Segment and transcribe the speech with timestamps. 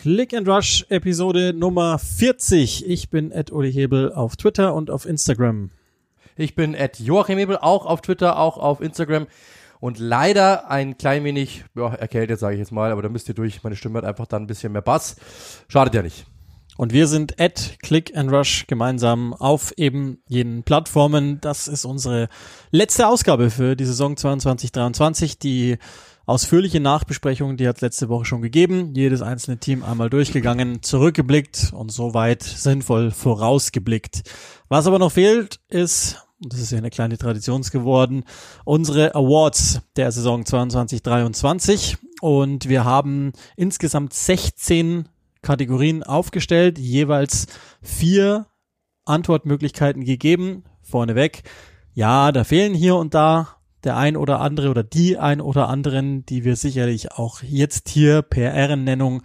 [0.00, 2.88] Click and Rush Episode Nummer 40.
[2.88, 5.68] Ich bin Ed Uli Hebel auf Twitter und auf Instagram.
[6.38, 9.26] Ich bin Ed Joachim Hebel, auch auf Twitter, auch auf Instagram.
[9.78, 13.34] Und leider ein klein wenig ja, erkältet, sage ich jetzt mal, aber da müsst ihr
[13.34, 13.62] durch.
[13.62, 15.16] Meine Stimme hat einfach dann ein bisschen mehr Bass.
[15.68, 16.24] Schadet ja nicht.
[16.78, 21.42] Und wir sind at Click and Rush gemeinsam auf eben jenen Plattformen.
[21.42, 22.30] Das ist unsere
[22.70, 25.38] letzte Ausgabe für die Saison 22-23.
[25.38, 25.76] Die
[26.30, 28.94] ausführliche Nachbesprechung, die hat letzte Woche schon gegeben.
[28.94, 34.22] Jedes einzelne Team einmal durchgegangen, zurückgeblickt und soweit sinnvoll vorausgeblickt.
[34.68, 38.22] Was aber noch fehlt, ist, und das ist ja eine kleine Tradition geworden,
[38.64, 41.96] unsere Awards der Saison 22-23.
[42.20, 45.08] Und wir haben insgesamt 16
[45.42, 47.48] Kategorien aufgestellt, jeweils
[47.82, 48.46] vier
[49.04, 50.62] Antwortmöglichkeiten gegeben.
[50.80, 51.42] Vorneweg,
[51.92, 56.24] ja, da fehlen hier und da der ein oder andere oder die ein oder anderen,
[56.26, 59.22] die wir sicherlich auch jetzt hier per Ehrennennung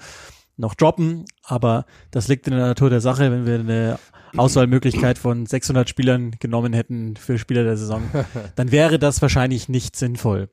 [0.57, 1.25] noch droppen.
[1.43, 3.99] Aber das liegt in der Natur der Sache, wenn wir eine
[4.37, 8.03] Auswahlmöglichkeit von 600 Spielern genommen hätten für Spieler der Saison,
[8.55, 10.49] dann wäre das wahrscheinlich nicht sinnvoll.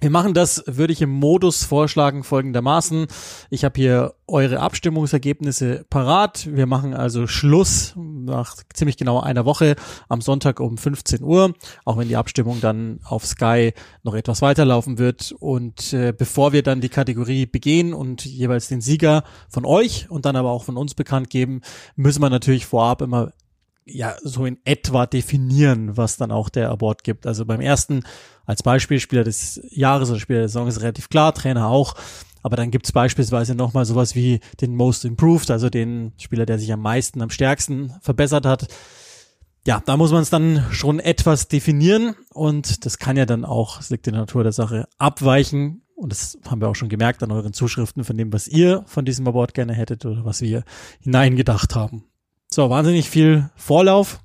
[0.00, 3.06] Wir machen das, würde ich im Modus vorschlagen, folgendermaßen.
[3.48, 6.46] Ich habe hier eure Abstimmungsergebnisse parat.
[6.54, 9.74] Wir machen also Schluss nach ziemlich genau einer Woche
[10.10, 11.54] am Sonntag um 15 Uhr,
[11.86, 15.32] auch wenn die Abstimmung dann auf Sky noch etwas weiterlaufen wird.
[15.32, 20.26] Und äh, bevor wir dann die Kategorie begehen und jeweils den Sieger von euch und
[20.26, 21.62] dann aber auch von uns bekannt geben,
[21.94, 23.32] müssen wir natürlich vorab immer
[23.86, 27.26] ja so in etwa definieren, was dann auch der Award gibt.
[27.26, 28.02] Also beim ersten
[28.44, 31.94] als Beispiel Spieler des Jahres oder Spieler der Saison ist relativ klar, Trainer auch.
[32.42, 36.72] Aber dann gibt's beispielsweise nochmal sowas wie den Most Improved, also den Spieler, der sich
[36.72, 38.68] am meisten, am stärksten verbessert hat.
[39.66, 43.80] Ja, da muss man es dann schon etwas definieren und das kann ja dann auch,
[43.80, 45.82] es liegt in der Natur der Sache, abweichen.
[45.96, 49.04] Und das haben wir auch schon gemerkt an euren Zuschriften von dem, was ihr von
[49.04, 50.62] diesem Award gerne hättet oder was wir
[51.00, 52.04] hineingedacht haben.
[52.56, 54.18] So, wahnsinnig viel Vorlauf.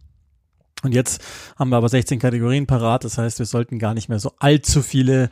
[0.83, 1.21] Und jetzt
[1.59, 3.03] haben wir aber 16 Kategorien parat.
[3.03, 5.29] Das heißt, wir sollten gar nicht mehr so allzu viele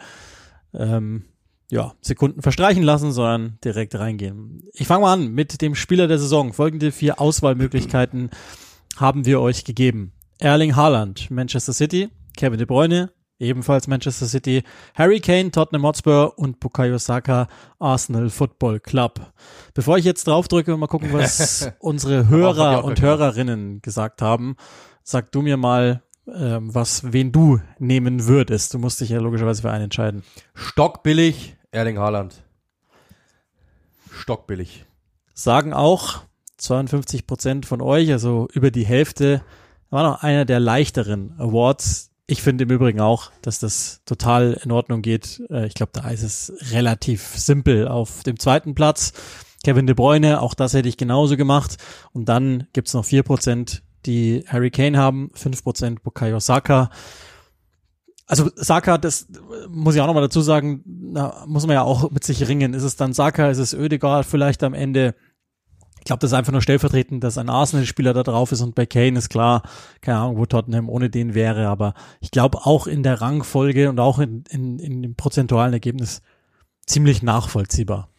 [0.73, 1.23] ähm,
[1.71, 4.67] ja, Sekunden verstreichen lassen, sondern direkt reingehen.
[4.73, 6.51] Ich fange mal an mit dem Spieler der Saison.
[6.51, 8.31] Folgende vier Auswahlmöglichkeiten
[8.97, 10.11] haben wir euch gegeben.
[10.37, 14.63] Erling Haaland, Manchester City, Kevin De Bruyne, ebenfalls Manchester City,
[14.93, 17.47] Harry Kane, Tottenham Hotspur und Bukayo Saka,
[17.79, 19.21] Arsenal Football Club.
[19.73, 24.55] Bevor ich jetzt draufdrücke, mal gucken, was unsere Hörer und Hörerinnen gesagt haben,
[25.03, 28.73] sag du mir mal, ähm, was, wen du nehmen würdest.
[28.73, 30.23] Du musst dich ja logischerweise für einen entscheiden.
[30.53, 32.43] Stockbillig, Erling Haaland.
[34.11, 34.85] Stockbillig.
[35.33, 36.21] Sagen auch
[36.57, 39.41] 52 Prozent von euch, also über die Hälfte,
[39.89, 44.71] war noch einer der leichteren Awards, ich finde im Übrigen auch, dass das total in
[44.71, 45.41] Ordnung geht.
[45.49, 49.13] Äh, ich glaube, da ist es relativ simpel auf dem zweiten Platz.
[49.63, 51.77] Kevin De Bruyne, auch das hätte ich genauso gemacht.
[52.13, 56.91] Und dann gibt's noch vier Prozent, die Harry Kane haben, fünf Prozent Bukayo Saka.
[58.27, 59.27] Also Saka, das
[59.67, 62.75] muss ich auch nochmal dazu sagen, da muss man ja auch mit sich ringen.
[62.75, 65.15] Ist es dann Saka, ist es Ödegaard vielleicht am Ende?
[65.99, 68.85] Ich glaube, das ist einfach nur stellvertretend, dass ein Arsenal-Spieler da drauf ist und bei
[68.85, 69.63] Kane ist klar,
[70.01, 73.99] keine Ahnung, wo Tottenham ohne den wäre, aber ich glaube auch in der Rangfolge und
[73.99, 76.21] auch in, in, in dem prozentualen Ergebnis
[76.85, 78.09] ziemlich nachvollziehbar.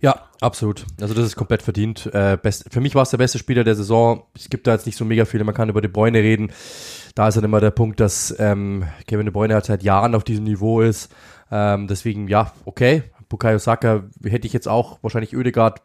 [0.00, 0.86] Ja, absolut.
[1.00, 2.06] Also das ist komplett verdient.
[2.14, 4.24] Äh, best, für mich war es der beste Spieler der Saison.
[4.34, 6.52] Es gibt da jetzt nicht so mega viele, man kann über De Bruyne reden.
[7.14, 10.24] Da ist dann immer der Punkt, dass ähm, Kevin De Bruyne halt seit Jahren auf
[10.24, 11.12] diesem Niveau ist.
[11.50, 13.02] Ähm, deswegen, ja, okay.
[13.28, 15.82] Bukayo Saka hätte ich jetzt auch wahrscheinlich Ödegaard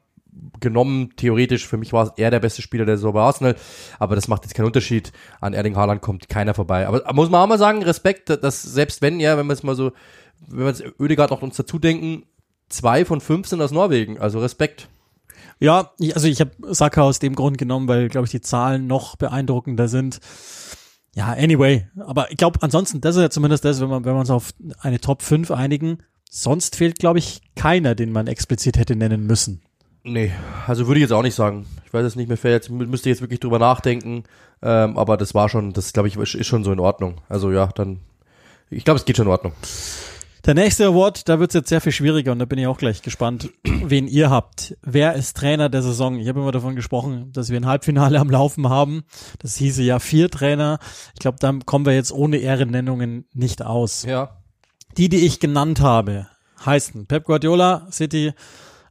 [0.59, 3.55] genommen, theoretisch, für mich war er der beste Spieler der Saison bei Arsenal,
[3.99, 5.11] aber das macht jetzt keinen Unterschied.
[5.41, 6.87] An Erling Haaland kommt keiner vorbei.
[6.87, 9.75] Aber muss man auch mal sagen, Respekt, dass selbst wenn, ja, wenn wir es mal
[9.75, 9.91] so,
[10.47, 12.23] wenn wir jetzt Ödegaard noch uns dazu denken,
[12.69, 14.89] zwei von fünf sind aus Norwegen, also Respekt.
[15.59, 19.15] Ja, also ich habe Saka aus dem Grund genommen, weil, glaube ich, die Zahlen noch
[19.15, 20.19] beeindruckender sind.
[21.13, 24.19] Ja, anyway, aber ich glaube, ansonsten, das ist ja zumindest das, wenn man, wenn wir
[24.19, 25.99] uns auf eine Top 5 einigen,
[26.29, 29.61] sonst fehlt, glaube ich, keiner, den man explizit hätte nennen müssen.
[30.07, 30.31] Nee,
[30.67, 31.65] also würde ich jetzt auch nicht sagen.
[31.87, 34.23] Ich weiß es nicht mehr, jetzt müsste ich jetzt wirklich drüber nachdenken.
[34.61, 37.21] Ähm, aber das war schon, das glaube ich, ist schon so in Ordnung.
[37.27, 37.99] Also ja, dann,
[38.69, 39.53] ich glaube, es geht schon in Ordnung.
[40.45, 42.77] Der nächste Award, da wird es jetzt sehr viel schwieriger und da bin ich auch
[42.77, 44.77] gleich gespannt, wen ihr habt.
[44.83, 46.19] Wer ist Trainer der Saison?
[46.19, 49.05] Ich habe immer davon gesprochen, dass wir ein Halbfinale am Laufen haben.
[49.39, 50.77] Das hieße ja vier Trainer.
[51.15, 54.03] Ich glaube, da kommen wir jetzt ohne Ehrennennungen nicht aus.
[54.03, 54.37] Ja.
[54.97, 56.27] Die, die ich genannt habe,
[56.63, 58.33] heißen Pep Guardiola, City,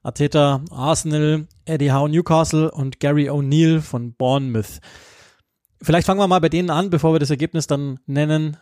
[0.05, 4.81] Ateta Arsenal, Eddie Howe Newcastle und Gary O'Neill von Bournemouth.
[5.83, 8.59] Vielleicht fangen wir mal bei denen an, bevor wir das Ergebnis dann nennen,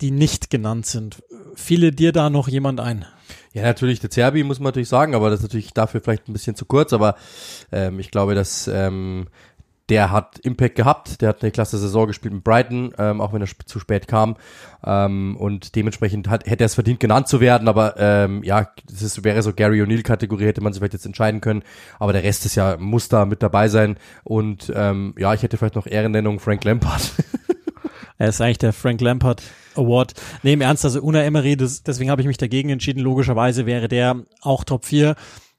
[0.00, 1.22] die nicht genannt sind.
[1.56, 3.04] Fiele dir da noch jemand ein?
[3.52, 6.32] Ja, natürlich, der Zerbi muss man natürlich sagen, aber das ist natürlich dafür vielleicht ein
[6.32, 7.16] bisschen zu kurz, aber
[7.72, 9.28] ähm, ich glaube, dass ähm,
[9.90, 13.42] der hat Impact gehabt, der hat eine klasse Saison gespielt mit Brighton, ähm, auch wenn
[13.42, 14.36] er zu spät kam.
[14.84, 19.02] Ähm, und dementsprechend hat, hätte er es verdient, genannt zu werden, aber ähm, ja, das
[19.02, 21.62] ist, wäre so Gary O'Neill-Kategorie, hätte man sich vielleicht jetzt entscheiden können.
[21.98, 23.98] Aber der Rest ist ja, muss da mit dabei sein.
[24.22, 27.12] Und ähm, ja, ich hätte vielleicht noch Ehrennennung Frank Lampard.
[28.18, 29.42] er ist eigentlich der Frank Lampard
[29.74, 30.14] Award.
[30.42, 33.00] Nee, im Ernst, also Una Emery, das, deswegen habe ich mich dagegen entschieden.
[33.00, 35.14] Logischerweise wäre der auch Top 4.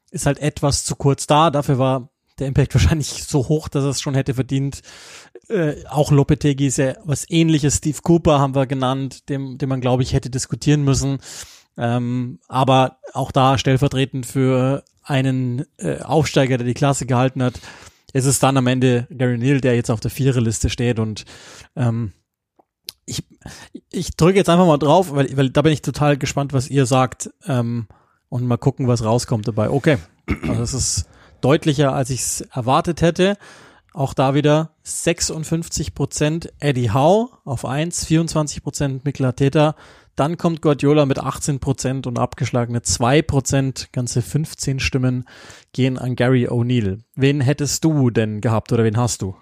[0.10, 1.52] Ist halt etwas zu kurz da.
[1.52, 4.82] Dafür war der Impact wahrscheinlich so hoch, dass er es schon hätte verdient.
[5.50, 7.78] Äh, auch Lopetegi ist ja was ähnliches.
[7.78, 11.20] Steve Cooper haben wir genannt, dem, dem man, glaube ich, hätte diskutieren müssen.
[11.78, 17.60] Ähm, aber auch da stellvertretend für einen äh, Aufsteiger, der die Klasse gehalten hat,
[18.14, 21.26] ist es dann am Ende Gary Neal, der jetzt auf der Viererliste steht und
[21.76, 22.14] ähm,
[23.06, 23.24] ich,
[23.92, 26.86] ich drücke jetzt einfach mal drauf, weil, weil da bin ich total gespannt, was ihr
[26.86, 27.88] sagt ähm,
[28.30, 29.70] und mal gucken, was rauskommt dabei.
[29.70, 29.98] Okay,
[30.48, 31.06] also es ist
[31.46, 33.38] deutlicher, als ich es erwartet hätte.
[33.94, 39.76] Auch da wieder 56 Prozent Eddie Howe auf eins, 24 Prozent Mikkel Arteta.
[40.16, 45.26] Dann kommt Guardiola mit 18 Prozent und abgeschlagene 2 Prozent, ganze 15 Stimmen
[45.72, 47.02] gehen an Gary O'Neill.
[47.16, 49.36] Wen hättest du denn gehabt oder wen hast du?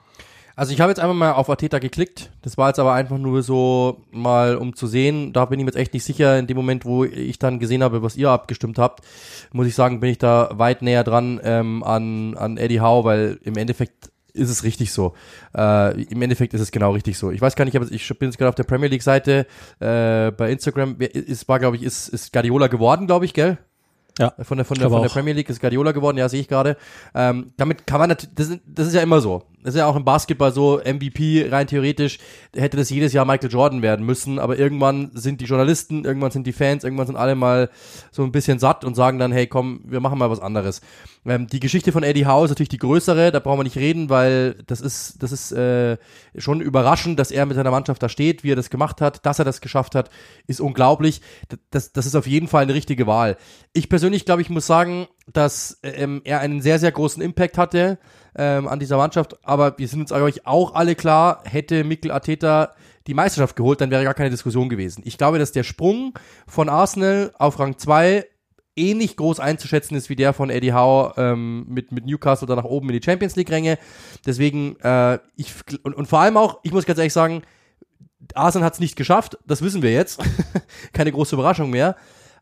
[0.55, 2.29] Also ich habe jetzt einfach mal auf Arteta geklickt.
[2.43, 5.33] Das war jetzt aber einfach nur so mal, um zu sehen.
[5.33, 6.37] Da bin ich mir jetzt echt nicht sicher.
[6.37, 9.03] In dem Moment, wo ich dann gesehen habe, was ihr abgestimmt habt,
[9.51, 13.39] muss ich sagen, bin ich da weit näher dran ähm, an, an Eddie Howe, weil
[13.43, 15.13] im Endeffekt ist es richtig so.
[15.55, 17.31] Äh, Im Endeffekt ist es genau richtig so.
[17.31, 19.45] Ich weiß gar nicht, aber ich bin jetzt gerade auf der Premier League Seite
[19.79, 20.97] äh, bei Instagram.
[20.99, 23.59] Es war, glaube ich, ist, ist Guardiola geworden, glaube ich, gell?
[24.19, 26.47] Ja, von der, von der, von der Premier League ist Guardiola geworden, ja, sehe ich
[26.47, 26.77] gerade.
[27.15, 29.43] Ähm, damit kann man natürlich, das, das ist ja immer so.
[29.63, 32.19] Das ist ja auch im Basketball so, MVP rein theoretisch
[32.55, 36.45] hätte das jedes Jahr Michael Jordan werden müssen, aber irgendwann sind die Journalisten, irgendwann sind
[36.45, 37.69] die Fans, irgendwann sind alle mal
[38.11, 40.81] so ein bisschen satt und sagen dann, hey komm, wir machen mal was anderes.
[41.25, 44.09] Ähm, die Geschichte von Eddie Howe ist natürlich die größere, da brauchen wir nicht reden,
[44.09, 45.97] weil das ist, das ist äh,
[46.37, 49.39] schon überraschend, dass er mit seiner Mannschaft da steht, wie er das gemacht hat, dass
[49.39, 50.09] er das geschafft hat,
[50.47, 51.21] ist unglaublich.
[51.71, 53.37] Das, das ist auf jeden Fall eine richtige Wahl.
[53.71, 57.97] Ich persönlich glaube, ich muss sagen, dass ähm, er einen sehr, sehr großen Impact hatte
[58.35, 59.37] ähm, an dieser Mannschaft.
[59.43, 62.73] Aber wir sind uns eigentlich auch alle klar, hätte Mikkel Arteta
[63.07, 65.01] die Meisterschaft geholt, dann wäre gar keine Diskussion gewesen.
[65.05, 66.13] Ich glaube, dass der Sprung
[66.47, 68.25] von Arsenal auf Rang 2
[68.75, 72.55] ähnlich eh groß einzuschätzen ist wie der von Eddie Howe ähm, mit, mit Newcastle oder
[72.55, 73.77] nach oben in die Champions League Ränge.
[74.25, 75.53] Deswegen, äh, ich,
[75.83, 77.43] und, und vor allem auch, ich muss ganz ehrlich sagen,
[78.33, 80.21] Arsenal hat es nicht geschafft, das wissen wir jetzt.
[80.93, 81.95] Keine große Überraschung mehr.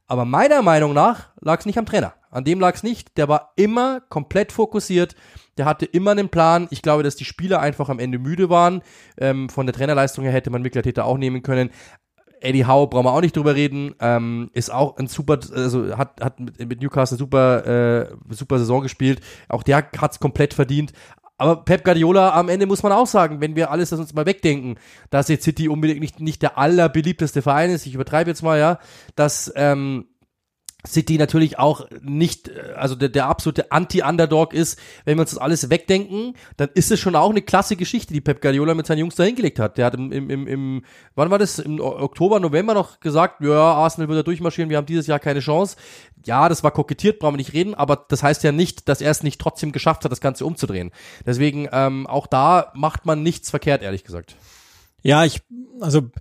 [0.08, 2.14] Aber meiner Meinung nach lag es nicht am Trainer.
[2.30, 3.18] An dem lag es nicht.
[3.18, 5.16] Der war immer komplett fokussiert.
[5.58, 6.68] Der hatte immer einen Plan.
[6.72, 8.82] Ich glaube, dass die Spieler einfach am Ende müde waren.
[9.18, 11.72] Ähm, von der Trainerleistung her hätte man Mikkel Täter auch nehmen können.
[12.42, 13.96] Eddie Howe brauchen wir auch nicht drüber reden.
[14.00, 18.82] Ähm, ist auch ein super, also hat, hat mit, mit Newcastle super, äh, super Saison
[18.82, 19.22] gespielt.
[19.48, 20.92] Auch der hat's komplett verdient.
[21.42, 24.28] Aber Pep Guardiola am Ende muss man auch sagen, wenn wir alles das uns mal
[24.28, 24.76] wegdenken,
[25.10, 28.78] dass jetzt City unbedingt nicht, nicht der allerbeliebteste Verein ist, ich übertreibe jetzt mal, ja,
[29.16, 30.06] dass ähm,
[30.86, 35.40] City natürlich auch nicht, äh, also der, der absolute Anti-Underdog ist, wenn wir uns das
[35.40, 39.00] alles wegdenken, dann ist es schon auch eine klasse Geschichte, die Pep Guardiola mit seinen
[39.00, 39.78] Jungs da hingelegt hat.
[39.78, 40.86] Der hat im, im, im, im
[41.16, 44.86] wann war das, im Oktober, November noch gesagt, ja, Arsenal wird da durchmarschieren, wir haben
[44.86, 45.78] dieses Jahr keine Chance.
[46.26, 49.12] Ja, das war kokettiert, brauchen wir nicht reden, aber das heißt ja nicht, dass er
[49.12, 50.92] es nicht trotzdem geschafft hat, das Ganze umzudrehen.
[51.26, 54.36] Deswegen, ähm, auch da macht man nichts verkehrt, ehrlich gesagt.
[55.04, 55.42] Ja, ich,
[55.80, 56.12] also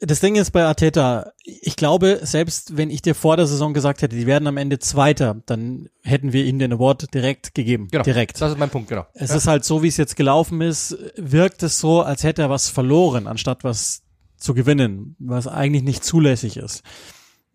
[0.00, 4.02] das Ding ist bei Arteta, ich glaube, selbst wenn ich dir vor der Saison gesagt
[4.02, 7.88] hätte, die werden am Ende Zweiter, dann hätten wir ihnen den Award direkt gegeben.
[7.90, 8.04] Genau.
[8.04, 8.40] Direkt.
[8.40, 9.06] Das ist mein Punkt, genau.
[9.14, 9.36] Es ja.
[9.36, 12.68] ist halt so, wie es jetzt gelaufen ist, wirkt es so, als hätte er was
[12.68, 14.02] verloren, anstatt was
[14.36, 16.82] zu gewinnen, was eigentlich nicht zulässig ist.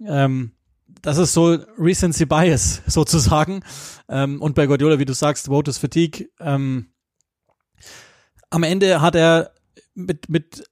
[0.06, 0.52] Ähm,
[1.02, 3.62] das ist so Recency Bias sozusagen.
[4.10, 6.30] Ähm, und bei Guardiola, wie du sagst, Voters Fatigue.
[6.40, 6.92] Ähm,
[8.50, 9.55] am Ende hat er
[9.96, 10.64] mit, mit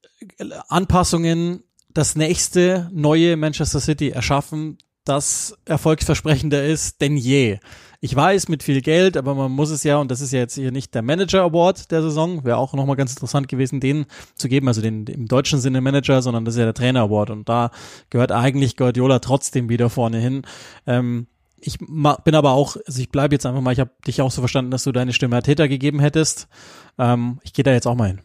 [0.67, 1.63] Anpassungen
[1.93, 7.59] das nächste neue Manchester City erschaffen, das erfolgsversprechender ist denn je.
[7.99, 10.55] Ich weiß, mit viel Geld, aber man muss es ja, und das ist ja jetzt
[10.55, 14.49] hier nicht der Manager Award der Saison, wäre auch nochmal ganz interessant gewesen, den zu
[14.49, 17.47] geben, also den im deutschen Sinne Manager, sondern das ist ja der Trainer Award und
[17.47, 17.71] da
[18.09, 20.43] gehört eigentlich Guardiola trotzdem wieder vorne hin.
[20.85, 21.27] Ähm,
[21.59, 24.41] ich bin aber auch, also ich bleibe jetzt einfach mal, ich habe dich auch so
[24.41, 26.49] verstanden, dass du deine Stimme Täter gegeben hättest.
[26.97, 28.21] Ähm, ich gehe da jetzt auch mal hin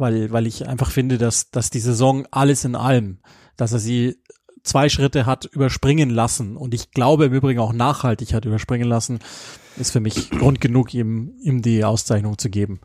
[0.00, 3.18] weil, weil ich einfach finde, dass, dass die Saison alles in allem,
[3.56, 4.18] dass er sie
[4.62, 9.20] zwei Schritte hat überspringen lassen und ich glaube im Übrigen auch nachhaltig hat überspringen lassen,
[9.76, 12.80] ist für mich Grund genug, ihm, ihm die Auszeichnung zu geben.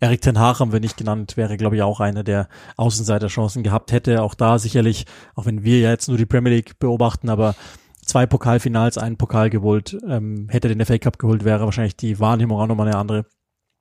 [0.00, 3.90] Erik Ten Hag haben wir nicht genannt, wäre glaube ich auch einer, der Außenseiterchancen gehabt
[3.90, 4.22] hätte.
[4.22, 7.56] Auch da sicherlich, auch wenn wir ja jetzt nur die Premier League beobachten, aber
[8.04, 12.60] zwei Pokalfinals, einen Pokal geholt, ähm, hätte den FA Cup geholt, wäre wahrscheinlich die Wahrnehmung
[12.60, 13.26] auch nochmal eine andere.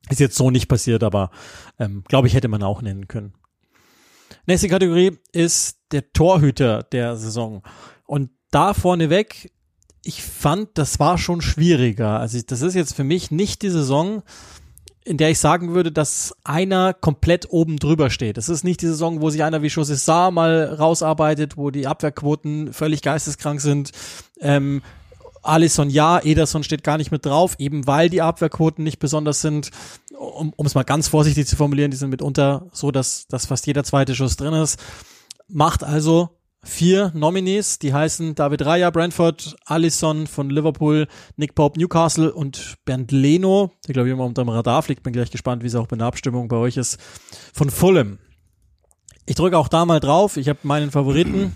[0.09, 1.31] Ist jetzt so nicht passiert, aber
[1.79, 3.33] ähm, glaube ich, hätte man auch nennen können.
[4.45, 7.63] Nächste Kategorie ist der Torhüter der Saison.
[8.05, 9.51] Und da vorneweg,
[10.03, 12.19] ich fand, das war schon schwieriger.
[12.19, 14.23] Also das ist jetzt für mich nicht die Saison,
[15.03, 18.37] in der ich sagen würde, dass einer komplett oben drüber steht.
[18.37, 22.73] Das ist nicht die Saison, wo sich einer wie José mal rausarbeitet, wo die Abwehrquoten
[22.73, 23.91] völlig geisteskrank sind.
[24.39, 24.81] Ähm,
[25.47, 29.71] Alisson ja, Ederson steht gar nicht mit drauf, eben weil die Abwehrquoten nicht besonders sind.
[30.17, 33.67] Um, um es mal ganz vorsichtig zu formulieren, die sind mitunter so, dass, dass fast
[33.67, 34.79] jeder zweite Schuss drin ist.
[35.47, 36.29] Macht also
[36.63, 43.11] vier Nominees, die heißen David Raya, Brentford, Alisson von Liverpool, Nick Pope, Newcastle und Bernd
[43.11, 45.03] Leno, der glaube ich immer unter dem Radar fliegt.
[45.03, 46.99] Bin gleich gespannt, wie es auch bei der Abstimmung bei euch ist,
[47.53, 48.19] von Fulham.
[49.25, 50.37] Ich drücke auch da mal drauf.
[50.37, 51.55] Ich habe meinen Favoriten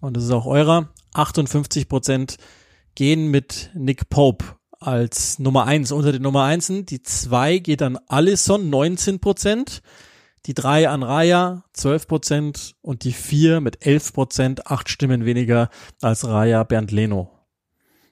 [0.00, 0.88] und das ist auch eurer.
[1.12, 2.36] 58 Prozent
[3.00, 4.44] gehen mit Nick Pope
[4.78, 6.84] als Nummer eins unter den Nummer einsen.
[6.84, 9.80] Die zwei geht an Alisson, 19 Prozent
[10.44, 15.70] die drei an Raya 12 Prozent und die vier mit 11 Prozent, acht Stimmen weniger
[16.02, 17.30] als Raya Bernd Leno.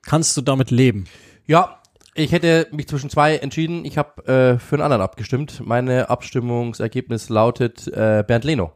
[0.06, 1.04] Kannst du damit leben?
[1.44, 1.82] Ja,
[2.14, 3.84] ich hätte mich zwischen zwei entschieden.
[3.84, 5.60] Ich habe äh, für einen anderen abgestimmt.
[5.62, 8.72] Meine Abstimmungsergebnis lautet äh, Bernd Leno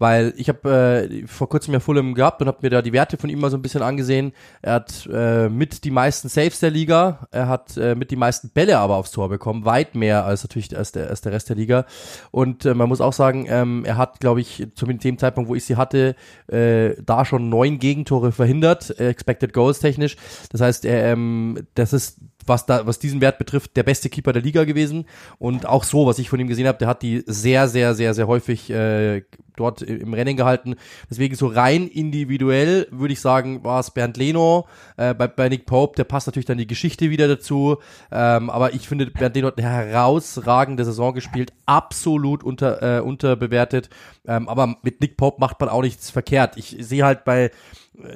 [0.00, 3.18] weil ich habe äh, vor kurzem ja Fulham gehabt und habe mir da die Werte
[3.18, 4.32] von ihm mal so ein bisschen angesehen.
[4.62, 8.48] Er hat äh, mit die meisten Saves der Liga, er hat äh, mit die meisten
[8.48, 11.56] Bälle aber aufs Tor bekommen, weit mehr als natürlich als der, als der Rest der
[11.56, 11.84] Liga.
[12.30, 15.54] Und äh, man muss auch sagen, ähm, er hat, glaube ich, zu dem Zeitpunkt, wo
[15.54, 16.16] ich sie hatte,
[16.48, 20.16] äh, da schon neun Gegentore verhindert, äh, expected goals technisch.
[20.50, 22.16] Das heißt, er, ähm, das ist
[22.46, 25.06] was da, was diesen Wert betrifft, der beste Keeper der Liga gewesen.
[25.38, 28.14] Und auch so, was ich von ihm gesehen habe, der hat die sehr, sehr, sehr,
[28.14, 29.22] sehr häufig äh,
[29.56, 30.76] dort im Rennen gehalten.
[31.10, 34.66] Deswegen so rein individuell würde ich sagen, war es Bernd Leno.
[34.96, 37.76] Äh, bei, bei Nick Pope, der passt natürlich dann die Geschichte wieder dazu.
[38.10, 43.90] Ähm, aber ich finde, Bernd Leno hat eine herausragende Saison gespielt, absolut unter, äh, unterbewertet.
[44.26, 46.56] Ähm, aber mit Nick Pope macht man auch nichts verkehrt.
[46.56, 47.50] Ich sehe halt bei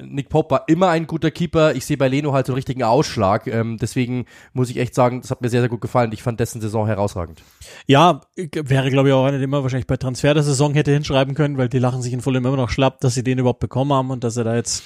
[0.03, 1.75] Nick Pope war immer ein guter Keeper.
[1.75, 3.47] Ich sehe bei Leno halt so einen richtigen Ausschlag.
[3.47, 6.13] Ähm, deswegen muss ich echt sagen, das hat mir sehr, sehr gut gefallen.
[6.13, 7.43] Ich fand dessen Saison herausragend.
[7.87, 11.35] Ja, wäre, glaube ich, auch einer, den man wahrscheinlich bei Transfer der Saison hätte hinschreiben
[11.35, 13.93] können, weil die lachen sich in Fulham immer noch schlapp, dass sie den überhaupt bekommen
[13.93, 14.83] haben und dass er da jetzt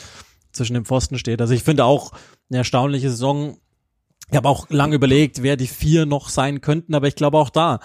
[0.53, 1.41] zwischen dem Pfosten steht.
[1.41, 2.13] Also ich finde auch
[2.51, 3.59] eine erstaunliche Saison.
[4.31, 7.51] Ich habe auch lange überlegt, wer die vier noch sein könnten, aber ich glaube auch
[7.51, 7.81] da.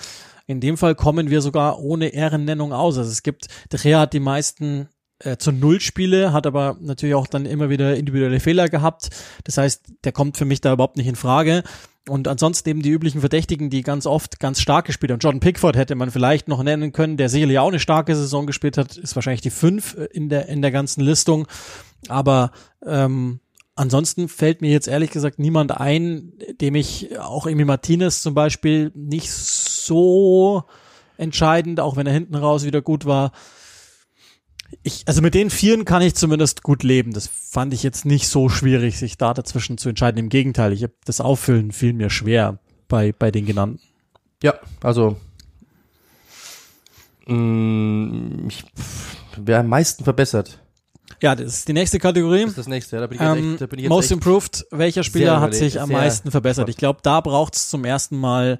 [0.45, 2.97] In dem Fall kommen wir sogar ohne Ehrennennung aus.
[2.97, 4.89] Also es gibt, De Gea hat die meisten
[5.23, 9.09] äh, zu Null Spiele, hat aber natürlich auch dann immer wieder individuelle Fehler gehabt.
[9.43, 11.63] Das heißt, der kommt für mich da überhaupt nicht in Frage.
[12.09, 15.19] Und ansonsten eben die üblichen Verdächtigen, die ganz oft ganz stark gespielt haben.
[15.19, 18.77] Jordan Pickford hätte man vielleicht noch nennen können, der sicherlich auch eine starke Saison gespielt
[18.77, 21.47] hat, ist wahrscheinlich die fünf in der, in der ganzen Listung.
[22.09, 22.51] Aber
[22.85, 23.39] ähm,
[23.75, 28.91] ansonsten fällt mir jetzt ehrlich gesagt niemand ein, dem ich auch Emi Martinez zum Beispiel
[28.95, 30.63] nicht so
[31.17, 33.31] entscheidend, auch wenn er hinten raus wieder gut war,
[34.83, 37.13] ich, also mit den Vieren kann ich zumindest gut leben.
[37.13, 40.17] Das fand ich jetzt nicht so schwierig, sich da dazwischen zu entscheiden.
[40.17, 43.79] Im Gegenteil, ich habe das Auffüllen fiel mir schwer bei, bei den genannten.
[44.41, 45.17] Ja, also
[47.27, 48.63] mh, mm, ich,
[49.37, 50.59] wer am meisten verbessert.
[51.21, 52.41] Ja, das ist die nächste Kategorie.
[52.41, 54.11] Das ist das nächste, da bin ich jetzt ähm, echt, da bin ich jetzt Most
[54.11, 56.67] Improved, welcher Spieler hat sich am meisten verbessert?
[56.69, 58.59] Ich glaube, da braucht es zum ersten Mal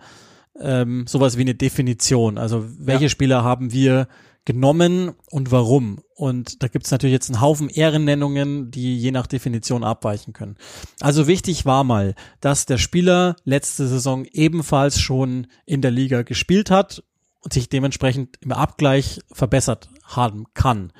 [0.59, 2.37] ähm, sowas wie eine Definition.
[2.37, 3.09] Also welche ja.
[3.09, 4.07] Spieler haben wir
[4.45, 5.99] genommen und warum.
[6.15, 10.57] Und da gibt's natürlich jetzt einen Haufen Ehrennennungen, die je nach Definition abweichen können.
[10.99, 16.71] Also wichtig war mal, dass der Spieler letzte Saison ebenfalls schon in der Liga gespielt
[16.71, 17.03] hat
[17.41, 20.91] und sich dementsprechend im Abgleich verbessert haben kann.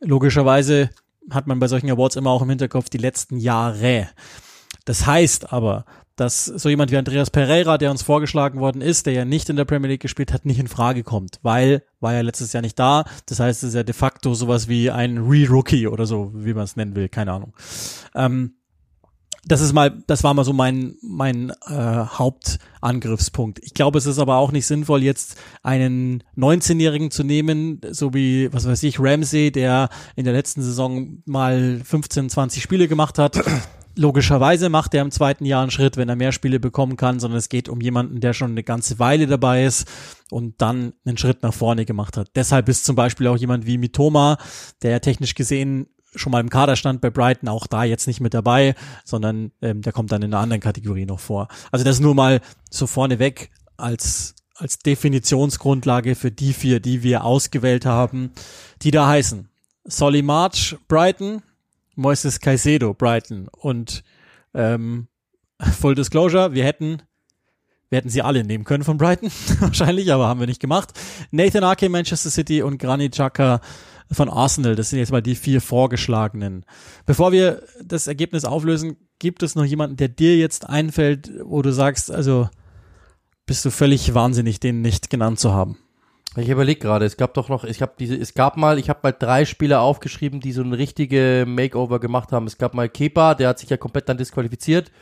[0.00, 0.90] Logischerweise
[1.30, 4.08] hat man bei solchen Awards immer auch im Hinterkopf die letzten Jahre.
[4.84, 5.84] Das heißt aber,
[6.18, 9.56] dass so jemand wie Andreas Pereira, der uns vorgeschlagen worden ist, der ja nicht in
[9.56, 12.78] der Premier League gespielt hat, nicht in Frage kommt, weil war ja letztes Jahr nicht
[12.78, 13.04] da.
[13.26, 16.64] Das heißt, es ist ja de facto sowas wie ein Re-Rookie oder so, wie man
[16.64, 17.54] es nennen will, keine Ahnung.
[18.14, 18.54] Ähm,
[19.46, 23.60] das ist mal, das war mal so mein mein äh, Hauptangriffspunkt.
[23.62, 28.52] Ich glaube, es ist aber auch nicht sinnvoll, jetzt einen 19-Jährigen zu nehmen, so wie
[28.52, 33.40] was weiß ich Ramsey, der in der letzten Saison mal 15, 20 Spiele gemacht hat
[33.98, 37.38] logischerweise macht er im zweiten Jahr einen Schritt, wenn er mehr Spiele bekommen kann, sondern
[37.38, 39.86] es geht um jemanden, der schon eine ganze Weile dabei ist
[40.30, 42.30] und dann einen Schritt nach vorne gemacht hat.
[42.34, 44.38] Deshalb ist zum Beispiel auch jemand wie Mitoma,
[44.82, 48.20] der ja technisch gesehen schon mal im Kader stand bei Brighton, auch da jetzt nicht
[48.20, 48.74] mit dabei,
[49.04, 51.48] sondern ähm, der kommt dann in einer anderen Kategorie noch vor.
[51.70, 52.40] Also das nur mal
[52.70, 58.32] so vorneweg als als Definitionsgrundlage für die vier, die wir ausgewählt haben,
[58.82, 59.48] die da heißen.
[59.84, 61.42] Solly March, Brighton,
[61.98, 63.48] Moises Caicedo, Brighton.
[63.48, 64.02] Und
[64.54, 65.08] ähm,
[65.80, 67.02] Full Disclosure, wir hätten
[67.90, 70.92] wir hätten sie alle nehmen können von Brighton, wahrscheinlich, aber haben wir nicht gemacht.
[71.30, 73.62] Nathan Ake, Manchester City und Granit Xhaka
[74.12, 74.76] von Arsenal.
[74.76, 76.66] Das sind jetzt mal die vier vorgeschlagenen.
[77.06, 81.72] Bevor wir das Ergebnis auflösen, gibt es noch jemanden, der dir jetzt einfällt, wo du
[81.72, 82.50] sagst, also
[83.46, 85.78] bist du völlig wahnsinnig, den nicht genannt zu haben?
[86.36, 89.00] Ich überlege gerade, es gab doch noch, ich habe diese, es gab mal, ich habe
[89.02, 92.46] mal drei Spieler aufgeschrieben, die so ein richtige Makeover gemacht haben.
[92.46, 94.92] Es gab mal Kepa, der hat sich ja komplett dann disqualifiziert.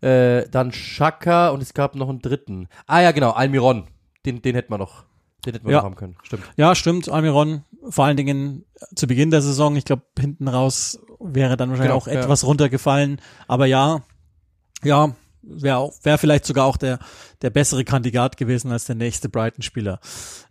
[0.00, 2.68] Äh, dann Shaka und es gab noch einen dritten.
[2.86, 3.88] Ah ja, genau, Almiron.
[4.26, 5.04] Den, den hätten wir noch.
[5.44, 5.78] Den hätten wir Ja.
[5.78, 6.16] noch haben können.
[6.22, 6.44] Stimmt.
[6.56, 11.56] Ja, stimmt, Almiron, vor allen Dingen zu Beginn der Saison, ich glaube, hinten raus wäre
[11.56, 12.20] dann wahrscheinlich Genau, auch ja.
[12.20, 13.20] etwas runtergefallen.
[13.48, 14.02] Aber ja,
[14.84, 15.14] ja,
[15.48, 16.98] wäre wäre vielleicht sogar auch der,
[17.42, 20.00] der bessere Kandidat gewesen als der nächste Brighton-Spieler.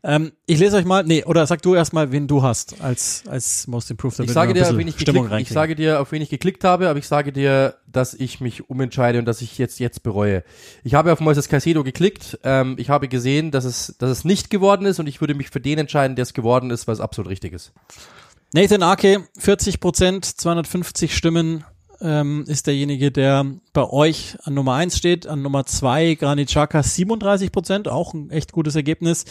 [0.03, 3.67] Ähm, ich lese euch mal, nee, oder sag du erstmal, wen du hast als, als
[3.67, 4.19] Most Improved.
[4.19, 6.99] Ich sage dir, wen ich, geklickt, ich sage dir, auf wen ich geklickt habe, aber
[6.99, 10.43] ich sage dir, dass ich mich umentscheide und dass ich jetzt jetzt bereue.
[10.83, 12.39] Ich habe auf Moises Caicedo geklickt.
[12.43, 15.49] Ähm, ich habe gesehen, dass es, dass es nicht geworden ist und ich würde mich
[15.49, 17.73] für den entscheiden, der es geworden ist, was absolut richtig ist.
[18.53, 21.65] Nathan Ake, 40 Prozent, 250 Stimmen,
[22.01, 25.27] ähm, ist derjenige, der bei euch an Nummer eins steht.
[25.27, 29.25] An Nummer zwei Granit Xhaka 37 Prozent, auch ein echt gutes Ergebnis.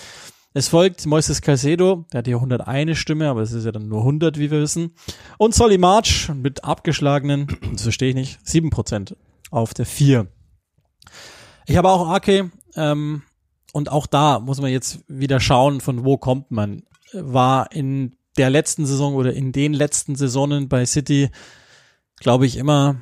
[0.55, 4.01] Es folgt Moises Caicedo, der hat hier 101 Stimme, aber es ist ja dann nur
[4.01, 4.95] 100, wie wir wissen.
[5.37, 9.17] Und Solly March mit abgeschlagenen, das verstehe ich nicht, 7 Prozent
[9.51, 10.29] auf der 4.
[11.67, 13.23] Ich habe auch Ake, ähm,
[13.73, 16.85] und auch da muss man jetzt wieder schauen, von wo kommt man.
[17.13, 21.29] War in der letzten Saison oder in den letzten Saisonen bei City,
[22.19, 22.97] glaube ich, immer,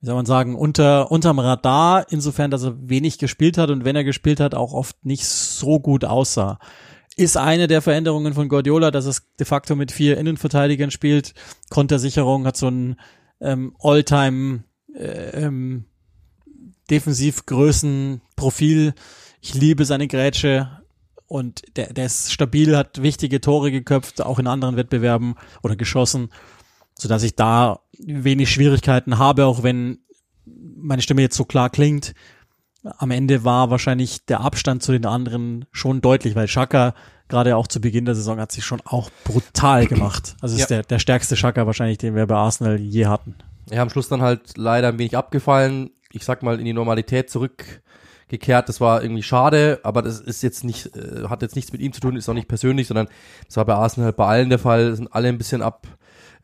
[0.00, 3.96] wie soll man sagen, unter, unterm Radar, insofern, dass er wenig gespielt hat und wenn
[3.96, 6.58] er gespielt hat, auch oft nicht so gut aussah.
[7.16, 11.34] Ist eine der Veränderungen von Guardiola, dass es de facto mit vier Innenverteidigern spielt.
[11.68, 12.96] Kontersicherung hat so ein
[13.40, 15.84] ähm, All-Time äh, ähm,
[16.90, 18.94] Defensivgrößenprofil.
[19.40, 20.82] Ich liebe seine Grätsche
[21.26, 26.30] und der, der ist stabil, hat wichtige Tore geköpft, auch in anderen Wettbewerben oder geschossen,
[27.00, 29.98] so dass ich da wenig Schwierigkeiten habe, auch wenn
[30.44, 32.14] meine Stimme jetzt so klar klingt.
[32.82, 36.94] Am Ende war wahrscheinlich der Abstand zu den anderen schon deutlich, weil Schaka
[37.28, 40.34] gerade auch zu Beginn der Saison hat sich schon auch brutal gemacht.
[40.40, 40.66] Also ist Ja.
[40.66, 43.36] der, der stärkste Schaka wahrscheinlich, den wir bei Arsenal je hatten.
[43.70, 45.90] Ja, am Schluss dann halt leider ein wenig abgefallen.
[46.12, 48.68] Ich sag mal in die Normalität zurückgekehrt.
[48.68, 51.92] Das war irgendwie schade, aber das ist jetzt nicht, äh, hat jetzt nichts mit ihm
[51.92, 53.08] zu tun, ist auch nicht persönlich, sondern
[53.46, 55.86] das war bei Arsenal halt bei allen der Fall, sind alle ein bisschen ab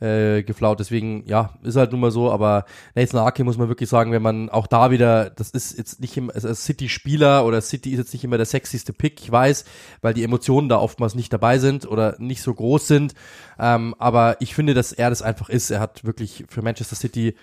[0.01, 0.81] äh, geflaut.
[0.81, 4.23] Deswegen, ja, ist halt nun mal so, aber Nathan Ake muss man wirklich sagen, wenn
[4.23, 7.99] man auch da wieder, das ist jetzt nicht immer, also als City-Spieler oder City ist
[7.99, 9.65] jetzt nicht immer der sexyste Pick, ich weiß,
[10.03, 13.15] weil die Emotionen da oftmals nicht dabei sind oder nicht so groß sind.
[13.59, 15.71] Ähm, aber ich finde, dass er das einfach ist.
[15.71, 17.35] Er hat wirklich für Manchester City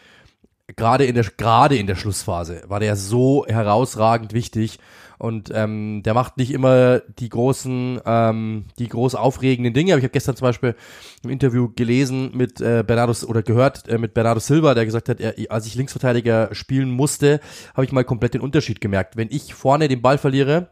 [0.75, 4.79] gerade in der gerade in der Schlussphase war der so herausragend wichtig
[5.23, 10.03] und ähm, der macht nicht immer die großen ähm, die groß aufregenden Dinge aber ich
[10.03, 10.75] habe gestern zum Beispiel
[11.23, 15.21] im Interview gelesen mit äh, Bernardo oder gehört äh, mit Bernardo Silva der gesagt hat
[15.21, 17.39] er, als ich Linksverteidiger spielen musste
[17.73, 20.67] habe ich mal komplett den Unterschied gemerkt wenn ich vorne den Ball verliere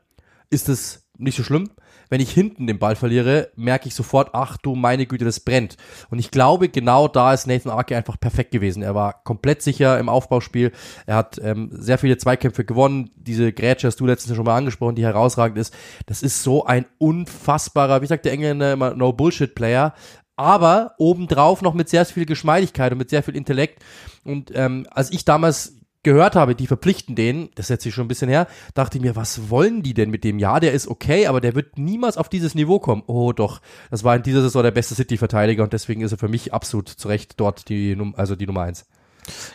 [0.49, 1.69] ist es nicht so schlimm.
[2.11, 5.77] Wenn ich hinten den Ball verliere, merke ich sofort, ach du meine Güte, das brennt.
[6.09, 8.83] Und ich glaube, genau da ist Nathan Ake einfach perfekt gewesen.
[8.83, 10.73] Er war komplett sicher im Aufbauspiel.
[11.05, 13.11] Er hat ähm, sehr viele Zweikämpfe gewonnen.
[13.15, 15.73] Diese Grätsche hast du letztens schon mal angesprochen, die herausragend ist.
[16.05, 19.93] Das ist so ein unfassbarer, wie sagt der Engländer immer, No-Bullshit-Player.
[20.35, 23.81] Aber obendrauf noch mit sehr viel Geschmeidigkeit und mit sehr viel Intellekt.
[24.25, 28.07] Und ähm, als ich damals gehört habe, die verpflichten den, das setzt sich schon ein
[28.07, 30.39] bisschen her, dachte ich mir, was wollen die denn mit dem?
[30.39, 33.03] Ja, der ist okay, aber der wird niemals auf dieses Niveau kommen.
[33.07, 36.27] Oh doch, das war in dieser Saison der beste City-Verteidiger und deswegen ist er für
[36.27, 38.85] mich absolut zu Recht dort die, also die Nummer eins.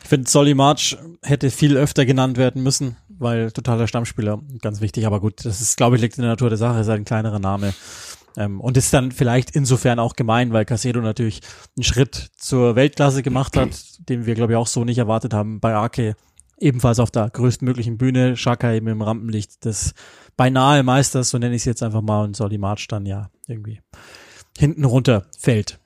[0.03, 5.07] Ich finde, Solly March hätte viel öfter genannt werden müssen, weil totaler Stammspieler, ganz wichtig,
[5.07, 7.05] aber gut, das ist, glaube ich, liegt in der Natur der Sache, ist halt ein
[7.05, 7.75] kleinerer Name.
[8.37, 11.41] Ähm, und ist dann vielleicht insofern auch gemein, weil Casedo natürlich
[11.77, 13.71] einen Schritt zur Weltklasse gemacht hat,
[14.11, 15.59] den wir, glaube ich, auch so nicht erwartet haben.
[15.59, 16.17] Bei Ake
[16.59, 19.95] ebenfalls auf der größtmöglichen Bühne, Shaka eben im Rampenlicht des
[20.37, 23.81] beinahe Meisters, so nenne ich es jetzt einfach mal, und Solly March dann ja irgendwie
[24.59, 25.79] hinten runter fällt.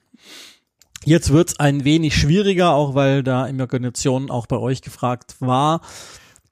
[1.05, 5.81] Jetzt wird's ein wenig schwieriger, auch weil da Imagination auch bei euch gefragt war.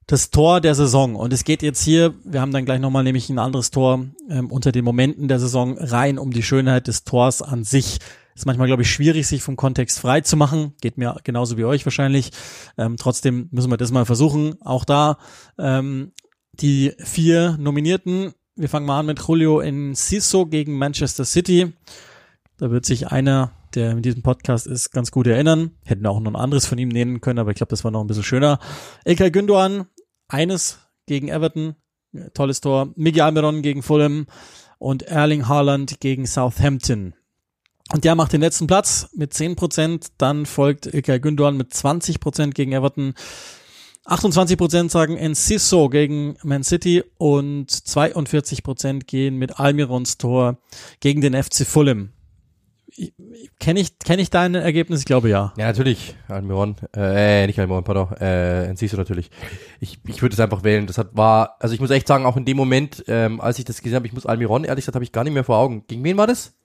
[0.07, 1.15] Das Tor der Saison.
[1.15, 4.51] Und es geht jetzt hier, wir haben dann gleich nochmal nämlich ein anderes Tor ähm,
[4.51, 7.99] unter den Momenten der Saison rein um die Schönheit des Tors an sich.
[8.39, 10.73] Ist manchmal, glaube ich, schwierig, sich vom Kontext frei zu machen.
[10.79, 12.31] Geht mir genauso wie euch wahrscheinlich.
[12.77, 14.55] Ähm, trotzdem müssen wir das mal versuchen.
[14.61, 15.17] Auch da
[15.57, 16.13] ähm,
[16.53, 18.31] die vier Nominierten.
[18.55, 21.73] Wir fangen mal an mit Julio Enciso gegen Manchester City.
[22.55, 25.71] Da wird sich einer der in diesem Podcast ist, ganz gut erinnern.
[25.83, 27.99] Hätten auch noch ein anderes von ihm nehmen können, aber ich glaube, das war noch
[27.99, 28.59] ein bisschen schöner.
[29.03, 29.87] Ilkay Gündoğan,
[30.29, 31.75] eines gegen Everton,
[32.33, 32.93] tolles Tor.
[32.95, 34.27] Miguel Almiron gegen Fulham
[34.77, 37.15] und Erling Haaland gegen Southampton.
[37.91, 42.71] Und der macht den letzten Platz mit 10%, dann folgt Ilkay Gündoğan mit 20% gegen
[42.71, 43.13] Everton.
[44.05, 50.57] 28% sagen Enciso gegen Man City und 42% gehen mit Almirons Tor
[50.99, 52.09] gegen den FC Fulham.
[53.59, 55.01] Kenne ich, kenn ich dein Ergebnis?
[55.01, 55.53] Ich glaube ja.
[55.57, 56.15] Ja, natürlich.
[56.27, 56.75] Almiron.
[56.95, 58.11] Äh, nicht Almiron, pardon.
[58.19, 59.29] Äh, Enciso natürlich.
[59.79, 60.85] Ich, ich würde es einfach wählen.
[60.87, 63.65] Das hat, war, also ich muss echt sagen, auch in dem Moment, ähm, als ich
[63.65, 65.85] das gesehen habe, ich muss Almiron, ehrlich gesagt, habe ich gar nicht mehr vor Augen.
[65.87, 66.58] Gegen wen war das?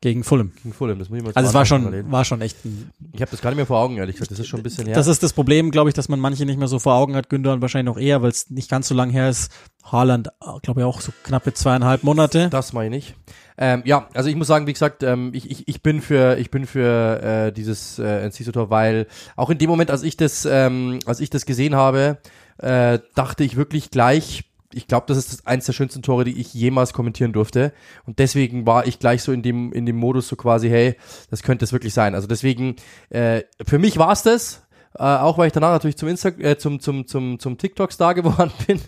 [0.00, 0.52] Gegen Fulham.
[0.62, 3.20] Gegen Fulham, das muss ich mal Also es war schon, war schon echt ein Ich
[3.20, 4.30] habe das gar nicht mehr vor Augen, ehrlich gesagt.
[4.30, 4.94] Das ist schon ein bisschen her.
[4.94, 7.28] Das ist das Problem, glaube ich, dass man manche nicht mehr so vor Augen hat.
[7.28, 9.50] Gündogan wahrscheinlich noch eher, weil es nicht ganz so lang her ist.
[9.82, 10.28] Haaland,
[10.62, 12.48] glaube ich, auch so knappe zweieinhalb Monate.
[12.48, 13.16] Das meine ich.
[13.56, 16.52] Ähm, ja, also ich muss sagen, wie gesagt, ähm, ich, ich, ich bin für ich
[16.52, 21.00] bin für äh, dieses äh, Enciso-Tor, weil auch in dem Moment, als ich das ähm,
[21.06, 22.18] als ich das gesehen habe,
[22.58, 26.52] äh, dachte ich wirklich gleich, ich glaube, das ist eins der schönsten Tore, die ich
[26.52, 27.72] jemals kommentieren durfte.
[28.04, 30.96] Und deswegen war ich gleich so in dem, in dem Modus so quasi, hey,
[31.30, 32.14] das könnte es wirklich sein.
[32.14, 32.76] Also deswegen,
[33.08, 34.67] äh, für mich war es das.
[34.98, 38.50] Äh, auch weil ich danach natürlich zum Insta äh, zum, zum, zum, zum TikTok-Star geworden
[38.66, 38.80] bin.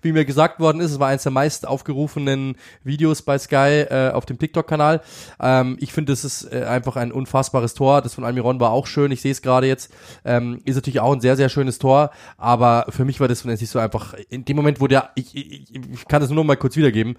[0.00, 4.10] Wie mir gesagt worden ist, es war eines der meist aufgerufenen Videos bei Sky äh,
[4.12, 5.00] auf dem TikTok-Kanal.
[5.40, 8.00] Ähm, ich finde, es ist äh, einfach ein unfassbares Tor.
[8.00, 9.10] Das von Almiron war auch schön.
[9.10, 9.92] Ich sehe es gerade jetzt.
[10.24, 12.10] Ähm, ist natürlich auch ein sehr, sehr schönes Tor.
[12.36, 15.34] Aber für mich war das von NC so einfach, in dem Moment, wo der, ich,
[15.34, 17.16] ich, ich kann das nur noch mal kurz wiedergeben.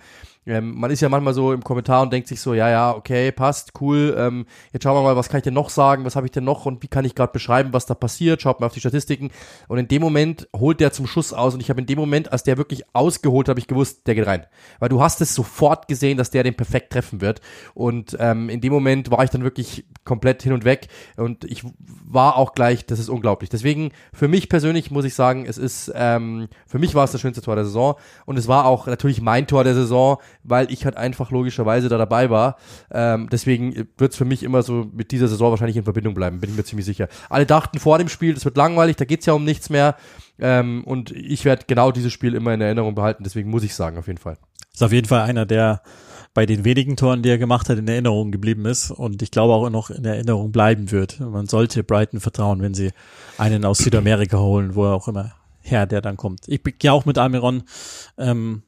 [0.47, 3.31] Ähm, man ist ja manchmal so im Kommentar und denkt sich so, ja, ja, okay,
[3.31, 4.15] passt, cool.
[4.17, 6.43] Ähm, jetzt schauen wir mal, was kann ich denn noch sagen, was habe ich denn
[6.43, 8.41] noch und wie kann ich gerade beschreiben, was da passiert.
[8.41, 9.31] Schaut mal auf die Statistiken.
[9.67, 12.31] Und in dem Moment holt der zum Schuss aus und ich habe in dem Moment,
[12.31, 14.45] als der wirklich ausgeholt, habe ich gewusst, der geht rein,
[14.79, 17.41] weil du hast es sofort gesehen, dass der den perfekt treffen wird.
[17.73, 21.63] Und ähm, in dem Moment war ich dann wirklich komplett hin und weg und ich
[22.07, 23.49] war auch gleich, das ist unglaublich.
[23.49, 27.21] Deswegen für mich persönlich muss ich sagen, es ist ähm, für mich war es das
[27.21, 30.85] schönste Tor der Saison und es war auch natürlich mein Tor der Saison weil ich
[30.85, 32.57] halt einfach logischerweise da dabei war.
[32.91, 36.39] Ähm, deswegen wird es für mich immer so mit dieser Saison wahrscheinlich in Verbindung bleiben,
[36.39, 37.07] bin ich mir ziemlich sicher.
[37.29, 39.95] Alle dachten vor dem Spiel, das wird langweilig, da geht's ja um nichts mehr.
[40.39, 43.97] Ähm, und ich werde genau dieses Spiel immer in Erinnerung behalten, deswegen muss ich sagen,
[43.97, 44.37] auf jeden Fall.
[44.73, 45.81] Ist auf jeden Fall einer, der
[46.33, 49.53] bei den wenigen Toren, die er gemacht hat, in Erinnerung geblieben ist und ich glaube
[49.53, 51.21] auch noch in Erinnerung bleiben wird.
[51.21, 52.91] Man sollte Brighton vertrauen, wenn sie
[53.37, 55.31] einen aus Südamerika holen, wo er auch immer
[55.65, 56.41] her der dann kommt.
[56.47, 57.63] Ich gehe auch mit Almiron.
[58.17, 58.63] Ähm,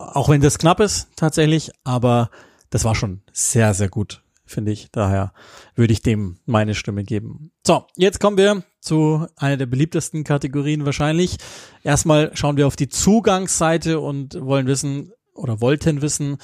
[0.00, 2.30] auch wenn das knapp ist, tatsächlich, aber
[2.70, 4.88] das war schon sehr, sehr gut, finde ich.
[4.92, 5.32] Daher
[5.74, 7.52] würde ich dem meine Stimme geben.
[7.66, 11.36] So, jetzt kommen wir zu einer der beliebtesten Kategorien wahrscheinlich.
[11.82, 16.38] Erstmal schauen wir auf die Zugangsseite und wollen wissen oder wollten wissen,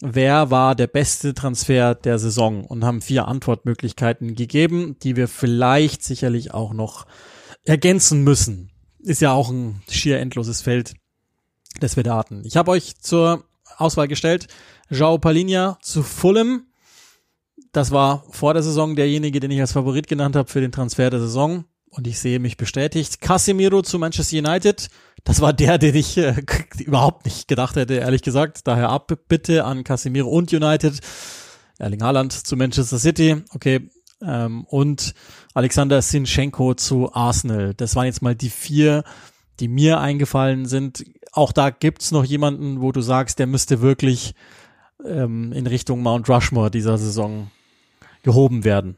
[0.00, 6.04] wer war der beste Transfer der Saison und haben vier Antwortmöglichkeiten gegeben, die wir vielleicht
[6.04, 7.06] sicherlich auch noch
[7.64, 8.70] ergänzen müssen.
[8.98, 10.94] Ist ja auch ein schier endloses Feld
[11.80, 12.42] das wir Daten.
[12.44, 13.44] Ich habe euch zur
[13.76, 14.48] Auswahl gestellt
[14.90, 16.66] João Palinha zu Fulham.
[17.72, 21.08] Das war vor der Saison derjenige, den ich als Favorit genannt habe für den Transfer
[21.08, 21.64] der Saison.
[21.88, 23.20] Und ich sehe mich bestätigt.
[23.20, 24.88] Casemiro zu Manchester United.
[25.24, 26.34] Das war der, den ich äh,
[26.78, 28.66] überhaupt nicht gedacht hätte, ehrlich gesagt.
[28.66, 31.00] Daher ab bitte an Casemiro und United.
[31.78, 33.42] Erling Haaland zu Manchester City.
[33.50, 33.90] Okay.
[34.22, 35.14] Ähm, und
[35.54, 37.74] Alexander Sinchenko zu Arsenal.
[37.74, 39.04] Das waren jetzt mal die vier,
[39.60, 44.34] die mir eingefallen sind auch da gibt's noch jemanden, wo du sagst, der müsste wirklich
[45.04, 47.50] ähm, in Richtung Mount Rushmore dieser Saison
[48.22, 48.96] gehoben werden.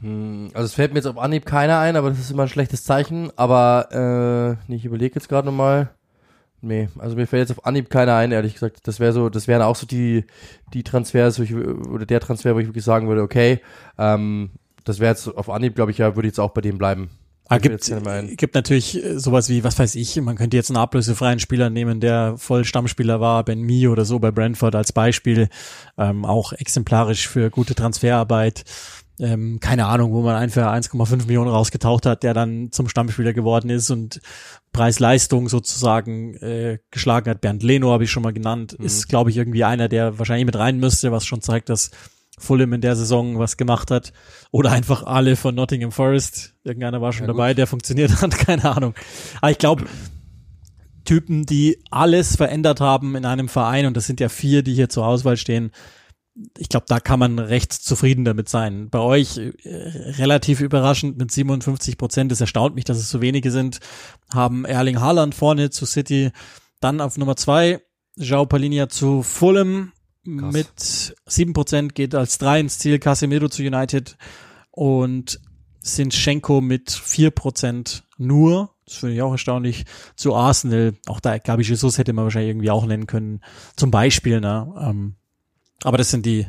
[0.00, 2.48] Hm, also es fällt mir jetzt auf Anhieb keiner ein, aber das ist immer ein
[2.48, 3.30] schlechtes Zeichen.
[3.36, 5.90] Aber äh, ich überlege jetzt gerade nochmal.
[6.62, 8.86] Nee, also mir fällt jetzt auf Anhieb keiner ein, ehrlich gesagt.
[8.86, 10.26] Das wäre so, das wären auch so die,
[10.74, 13.60] die Transfers, wo ich, oder der Transfer, wo ich wirklich sagen würde, okay,
[13.96, 14.50] ähm,
[14.84, 17.10] das wäre jetzt auf Anhieb, glaube ich, ja, würde ich jetzt auch bei dem bleiben.
[17.50, 17.92] Ah, gibt,
[18.36, 21.98] gibt natürlich äh, sowas wie, was weiß ich, man könnte jetzt einen ablösefreien Spieler nehmen,
[21.98, 25.48] der voll Stammspieler war, Ben Mee oder so bei Brentford als Beispiel,
[25.98, 28.62] ähm, auch exemplarisch für gute Transferarbeit.
[29.18, 33.68] Ähm, keine Ahnung, wo man einfach 1,5 Millionen rausgetaucht hat, der dann zum Stammspieler geworden
[33.68, 34.20] ist und
[34.72, 37.40] Preis-Leistung sozusagen äh, geschlagen hat.
[37.40, 38.86] Bernd Leno habe ich schon mal genannt, mhm.
[38.86, 41.90] ist, glaube ich, irgendwie einer, der wahrscheinlich mit rein müsste, was schon zeigt, dass
[42.40, 44.12] Fulham in der Saison was gemacht hat.
[44.50, 46.54] Oder einfach alle von Nottingham Forest.
[46.64, 48.94] Irgendeiner war schon ja, dabei, der funktioniert hat, keine Ahnung.
[49.40, 49.84] Aber ich glaube,
[51.04, 54.88] Typen, die alles verändert haben in einem Verein, und das sind ja vier, die hier
[54.88, 55.70] zur Auswahl stehen,
[56.58, 58.88] ich glaube, da kann man recht zufrieden damit sein.
[58.88, 62.32] Bei euch äh, relativ überraschend mit 57 Prozent.
[62.32, 63.80] Es erstaunt mich, dass es so wenige sind.
[64.32, 66.30] Haben Erling Haaland vorne zu City.
[66.80, 67.80] Dann auf Nummer zwei
[68.16, 69.92] João Palinia zu Fulham
[70.24, 74.16] Mit sieben Prozent geht als drei ins Ziel, Casemiro zu United
[74.70, 75.40] und
[75.80, 78.74] Sinchenko mit vier Prozent nur.
[78.84, 79.84] Das finde ich auch erstaunlich.
[80.16, 83.40] Zu Arsenal, auch da Gabi Jesus hätte man wahrscheinlich irgendwie auch nennen können.
[83.76, 84.72] Zum Beispiel, ne?
[84.78, 85.16] Ähm,
[85.82, 86.46] aber das sind die,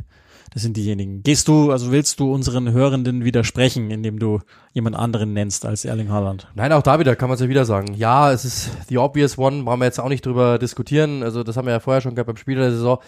[0.53, 1.23] das sind diejenigen.
[1.23, 4.41] Gehst du, also willst du unseren Hörenden widersprechen, indem du
[4.73, 6.49] jemand anderen nennst als Erling Haaland?
[6.55, 7.93] Nein, auch da wieder kann man es ja wieder sagen.
[7.93, 11.23] Ja, es ist the obvious one, brauchen wir jetzt auch nicht drüber diskutieren.
[11.23, 12.99] Also das haben wir ja vorher schon gehabt beim Spiel der Saison.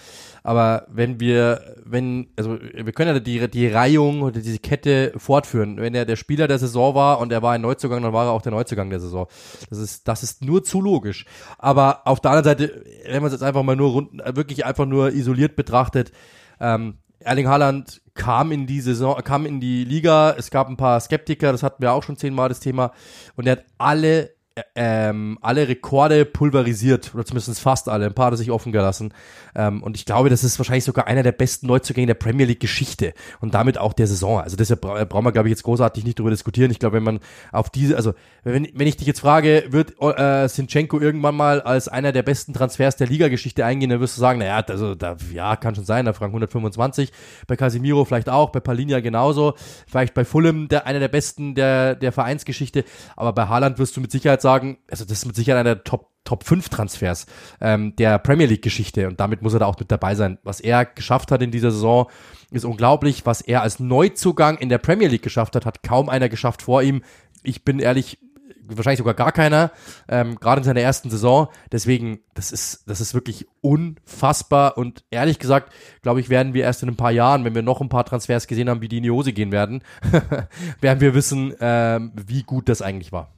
[0.41, 5.75] Aber wenn wir, wenn, also wir können ja die, die Reihung oder diese Kette fortführen.
[5.75, 8.31] Wenn er der Spieler der Saison war und er war ein Neuzugang, dann war er
[8.31, 9.27] auch der Neuzugang der Saison.
[9.69, 11.25] Das ist, das ist nur zu logisch.
[11.57, 14.85] Aber auf der anderen Seite, wenn man es jetzt einfach mal nur rund, wirklich einfach
[14.85, 16.13] nur isoliert betrachtet,
[16.61, 20.35] ähm, Erling Haaland kam in die Saison, kam in die Liga.
[20.37, 22.91] Es gab ein paar Skeptiker, das hatten wir auch schon zehnmal das Thema.
[23.35, 24.31] Und er hat alle
[24.75, 29.13] ähm, alle Rekorde pulverisiert, oder zumindest fast alle, ein paar hat er sich offen gelassen.
[29.55, 32.59] Ähm, und ich glaube, das ist wahrscheinlich sogar einer der besten Neuzugänge der Premier League
[32.59, 34.39] Geschichte und damit auch der Saison.
[34.39, 36.69] Also deshalb bra brauchen wir, glaube ich, jetzt großartig nicht darüber diskutieren.
[36.69, 37.19] Ich glaube, wenn man
[37.51, 38.13] auf diese, also
[38.43, 42.53] wenn, wenn ich dich jetzt frage, wird äh, Sinchenko irgendwann mal als einer der besten
[42.53, 46.05] Transfers der Liga-Geschichte eingehen, dann wirst du sagen, naja, also da, ja, kann schon sein,
[46.05, 47.11] da Frank 125,
[47.47, 49.55] bei Casimiro vielleicht auch, bei Palinia genauso,
[49.87, 52.83] vielleicht bei Fulham der, einer der besten der, der Vereinsgeschichte,
[53.15, 55.83] aber bei Haaland wirst du mit Sicherheit sagen, also das ist mit Sicherheit einer der
[55.83, 57.25] Top Top 5 Transfers
[57.59, 60.37] ähm, der Premier League Geschichte und damit muss er da auch mit dabei sein.
[60.43, 62.07] Was er geschafft hat in dieser Saison
[62.51, 63.25] ist unglaublich.
[63.25, 66.81] Was er als Neuzugang in der Premier League geschafft hat, hat kaum einer geschafft vor
[66.81, 67.01] ihm.
[67.43, 68.19] Ich bin ehrlich,
[68.65, 69.71] wahrscheinlich sogar gar keiner,
[70.07, 71.49] ähm, gerade in seiner ersten Saison.
[71.71, 76.83] Deswegen, das ist, das ist wirklich unfassbar und ehrlich gesagt, glaube ich, werden wir erst
[76.83, 79.03] in ein paar Jahren, wenn wir noch ein paar Transfers gesehen haben, wie die in
[79.03, 79.83] die Hose gehen werden,
[80.81, 83.32] werden wir wissen, ähm, wie gut das eigentlich war.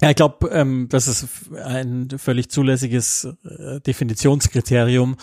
[0.00, 1.26] Ja, ich glaube, ähm, das ist
[1.64, 5.16] ein völlig zulässiges äh, Definitionskriterium.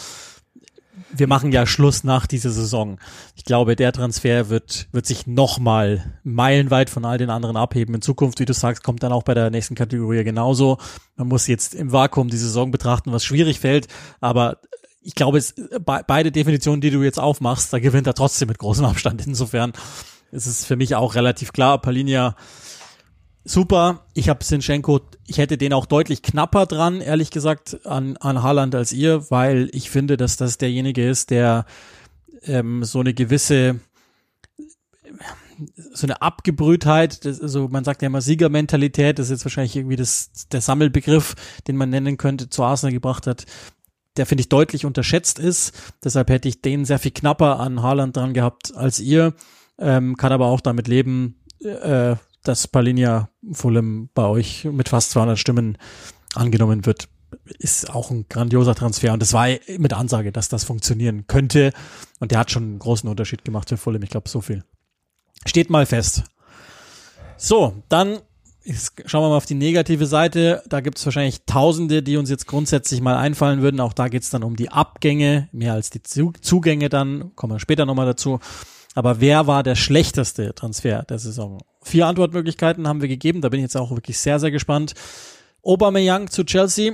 [1.14, 2.98] Wir machen ja Schluss nach dieser Saison.
[3.36, 7.96] Ich glaube, der Transfer wird, wird sich nochmal meilenweit von all den anderen abheben.
[7.96, 10.78] In Zukunft, wie du sagst, kommt dann auch bei der nächsten Kategorie genauso.
[11.18, 13.88] Man muss jetzt im Vakuum die Saison betrachten, was schwierig fällt.
[14.22, 14.60] Aber
[15.02, 18.60] ich glaube, es, be beide Definitionen, die du jetzt aufmachst, da gewinnt er trotzdem mit
[18.60, 19.26] großem Abstand.
[19.26, 19.74] Insofern
[20.32, 21.82] ist es für mich auch relativ klar.
[21.82, 22.36] Palinia
[23.43, 24.06] super.
[24.13, 28.75] Ich habe Sinchenko, ich hätte den auch deutlich knapper dran, ehrlich gesagt, an, an Haaland
[28.75, 31.65] als ihr, weil ich finde, dass das derjenige ist, der
[32.43, 33.80] ähm, so eine gewisse
[35.93, 39.95] so eine Abgebrühtheit, das, also man sagt ja immer Siegermentalität, das ist jetzt wahrscheinlich irgendwie
[39.95, 41.36] das, der Sammelbegriff,
[41.67, 43.45] den man nennen könnte, zu Arsenal gebracht hat,
[44.17, 45.73] der finde ich deutlich unterschätzt ist.
[46.04, 49.34] Deshalb hätte ich den sehr viel knapper an Haaland dran gehabt als ihr,
[49.77, 55.38] ähm, kann aber auch damit leben, äh, dass Palinia Fulham bei euch mit fast 200
[55.38, 55.77] Stimmen
[56.34, 57.08] angenommen wird,
[57.60, 59.13] ist auch ein grandioser Transfer.
[59.13, 61.71] Und es war mit Ansage, dass das funktionieren könnte.
[62.19, 64.04] Und der hat schon einen großen Unterschied gemacht für Fulham.
[64.04, 64.63] Ich glaube, so viel.
[65.45, 66.23] Steht mal fest.
[67.38, 68.19] So, dann
[69.06, 70.62] schauen wir mal auf die negative Seite.
[70.67, 73.80] Da gibt es wahrscheinlich Tausende, die uns jetzt grundsätzlich mal einfallen würden.
[73.80, 77.36] Auch da geht es dann um die Abgänge, mehr als die Zugänge dann.
[77.36, 78.39] Kommen wir später nochmal dazu.
[78.93, 81.60] Aber wer war der schlechteste Transfer der Saison?
[81.84, 83.41] Vier Antwortmöglichkeiten haben wir gegeben.
[83.41, 84.94] Da bin ich jetzt auch wirklich sehr, sehr gespannt.
[85.63, 86.94] Aubameyang zu Chelsea,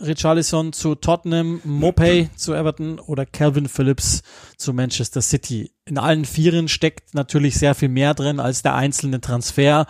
[0.00, 4.22] Richarlison zu Tottenham, Mopey zu Everton oder Calvin Phillips
[4.56, 5.72] zu Manchester City.
[5.84, 9.86] In allen Vieren steckt natürlich sehr viel mehr drin als der einzelne Transfer.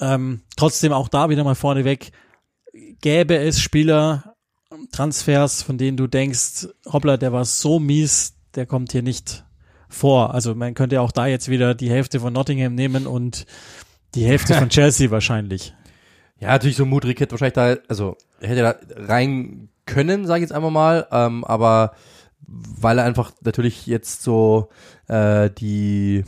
[0.00, 2.12] Ähm, trotzdem auch da wieder mal vorneweg,
[3.00, 4.34] gäbe es Spieler,
[4.92, 9.44] Transfers, von denen du denkst, hoppla, der war so mies, der kommt hier nicht
[9.88, 10.34] vor.
[10.34, 13.46] Also man könnte ja auch da jetzt wieder die Hälfte von Nottingham nehmen und
[14.14, 15.74] die Hälfte von Chelsea wahrscheinlich.
[16.40, 20.56] Ja, natürlich so Mudrik hätte wahrscheinlich da, also hätte da rein können, sage ich jetzt
[20.56, 21.92] einfach mal, ähm, aber
[22.46, 24.68] weil er einfach natürlich jetzt so
[25.08, 26.24] äh, die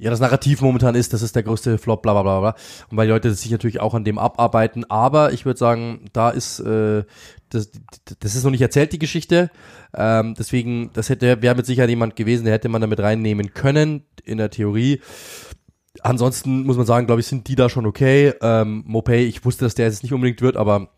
[0.00, 2.54] ja, das Narrativ momentan ist, das ist der größte Flop, bla bla bla bla.
[2.90, 4.90] Und weil die Leute sich natürlich auch an dem abarbeiten.
[4.90, 7.04] Aber ich würde sagen, da ist, äh,
[7.50, 7.70] das,
[8.18, 9.50] das ist noch nicht erzählt, die Geschichte.
[9.94, 14.04] Ähm, deswegen, das hätte, wäre mit Sicherheit jemand gewesen, der hätte man damit reinnehmen können,
[14.24, 15.00] in der Theorie.
[16.00, 18.32] Ansonsten muss man sagen, glaube ich, sind die da schon okay.
[18.40, 20.88] Ähm, Mopay, ich wusste, dass der jetzt nicht unbedingt wird, aber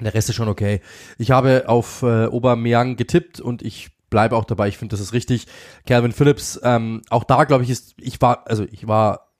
[0.00, 0.80] der Rest ist schon okay.
[1.18, 5.12] Ich habe auf äh, Aubameyang getippt und ich bleibe auch dabei, ich finde, das ist
[5.12, 5.46] richtig.
[5.86, 9.32] Calvin Phillips, ähm, auch da glaube ich, ist, ich war, also ich war,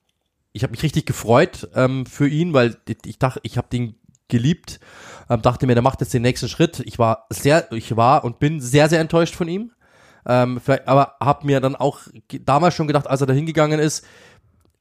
[0.51, 3.95] ich habe mich richtig gefreut ähm, für ihn, weil ich dachte, ich habe den
[4.27, 4.79] geliebt,
[5.29, 6.79] ähm, dachte mir, der macht jetzt den nächsten Schritt.
[6.85, 9.71] Ich war sehr, ich war und bin sehr, sehr enttäuscht von ihm.
[10.25, 12.01] Ähm, aber habe mir dann auch
[12.45, 14.05] damals schon gedacht, als er da hingegangen ist,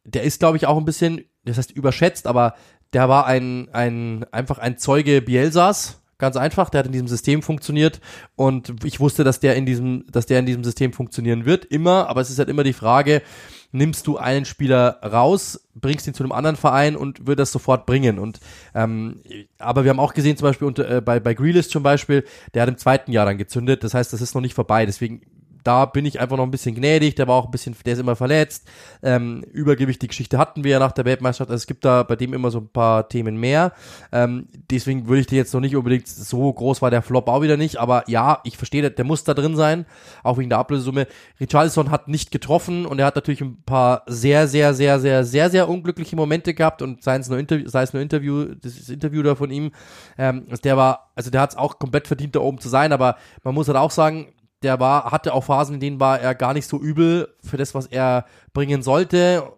[0.04, 2.54] der ist, glaube ich, auch ein bisschen, das heißt überschätzt, aber
[2.92, 7.42] der war ein, ein, einfach ein Zeuge Bielsas, Ganz einfach, der hat in diesem System
[7.42, 8.00] funktioniert
[8.34, 12.08] und ich wusste, dass der in diesem, dass der in diesem System funktionieren wird, immer,
[12.08, 13.22] aber es ist halt immer die Frage,
[13.70, 17.86] nimmst du einen Spieler raus, bringst ihn zu einem anderen Verein und wird das sofort
[17.86, 18.18] bringen.
[18.18, 18.40] Und
[18.74, 19.20] ähm,
[19.58, 22.62] aber wir haben auch gesehen, zum Beispiel unter, äh, bei, bei Grealish zum Beispiel, der
[22.62, 23.84] hat im zweiten Jahr dann gezündet.
[23.84, 24.86] Das heißt, das ist noch nicht vorbei.
[24.86, 25.22] Deswegen
[25.68, 27.98] da bin ich einfach noch ein bisschen gnädig, der war auch ein bisschen, der ist
[27.98, 28.66] immer verletzt.
[29.02, 32.16] Ähm, Übergewicht, die Geschichte hatten wir ja nach der Weltmeisterschaft, also es gibt da bei
[32.16, 33.72] dem immer so ein paar Themen mehr.
[34.10, 37.42] Ähm, deswegen würde ich dir jetzt noch nicht unbedingt, so groß war der Flop auch
[37.42, 39.84] wieder nicht, aber ja, ich verstehe, der, muss da drin sein,
[40.22, 41.06] auch wegen der Ablösesumme.
[41.38, 45.50] Richarlison hat nicht getroffen und er hat natürlich ein paar sehr, sehr, sehr, sehr, sehr,
[45.50, 49.22] sehr unglückliche Momente gehabt und sei es nur Interview, sei es nur Interview, das Interview
[49.22, 49.72] da von ihm,
[50.16, 53.16] ähm, der war, also der hat es auch komplett verdient, da oben zu sein, aber
[53.44, 54.28] man muss halt auch sagen,
[54.62, 57.74] der war, hatte auch Phasen, in denen war er gar nicht so übel für das,
[57.74, 59.52] was er bringen sollte.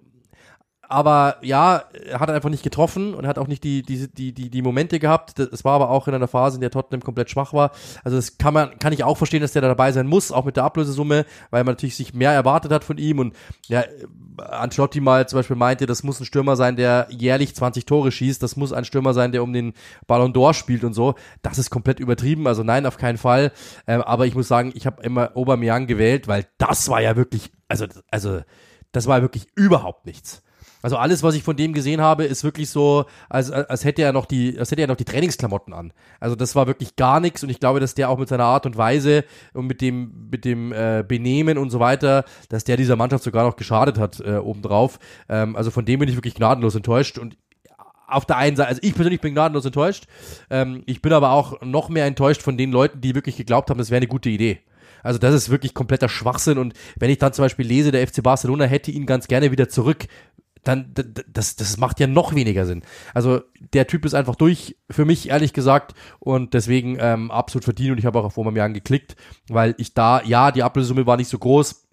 [0.91, 4.51] Aber ja, er hat einfach nicht getroffen und hat auch nicht die, die, die, die,
[4.51, 5.39] die Momente gehabt.
[5.39, 7.71] Es war aber auch in einer Phase, in der Tottenham komplett schwach war.
[8.03, 10.45] Also das kann man, kann ich auch verstehen, dass der da dabei sein muss, auch
[10.45, 13.37] mit der Ablösesumme, weil man natürlich sich mehr erwartet hat von ihm und
[13.69, 13.85] ja,
[14.37, 18.43] Ancelotti mal zum Beispiel meinte, das muss ein Stürmer sein, der jährlich 20 Tore schießt,
[18.43, 19.75] das muss ein Stürmer sein, der um den
[20.09, 21.15] Ballon d'Or spielt und so.
[21.43, 23.53] Das ist komplett übertrieben, also nein, auf keinen Fall.
[23.87, 27.53] Ähm, aber ich muss sagen, ich habe immer Aubameyang gewählt, weil das war ja wirklich,
[27.69, 28.41] also, also,
[28.91, 30.43] das war wirklich überhaupt nichts.
[30.83, 34.13] Also alles, was ich von dem gesehen habe, ist wirklich so, als, als hätte er
[34.13, 35.93] noch die, als hätte er noch die Trainingsklamotten an.
[36.21, 38.67] Also das war wirklich gar nichts und ich glaube, dass der auch mit seiner Art
[38.67, 42.97] und Weise und mit dem, mit dem äh, Benehmen und so weiter, dass der dieser
[42.97, 44.99] Mannschaft sogar noch geschadet hat äh, obendrauf.
[45.29, 47.37] Ähm, also von dem bin ich wirklich gnadenlos enttäuscht und
[48.07, 50.07] auf der einen Seite, also ich persönlich bin gnadenlos enttäuscht.
[50.51, 53.79] Ähm, ich bin aber auch noch mehr enttäuscht von den Leuten, die wirklich geglaubt haben,
[53.79, 54.61] das wäre eine gute Idee.
[55.03, 58.23] Also das ist wirklich kompletter Schwachsinn und wenn ich dann zum Beispiel lese, der FC
[58.23, 60.07] Barcelona hätte ihn ganz gerne wieder zurück,
[60.65, 60.93] dann
[61.29, 62.83] das, das macht ja noch weniger Sinn.
[63.15, 63.43] Also
[63.73, 67.99] der Typ ist einfach durch, für mich ehrlich gesagt, und deswegen ähm, absolut verdient und
[67.99, 69.17] ich habe auch auf Aubameyang geklickt,
[69.49, 71.87] weil ich da, ja, die Ablösesumme war nicht so groß,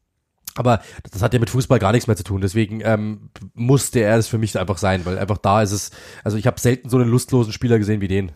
[0.56, 2.42] aber das hat ja mit Fußball gar nichts mehr zu tun.
[2.42, 5.92] Deswegen ähm, musste er es für mich einfach sein, weil einfach da ist es,
[6.24, 8.32] also ich habe selten so einen lustlosen Spieler gesehen wie den.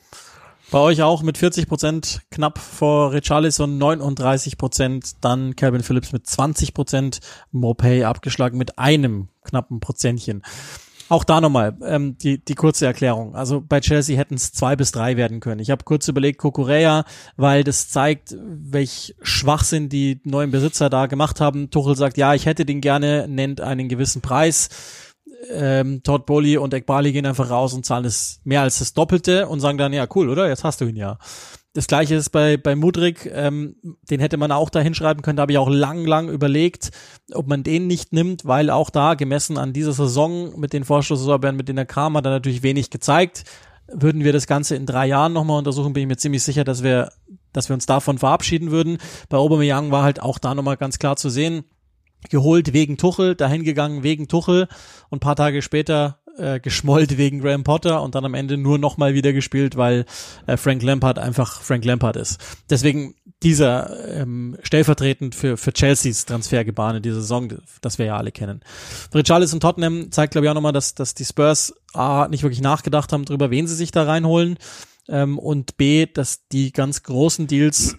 [0.72, 6.26] Bei euch auch mit 40 Prozent knapp vor Richarlison, 39 Prozent, dann Calvin Phillips mit
[6.26, 7.20] 20 Prozent,
[7.52, 10.44] Mopay abgeschlagen mit einem knappen Prozentchen.
[11.10, 13.36] Auch da nochmal ähm, die, die kurze Erklärung.
[13.36, 15.60] Also bei Chelsea hätten es zwei bis drei werden können.
[15.60, 17.04] Ich habe kurz überlegt, Kokorea,
[17.36, 21.70] weil das zeigt, welch Schwachsinn die neuen Besitzer da gemacht haben.
[21.70, 24.70] Tuchel sagt, ja, ich hätte den gerne, nennt einen gewissen Preis
[25.50, 29.48] ähm, Todd Bowley und Ekbali gehen einfach raus und zahlen es mehr als das Doppelte
[29.48, 30.48] und sagen dann, ja cool, oder?
[30.48, 31.18] Jetzt hast du ihn ja.
[31.74, 33.78] Das gleiche ist bei, bei Mudrik, ähm,
[34.10, 36.92] den hätte man auch da hinschreiben können, da habe ich auch lang, lang überlegt,
[37.34, 41.56] ob man den nicht nimmt, weil auch da, gemessen an dieser Saison mit den Vorschusslorbeeren,
[41.56, 43.46] mit denen er kam, hat er natürlich wenig gezeigt.
[43.88, 46.84] Würden wir das Ganze in drei Jahren nochmal untersuchen, bin ich mir ziemlich sicher, dass
[46.84, 47.12] wir,
[47.54, 48.98] dass wir uns davon verabschieden würden.
[49.30, 51.64] Bei Aubameyang war halt auch da nochmal ganz klar zu sehen,
[52.30, 54.68] geholt wegen Tuchel, dahin gegangen wegen Tuchel
[55.10, 59.14] und paar Tage später äh, geschmollt wegen Graham Potter und dann am Ende nur nochmal
[59.14, 60.06] wieder gespielt, weil
[60.48, 62.40] äh, Frank Lampard einfach Frank Lampard ist.
[62.70, 67.50] Deswegen dieser ähm, stellvertretend für, für Chelseas Transfergebane diese Saison,
[67.82, 68.62] das wir ja alle kennen.
[69.14, 73.12] Richarlison Tottenham zeigt, glaube ich, auch nochmal, dass, dass die Spurs A, nicht wirklich nachgedacht
[73.12, 74.58] haben darüber, wen sie sich da reinholen
[75.10, 77.98] ähm, und B, dass die ganz großen Deals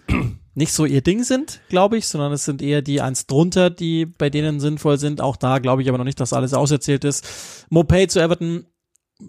[0.55, 4.05] nicht so ihr Ding sind, glaube ich, sondern es sind eher die eins drunter, die
[4.05, 5.21] bei denen sinnvoll sind.
[5.21, 7.65] Auch da glaube ich aber noch nicht, dass alles auserzählt ist.
[7.69, 8.65] Mopay zu Everton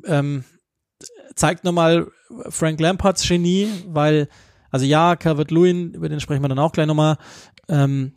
[0.05, 0.45] ähm,
[1.35, 2.09] zeigt nochmal
[2.49, 4.29] Frank Lampards Genie, weil,
[4.71, 7.17] also ja, Calvert Lewin, über den sprechen wir dann auch gleich nochmal,
[7.68, 8.12] ähm,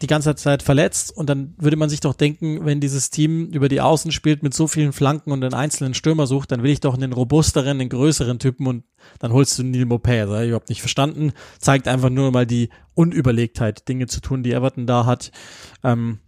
[0.00, 3.68] die ganze Zeit verletzt und dann würde man sich doch denken, wenn dieses Team über
[3.68, 6.80] die Außen spielt mit so vielen Flanken und einen einzelnen Stürmer sucht, dann will ich
[6.80, 8.84] doch einen robusteren, einen größeren Typen und
[9.18, 10.20] dann holst du Neil Mopay.
[10.20, 11.32] Das habe ich überhaupt nicht verstanden.
[11.58, 15.32] Zeigt einfach nur mal die Unüberlegtheit, Dinge zu tun, die Everton da hat.
[15.82, 16.20] Ähm,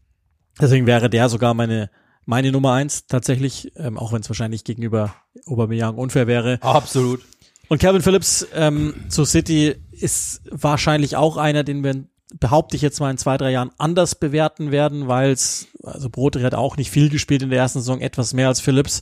[0.60, 1.90] deswegen wäre der sogar meine
[2.26, 5.14] meine Nummer eins tatsächlich, ähm, auch wenn es wahrscheinlich gegenüber
[5.46, 6.58] Aubameyang unfair wäre.
[6.62, 7.20] Absolut.
[7.68, 12.04] Und Kevin Phillips ähm, zu City ist wahrscheinlich auch einer, den wir
[12.40, 16.42] behaupte ich jetzt mal in zwei, drei Jahren anders bewerten werden, weil es, also Brotri
[16.42, 19.00] hat auch nicht viel gespielt in der ersten Saison, etwas mehr als Phillips.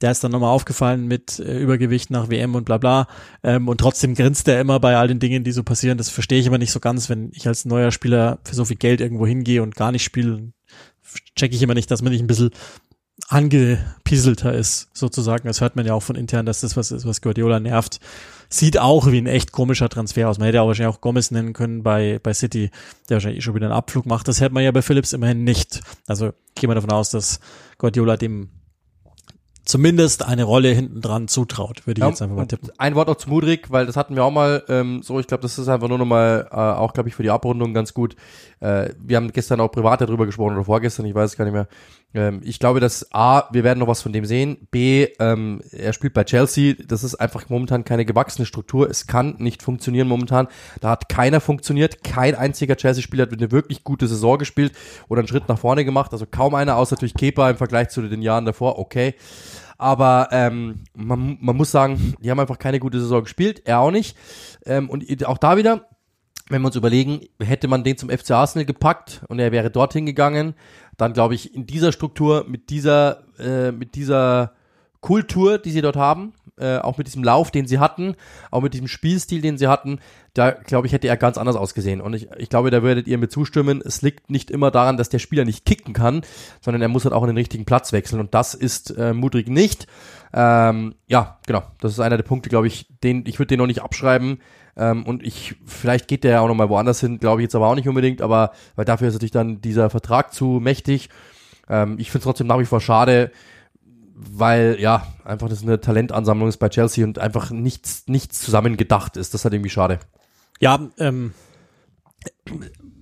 [0.00, 3.06] Der ist dann nochmal aufgefallen mit äh, Übergewicht nach WM und bla bla.
[3.42, 5.98] Ähm, und trotzdem grinst er immer bei all den Dingen, die so passieren.
[5.98, 8.76] Das verstehe ich immer nicht so ganz, wenn ich als neuer Spieler für so viel
[8.76, 10.52] Geld irgendwo hingehe und gar nicht spiele.
[11.36, 12.50] Checke ich immer nicht, dass man nicht ein bisschen
[13.28, 15.46] angepieselter ist, sozusagen.
[15.46, 18.00] Das hört man ja auch von intern, dass das was ist, was Guardiola nervt.
[18.54, 20.38] Sieht auch wie ein echt komischer Transfer aus.
[20.38, 22.70] Man hätte auch wahrscheinlich auch Gomez nennen können bei, bei City,
[23.08, 24.28] der wahrscheinlich schon wieder einen Abflug macht.
[24.28, 25.80] Das hätte man ja bei Phillips immerhin nicht.
[26.06, 27.40] Also gehen wir davon aus, dass
[27.78, 28.50] Guardiola dem
[29.64, 32.70] zumindest eine Rolle hinten dran zutraut, würde ich Ja, jetzt einfach mal tippen.
[32.78, 35.18] Ein Wort noch zu Mudrik, weil das hatten wir auch mal ähm, so.
[35.18, 37.92] Ich glaube, das ist einfach nur nochmal, äh, auch glaube ich für die Abrundung ganz
[37.92, 38.14] gut.
[38.60, 41.54] Äh, wir haben gestern auch privat darüber gesprochen oder vorgestern, ich weiß es gar nicht
[41.54, 41.66] mehr.
[42.14, 44.68] Ähm, ich glaube, dass A, wir werden noch was von dem sehen.
[44.70, 46.74] B, ähm, er spielt bei Chelsea.
[46.86, 48.88] Das ist einfach momentan keine gewachsene Struktur.
[48.88, 50.48] Es kann nicht funktionieren momentan.
[50.80, 52.04] Da hat keiner funktioniert.
[52.04, 54.72] Kein einziger Chelsea-Spieler hat eine wirklich gute Saison gespielt
[55.08, 56.12] oder einen Schritt nach vorne gemacht.
[56.12, 58.78] Also kaum einer, außer natürlich Kepa im Vergleich zu den Jahren davor.
[58.78, 59.14] Okay.
[59.76, 63.90] Aber ähm, man, man muss sagen, die haben einfach keine gute Saison gespielt, er auch
[63.90, 64.16] nicht.
[64.64, 65.88] Ähm, und auch da wieder,
[66.48, 70.06] wenn wir uns überlegen, hätte man den zum FC Arsenal gepackt und er wäre dorthin
[70.06, 70.54] gegangen,
[70.96, 74.52] dann glaube ich, in dieser Struktur, mit dieser, äh, mit dieser
[75.00, 78.14] Kultur, die sie dort haben, äh, auch mit diesem Lauf, den sie hatten,
[78.50, 79.98] auch mit diesem Spielstil, den sie hatten,
[80.34, 82.00] da glaube ich, hätte er ganz anders ausgesehen.
[82.00, 85.08] Und ich, ich glaube, da würdet ihr mir zustimmen, es liegt nicht immer daran, dass
[85.08, 86.22] der Spieler nicht kicken kann,
[86.60, 88.20] sondern er muss halt auch an den richtigen Platz wechseln.
[88.20, 89.86] Und das ist äh, Mudrik nicht.
[90.32, 91.62] Ähm, ja, genau.
[91.80, 94.38] Das ist einer der Punkte, glaube ich, den, ich würde den noch nicht abschreiben.
[94.76, 97.54] Ähm, und ich, vielleicht geht der ja auch noch mal woanders hin, glaube ich jetzt
[97.54, 101.10] aber auch nicht unbedingt, aber weil dafür ist natürlich dann dieser Vertrag zu mächtig.
[101.68, 103.30] Ähm, ich finde es trotzdem nach wie vor schade,
[104.14, 109.34] weil ja, einfach das eine Talentansammlung ist bei Chelsea und einfach nichts, nichts zusammengedacht ist.
[109.34, 109.98] Das ist halt irgendwie schade.
[110.60, 111.34] Ja, ähm,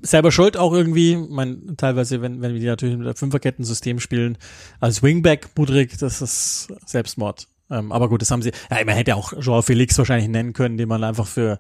[0.01, 1.13] selber schuld auch irgendwie.
[1.13, 4.39] Ich mein, teilweise, wenn, wenn wir die natürlich mit einem Fünferkettensystem spielen,
[4.81, 7.47] als Wingback Mudrik, das ist Selbstmord.
[7.71, 10.77] Ähm, aber gut, das haben sie, ja, man hätte auch Joao Felix wahrscheinlich nennen können,
[10.77, 11.59] den man einfach für,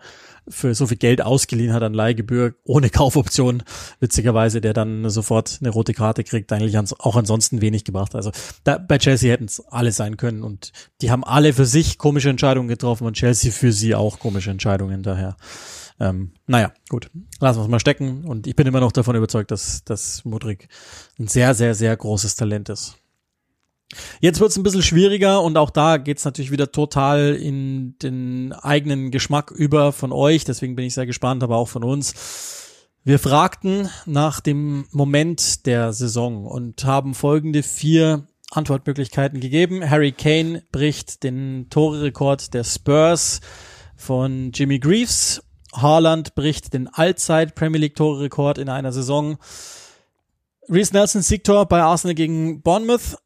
[0.48, 3.62] für so viel Geld ausgeliehen hat an Leihgebühr, ohne Kaufoption,
[4.00, 8.14] witzigerweise, der dann sofort eine rote Karte kriegt, eigentlich auch ansonsten wenig gebracht.
[8.14, 8.32] Also
[8.64, 12.30] da, bei Chelsea hätten es alle sein können und die haben alle für sich komische
[12.30, 15.36] Entscheidungen getroffen und Chelsea für sie auch komische Entscheidungen daher.
[16.00, 17.10] Ähm, naja, gut.
[17.38, 18.24] Lassen wir es mal stecken.
[18.24, 20.68] Und ich bin immer noch davon überzeugt, dass, dass Mudrik
[21.18, 22.96] ein sehr, sehr, sehr großes Talent ist.
[24.20, 27.96] Jetzt wird es ein bisschen schwieriger und auch da geht es natürlich wieder total in
[27.98, 30.44] den eigenen Geschmack über von euch.
[30.44, 32.14] Deswegen bin ich sehr gespannt, aber auch von uns.
[33.04, 39.88] Wir fragten nach dem Moment der Saison und haben folgende vier Antwortmöglichkeiten gegeben.
[39.88, 43.40] Harry Kane bricht den Tore-Rekord der Spurs
[43.96, 45.42] von Jimmy Greaves.
[45.74, 49.38] Haaland bricht den Allzeit Premier League Tore-Rekord in einer Saison.
[50.68, 53.16] Reece Nelson Siegtor bei Arsenal gegen Bournemouth.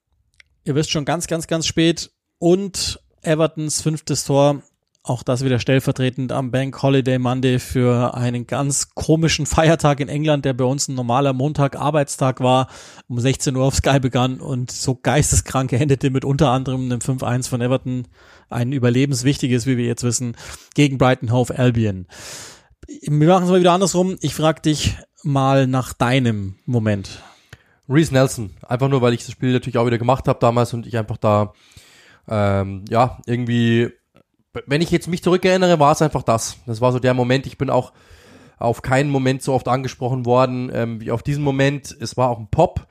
[0.67, 2.11] Ihr wisst schon ganz, ganz, ganz spät.
[2.39, 4.63] Und Evertons fünftes Tor.
[5.05, 10.45] Auch das wieder stellvertretend am Bank Holiday Monday für einen ganz komischen Feiertag in England,
[10.45, 12.67] der bei uns ein normaler Montag Arbeitstag war,
[13.07, 17.49] um 16 Uhr auf Sky begann und so geisteskrank endete mit unter anderem einem 5-1
[17.49, 18.09] von Everton,
[18.51, 20.37] ein überlebenswichtiges, wie wir jetzt wissen,
[20.75, 22.09] gegen Brighton Hove Albion.
[22.89, 24.17] Wir machen es mal wieder andersrum.
[24.21, 27.23] Ich frage dich mal nach deinem Moment.
[27.89, 30.87] Reese Nelson, einfach nur, weil ich das Spiel natürlich auch wieder gemacht habe damals und
[30.87, 31.53] ich einfach da,
[32.29, 33.91] ähm, ja, irgendwie,
[34.67, 36.59] wenn ich jetzt mich zurückerinnere, war es einfach das.
[36.67, 37.47] Das war so der Moment.
[37.47, 37.93] Ich bin auch
[38.59, 41.95] auf keinen Moment so oft angesprochen worden ähm, wie auf diesen Moment.
[42.01, 42.87] Es war auch ein Pop.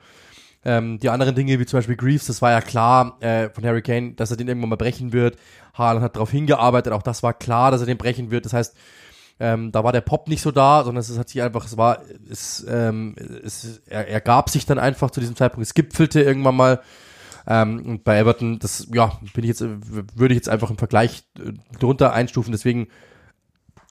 [0.64, 3.82] Ähm, die anderen Dinge, wie zum Beispiel Greaves, das war ja klar äh, von Harry
[3.82, 5.36] Kane, dass er den irgendwann mal brechen wird.
[5.74, 8.46] Haaland hat darauf hingearbeitet, auch das war klar, dass er den brechen wird.
[8.46, 8.76] Das heißt,
[9.38, 12.00] ähm, da war der Pop nicht so da, sondern es hat sich einfach, es war,
[12.30, 13.14] es, ähm,
[13.44, 16.80] es er, er gab sich dann einfach zu diesem Zeitpunkt, es gipfelte irgendwann mal.
[17.46, 21.24] Ähm, und bei Everton, das, ja, bin ich jetzt, würde ich jetzt einfach im Vergleich
[21.38, 22.50] äh, drunter einstufen.
[22.50, 22.88] Deswegen,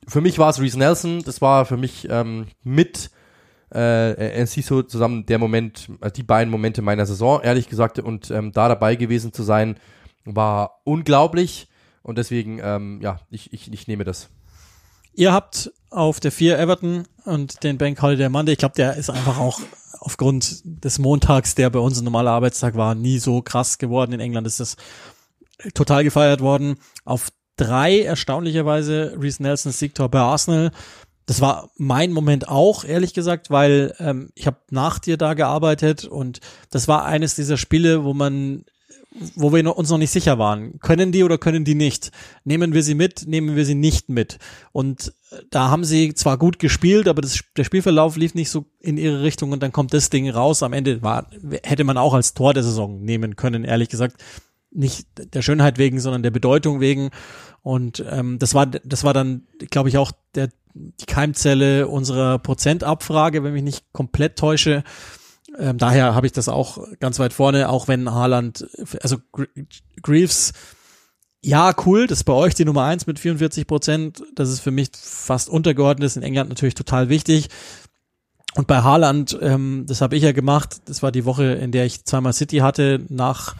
[0.07, 3.11] für mich war es Reese Nelson, das war für mich ähm, mit
[3.73, 8.51] äh, Enciso zusammen der Moment, also die beiden Momente meiner Saison, ehrlich gesagt, und ähm,
[8.51, 9.77] da dabei gewesen zu sein,
[10.25, 11.69] war unglaublich.
[12.01, 14.29] Und deswegen, ähm, ja, ich, ich, ich nehme das.
[15.15, 19.09] Ihr habt auf der 4 Everton und den Bank Holiday Monday, ich glaube, der ist
[19.09, 19.61] einfach auch
[19.99, 24.11] aufgrund des Montags, der bei uns ein normaler Arbeitstag war, nie so krass geworden.
[24.11, 24.75] In England ist das
[25.73, 26.75] total gefeiert worden.
[27.05, 30.71] Auf drei erstaunlicherweise Reese Nelson Siegtor bei Arsenal.
[31.25, 36.05] Das war mein Moment auch, ehrlich gesagt, weil ähm, ich habe nach dir da gearbeitet
[36.05, 36.39] und
[36.69, 38.65] das war eines dieser Spiele, wo man
[39.35, 40.79] wo wir uns noch nicht sicher waren.
[40.79, 42.11] Können die oder können die nicht?
[42.43, 44.37] Nehmen wir sie mit, nehmen wir sie nicht mit?
[44.71, 45.13] Und
[45.49, 49.23] da haben sie zwar gut gespielt, aber das, der Spielverlauf lief nicht so in ihre
[49.23, 50.63] Richtung und dann kommt das Ding raus.
[50.63, 51.29] Am Ende war,
[51.63, 54.23] hätte man auch als Tor der Saison nehmen können, ehrlich gesagt.
[54.71, 57.09] Nicht der Schönheit wegen, sondern der Bedeutung wegen.
[57.61, 63.43] Und ähm, das war, das war dann, glaube ich, auch der, die Keimzelle unserer Prozentabfrage,
[63.43, 64.83] wenn mich nicht komplett täusche.
[65.57, 68.67] Ähm, daher habe ich das auch ganz weit vorne, auch wenn Haaland,
[69.01, 69.17] also
[70.01, 70.53] Greaves,
[71.41, 74.23] ja, cool, das ist bei euch die Nummer eins mit 44 Prozent.
[74.33, 77.49] Das ist für mich fast untergeordnet, ist in England natürlich total wichtig.
[78.55, 81.85] Und bei Haaland, ähm, das habe ich ja gemacht, das war die Woche, in der
[81.85, 83.55] ich zweimal City hatte, nach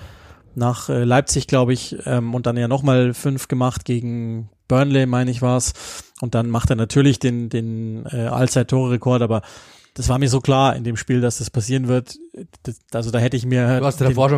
[0.56, 5.32] nach äh, Leipzig, glaube ich, ähm, und dann ja nochmal fünf gemacht gegen Burnley, meine
[5.32, 5.74] ich war's.
[6.22, 9.42] Und dann macht er natürlich den, den äh, Allzeit-Tore-Rekord, aber
[9.96, 12.18] das war mir so klar in dem Spiel, dass das passieren wird.
[12.64, 13.80] Das, also da hätte ich mir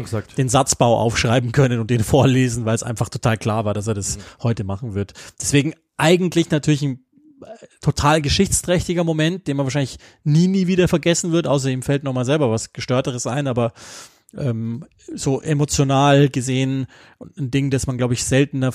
[0.04, 0.38] gesagt.
[0.38, 3.96] den Satzbau aufschreiben können und den vorlesen, weil es einfach total klar war, dass er
[3.96, 5.14] das heute machen wird.
[5.42, 7.00] Deswegen eigentlich natürlich ein
[7.42, 7.48] äh,
[7.82, 12.26] total geschichtsträchtiger Moment, den man wahrscheinlich nie, nie wieder vergessen wird, außer ihm fällt nochmal
[12.26, 13.74] selber was Gestörteres ein, aber
[14.38, 14.86] ähm,
[15.16, 16.86] so emotional gesehen
[17.36, 18.72] ein Ding, das man, glaube ich, seltener,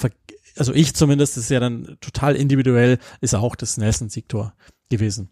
[0.56, 4.52] also ich zumindest, das ist ja dann total individuell, ist auch das Nelson-Siegtor
[4.90, 5.30] gewesen.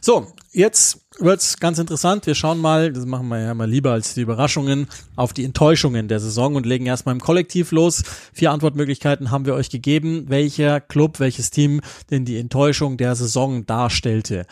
[0.00, 2.26] So, jetzt wird's ganz interessant.
[2.26, 6.08] Wir schauen mal, das machen wir ja mal lieber als die Überraschungen, auf die Enttäuschungen
[6.08, 8.02] der Saison und legen erstmal im Kollektiv los.
[8.32, 13.66] Vier Antwortmöglichkeiten haben wir euch gegeben, welcher Club, welches Team denn die Enttäuschung der Saison
[13.66, 14.46] darstellte.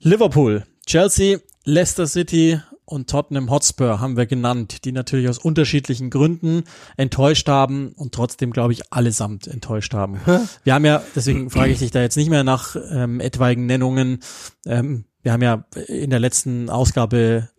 [0.00, 6.64] Liverpool, Chelsea, Leicester City und Tottenham Hotspur haben wir genannt, die natürlich aus unterschiedlichen Gründen
[6.96, 10.18] enttäuscht haben und trotzdem, glaube ich, allesamt enttäuscht haben.
[10.64, 14.20] Wir haben ja, deswegen frage ich dich da jetzt nicht mehr nach ähm, etwaigen Nennungen.
[14.64, 17.50] Ähm, wir haben ja in der letzten Ausgabe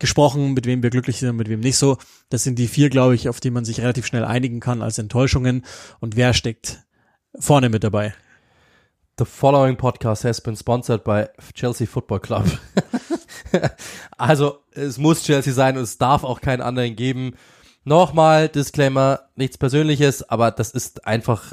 [0.00, 1.98] gesprochen, mit wem wir glücklich sind und mit wem nicht so.
[2.28, 4.98] Das sind die vier, glaube ich, auf die man sich relativ schnell einigen kann als
[4.98, 5.64] Enttäuschungen.
[6.00, 6.82] Und wer steckt
[7.38, 8.12] vorne mit dabei?
[9.18, 12.46] The following podcast has been sponsored by Chelsea Football Club.
[14.18, 17.34] also, es muss Chelsea sein und es darf auch keinen anderen geben.
[17.84, 21.52] Nochmal, Disclaimer, nichts Persönliches, aber das ist einfach,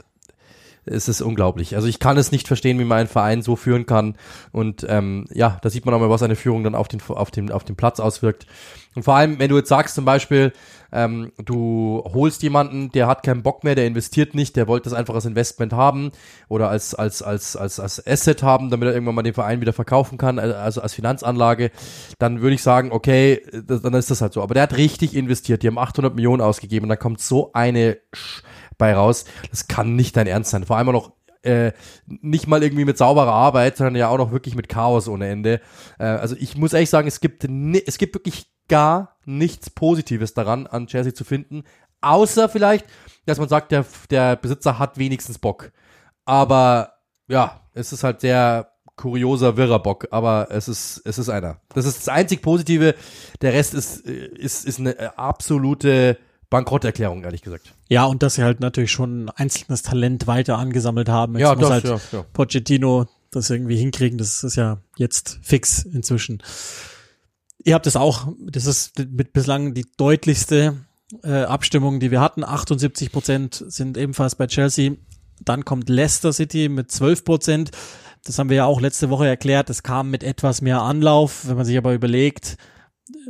[0.86, 1.76] es ist unglaublich.
[1.76, 4.16] Also ich kann es nicht verstehen, wie man einen Verein so führen kann.
[4.52, 7.32] Und ähm, ja, da sieht man auch mal, was eine Führung dann auf den, auf
[7.32, 8.48] den, auf den Platz auswirkt.
[8.96, 10.52] Und vor allem, wenn du jetzt sagst zum Beispiel,
[10.92, 14.94] ähm, du holst jemanden, der hat keinen Bock mehr, der investiert nicht, der wollte das
[14.94, 16.12] einfach als Investment haben
[16.50, 19.72] oder als, als, als, als, als Asset haben, damit er irgendwann mal den Verein wieder
[19.72, 21.72] verkaufen kann, also als Finanzanlage,
[22.20, 24.42] dann würde ich sagen, okay, das, dann ist das halt so.
[24.42, 27.98] Aber der hat richtig investiert, die haben 800 Millionen ausgegeben und da kommt so eine
[28.14, 28.44] Sch
[28.82, 30.66] bei raus, das kann nicht dein Ernst sein.
[30.66, 31.14] Vor allem noch
[31.44, 31.72] äh,
[32.08, 35.62] nicht mal irgendwie mit sauberer Arbeit, sondern ja auch noch wirklich mit Chaos ohne Ende.
[36.00, 40.66] Äh, also ich muss ehrlich sagen, es gibt, es gibt wirklich gar nichts Positives daran,
[40.66, 41.64] an Chelsea zu finden,
[42.02, 42.88] außer vielleicht,
[43.28, 45.72] dass man sagt, der, der Besitzer hat wenigstens Bock.
[46.26, 46.94] Aber
[47.28, 51.58] ja, es ist halt sehr kurioser, wirrer Bock, aber es ist, es ist einer.
[51.76, 52.96] Das ist das einzig Positive.
[53.42, 56.18] Der Rest ist, ist, ist eine absolute
[56.50, 57.74] Bankrotterklärung, ehrlich gesagt.
[57.92, 61.34] Ja, und dass sie halt natürlich schon ein einzelnes Talent weiter angesammelt haben.
[61.34, 62.26] Jetzt Ja, muss das, halt ja, ja.
[62.32, 64.18] Pochettino das irgendwie hinkriegen.
[64.18, 66.42] Das ist ja jetzt fix inzwischen.
[67.66, 70.78] Ihr habt es auch, das ist mit bislang die deutlichste
[71.22, 72.46] äh, Abstimmung, die wir hatten.
[72.46, 74.94] 78 Prozent sind ebenfalls bei Chelsea.
[75.42, 77.72] Dann kommt Leicester City mit 12 Prozent.
[78.24, 79.68] Das haben wir ja auch letzte Woche erklärt.
[79.68, 81.46] Das kam mit etwas mehr Anlauf.
[81.46, 82.56] Wenn man sich aber überlegt,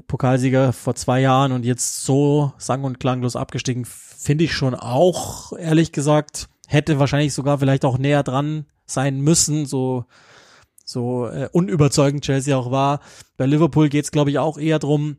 [0.08, 5.54] Pokalsieger vor zwei Jahren und jetzt so sang- und klanglos abgestiegen, finde ich schon auch,
[5.54, 10.06] ehrlich gesagt, hätte wahrscheinlich sogar vielleicht auch näher dran sein müssen, so
[10.92, 13.00] so äh, unüberzeugend Chelsea auch war.
[13.38, 15.18] Bei Liverpool geht es, glaube ich, auch eher drum,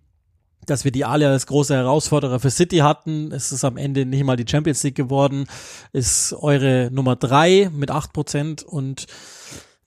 [0.67, 3.33] dass wir die alle als große Herausforderer für City hatten.
[3.33, 5.47] Es ist am Ende nicht mal die Champions League geworden.
[5.93, 9.07] Ist eure Nummer drei mit acht Prozent und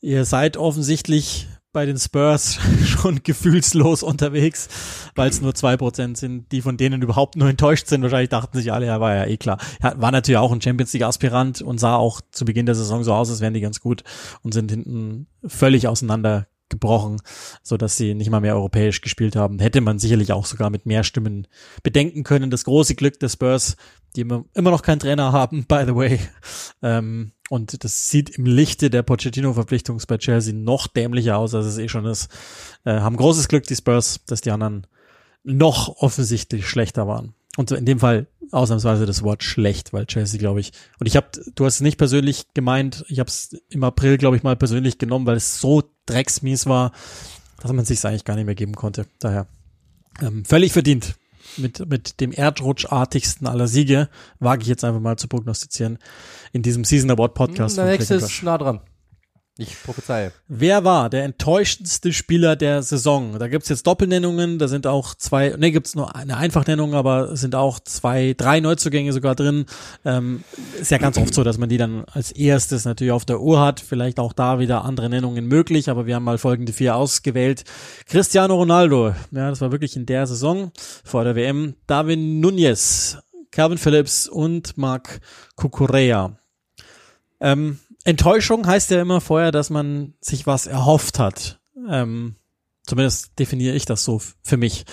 [0.01, 4.69] ihr seid offensichtlich bei den Spurs schon gefühlslos unterwegs,
[5.13, 8.01] weil es nur zwei Prozent sind, die von denen überhaupt nur enttäuscht sind.
[8.01, 9.59] Wahrscheinlich dachten sich alle, ja, war ja eh klar.
[9.83, 13.03] Ja, war natürlich auch ein Champions League Aspirant und sah auch zu Beginn der Saison
[13.03, 14.03] so aus, als wären die ganz gut
[14.41, 17.21] und sind hinten völlig auseinander gebrochen,
[17.97, 19.59] sie nicht mal mehr europäisch gespielt haben.
[19.59, 21.45] Hätte man sicherlich auch sogar mit mehr Stimmen
[21.83, 22.49] bedenken können.
[22.49, 23.75] Das große Glück der Spurs,
[24.15, 26.19] die immer, immer noch keinen Trainer haben, by the way.
[26.81, 31.77] Ähm, und das sieht im Lichte der Pochettino-Verpflichtung bei Chelsea noch dämlicher aus, als es
[31.77, 32.29] eh schon ist.
[32.85, 34.87] Äh, haben großes Glück, die Spurs, dass die anderen
[35.43, 37.35] noch offensichtlich schlechter waren.
[37.57, 41.27] Und in dem Fall ausnahmsweise das Wort schlecht, weil Chelsea, glaube ich, und ich habe,
[41.55, 44.97] du hast es nicht persönlich gemeint, ich habe es im April, glaube ich, mal persönlich
[44.97, 46.91] genommen, weil es so drecksmies war,
[47.61, 49.05] dass man sich eigentlich gar nicht mehr geben konnte.
[49.19, 49.47] Daher
[50.21, 51.15] ähm, völlig verdient.
[51.57, 55.97] Mit, mit dem Erdrutschartigsten aller Siege, wage ich jetzt einfach mal zu prognostizieren,
[56.51, 57.77] in diesem Season Award Podcast.
[57.77, 58.81] Der von nächste ist nah dran.
[59.57, 60.33] Ich prophezeie.
[60.49, 63.39] Wer war der enttäuschendste Spieler der Saison?
[63.39, 67.55] Da gibt's jetzt Doppelnennungen, da sind auch zwei, ne, gibt's nur eine Einfachnennung, aber sind
[67.55, 69.65] auch zwei, drei Neuzugänge sogar drin.
[70.03, 70.43] Ähm,
[70.77, 73.61] ist ja ganz oft so, dass man die dann als erstes natürlich auf der Uhr
[73.61, 73.79] hat.
[73.79, 77.63] Vielleicht auch da wieder andere Nennungen möglich, aber wir haben mal folgende vier ausgewählt.
[78.07, 80.73] Cristiano Ronaldo, ja, das war wirklich in der Saison
[81.05, 81.75] vor der WM.
[81.87, 83.19] Darwin Nunez,
[83.51, 85.21] Calvin Phillips und Marc
[85.55, 86.37] Cucurella.
[87.39, 91.59] Ähm, Enttäuschung heißt ja immer vorher, dass man sich was erhofft hat.
[91.89, 92.35] Ähm,
[92.85, 94.85] zumindest definiere ich das so für mich.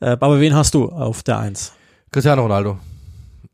[0.00, 1.72] Äh, aber wen hast du auf der Eins?
[2.10, 2.78] Cristiano Ronaldo.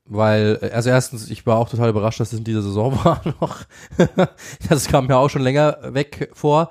[0.04, 3.22] Weil, äh, also erstens, ich war auch total überrascht, dass es in dieser Saison war
[3.40, 3.56] noch.
[4.68, 6.70] das kam mir auch schon länger weg vor.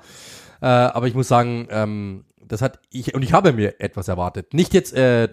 [0.60, 4.54] Äh, aber ich muss sagen, ähm, das hat ich und ich habe mir etwas erwartet.
[4.54, 5.28] Nicht jetzt äh,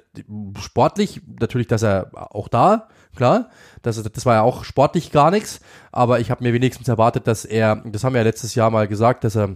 [0.59, 3.49] sportlich, natürlich, dass er auch da, klar,
[3.81, 5.61] das, das war ja auch sportlich gar nichts,
[5.91, 8.87] aber ich habe mir wenigstens erwartet, dass er, das haben wir ja letztes Jahr mal
[8.87, 9.55] gesagt, dass er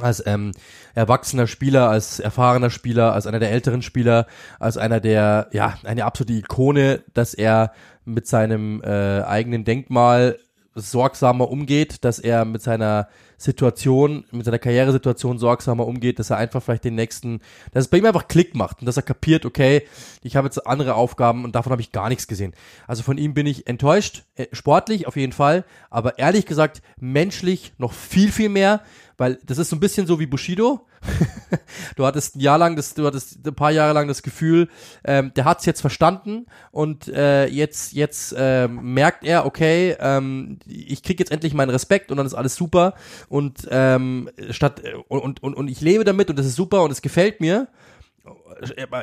[0.00, 0.52] als ähm,
[0.94, 4.26] erwachsener Spieler, als erfahrener Spieler, als einer der älteren Spieler,
[4.58, 7.72] als einer der, ja, eine absolute Ikone, dass er
[8.04, 10.38] mit seinem äh, eigenen Denkmal
[10.74, 13.08] sorgsamer umgeht, dass er mit seiner
[13.40, 17.40] Situation, mit seiner Karrieresituation sorgsamer umgeht, dass er einfach vielleicht den nächsten,
[17.72, 19.86] dass es bei ihm einfach Klick macht und dass er kapiert, okay,
[20.22, 22.52] ich habe jetzt andere Aufgaben und davon habe ich gar nichts gesehen.
[22.86, 27.72] Also von ihm bin ich enttäuscht, äh, sportlich auf jeden Fall, aber ehrlich gesagt menschlich
[27.78, 28.82] noch viel, viel mehr,
[29.20, 30.86] weil das ist so ein bisschen so wie Bushido.
[31.96, 34.68] du hattest ein Jahr lang, das, du hattest ein paar Jahre lang das Gefühl,
[35.04, 41.02] ähm, der hat's jetzt verstanden und äh, jetzt jetzt äh, merkt er, okay, ähm, ich
[41.02, 42.94] krieg jetzt endlich meinen Respekt und dann ist alles super
[43.28, 47.02] und ähm, statt und, und und ich lebe damit und das ist super und es
[47.02, 47.68] gefällt mir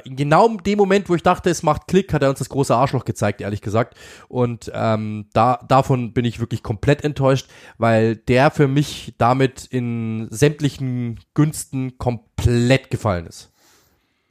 [0.05, 2.75] genau in dem Moment, wo ich dachte, es macht Klick, hat er uns das große
[2.75, 3.97] Arschloch gezeigt, ehrlich gesagt.
[4.27, 7.47] Und ähm, da, davon bin ich wirklich komplett enttäuscht,
[7.77, 13.51] weil der für mich damit in sämtlichen Günsten komplett gefallen ist.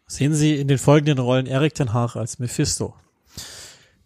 [0.06, 2.94] Sehen Sie in den folgenden Rollen Erik Ten Hag als Mephisto?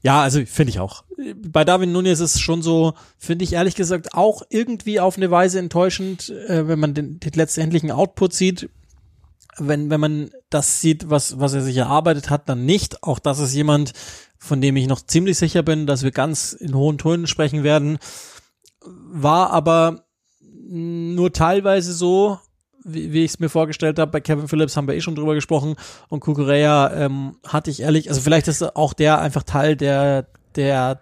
[0.02, 1.04] Ja, also finde ich auch.
[1.46, 5.30] Bei Darwin Nunez ist es schon so, finde ich ehrlich gesagt auch irgendwie auf eine
[5.30, 8.70] Weise enttäuschend, äh, wenn man den, den letztendlichen Output sieht
[9.58, 13.02] wenn, wenn man das sieht, was, was er sich erarbeitet hat, dann nicht.
[13.02, 13.92] Auch das ist jemand,
[14.38, 17.98] von dem ich noch ziemlich sicher bin, dass wir ganz in hohen Tönen sprechen werden.
[18.82, 20.04] War aber
[20.68, 22.38] nur teilweise so,
[22.84, 24.10] wie, wie ich es mir vorgestellt habe.
[24.10, 25.76] Bei Kevin Phillips haben wir eh schon drüber gesprochen.
[26.08, 30.26] Und Kukurea ähm, hatte ich ehrlich, also vielleicht ist auch der einfach Teil der,
[30.56, 31.00] der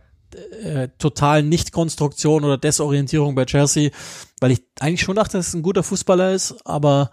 [0.63, 3.91] äh, totalen Nicht-Konstruktion oder Desorientierung bei Chelsea,
[4.41, 7.11] weil ich eigentlich schon dachte, dass es ein guter Fußballer ist, aber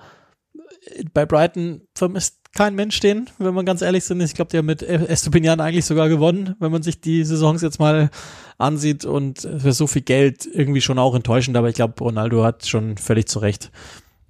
[1.13, 4.21] bei Brighton vermisst kein Mensch den, wenn man ganz ehrlich sind.
[4.21, 8.09] Ich glaube, der mit Estupinian eigentlich sogar gewonnen, wenn man sich die Saisons jetzt mal
[8.57, 12.65] ansieht und für so viel Geld irgendwie schon auch enttäuschend, aber ich glaube, Ronaldo hat
[12.65, 13.71] schon völlig zu Recht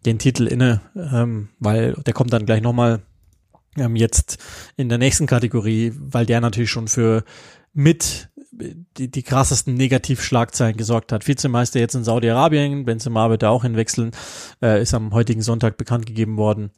[0.06, 3.02] den Titel inne, ähm, weil der kommt dann gleich nochmal
[3.78, 4.38] ähm, jetzt
[4.76, 7.24] in der nächsten Kategorie, weil der natürlich schon für
[7.74, 11.28] mit die, die krassesten Negativschlagzeilen gesorgt hat.
[11.28, 14.12] Vizemeister jetzt in Saudi-Arabien, Benzema wird da auch hinwechseln,
[14.62, 16.72] äh, ist am heutigen Sonntag bekannt gegeben worden.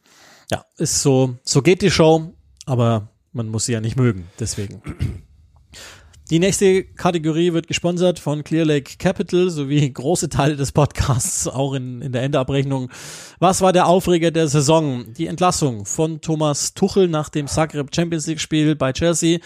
[0.51, 2.33] Ja, ist so, so geht die Show,
[2.65, 4.81] aber man muss sie ja nicht mögen, deswegen.
[6.29, 11.73] Die nächste Kategorie wird gesponsert von Clear Lake Capital sowie große Teile des Podcasts, auch
[11.73, 12.89] in, in der Endabrechnung.
[13.39, 15.13] Was war der Aufreger der Saison?
[15.13, 19.39] Die Entlassung von Thomas Tuchel nach dem Zagreb Champions League Spiel bei Chelsea.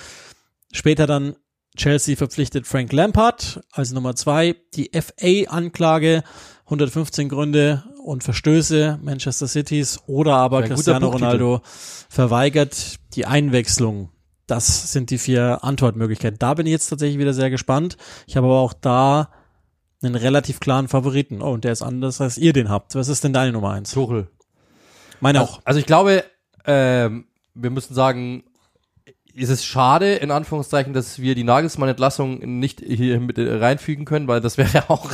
[0.72, 1.36] Später dann
[1.76, 4.56] Chelsea verpflichtet Frank Lampard als Nummer zwei.
[4.76, 6.24] Die FA-Anklage,
[6.66, 11.62] 115 Gründe und Verstöße Manchester Cities oder aber Cristiano Ronaldo
[12.10, 14.10] verweigert die Einwechslung.
[14.48, 16.38] Das sind die vier Antwortmöglichkeiten.
[16.40, 17.96] Da bin ich jetzt tatsächlich wieder sehr gespannt.
[18.28, 19.30] Ich habe aber auch da
[20.04, 21.42] einen relativ klaren Favoriten.
[21.42, 22.96] Oh, und der ist anders, als ihr den habt.
[22.96, 23.92] Was ist denn deine Nummer eins?
[23.92, 24.28] Tuchel.
[25.22, 25.62] Meine also, auch.
[25.64, 26.26] Also ich glaube,
[26.66, 28.44] ähm, wir müssen sagen,
[29.34, 34.42] ist es schade, in Anführungszeichen, dass wir die Nagelsmann-Entlassung nicht hier mit reinfügen können, weil
[34.42, 35.12] das wäre auch,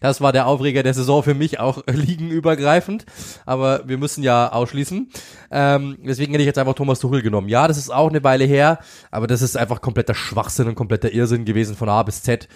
[0.00, 3.06] das war der Aufreger der Saison für mich, auch liegenübergreifend.
[3.46, 5.10] Aber wir müssen ja ausschließen.
[5.50, 7.48] Ähm, deswegen hätte ich jetzt einfach Thomas Tuchel genommen.
[7.48, 8.78] Ja, das ist auch eine Weile her,
[9.10, 12.48] aber das ist einfach kompletter Schwachsinn und kompletter Irrsinn gewesen von A bis Z.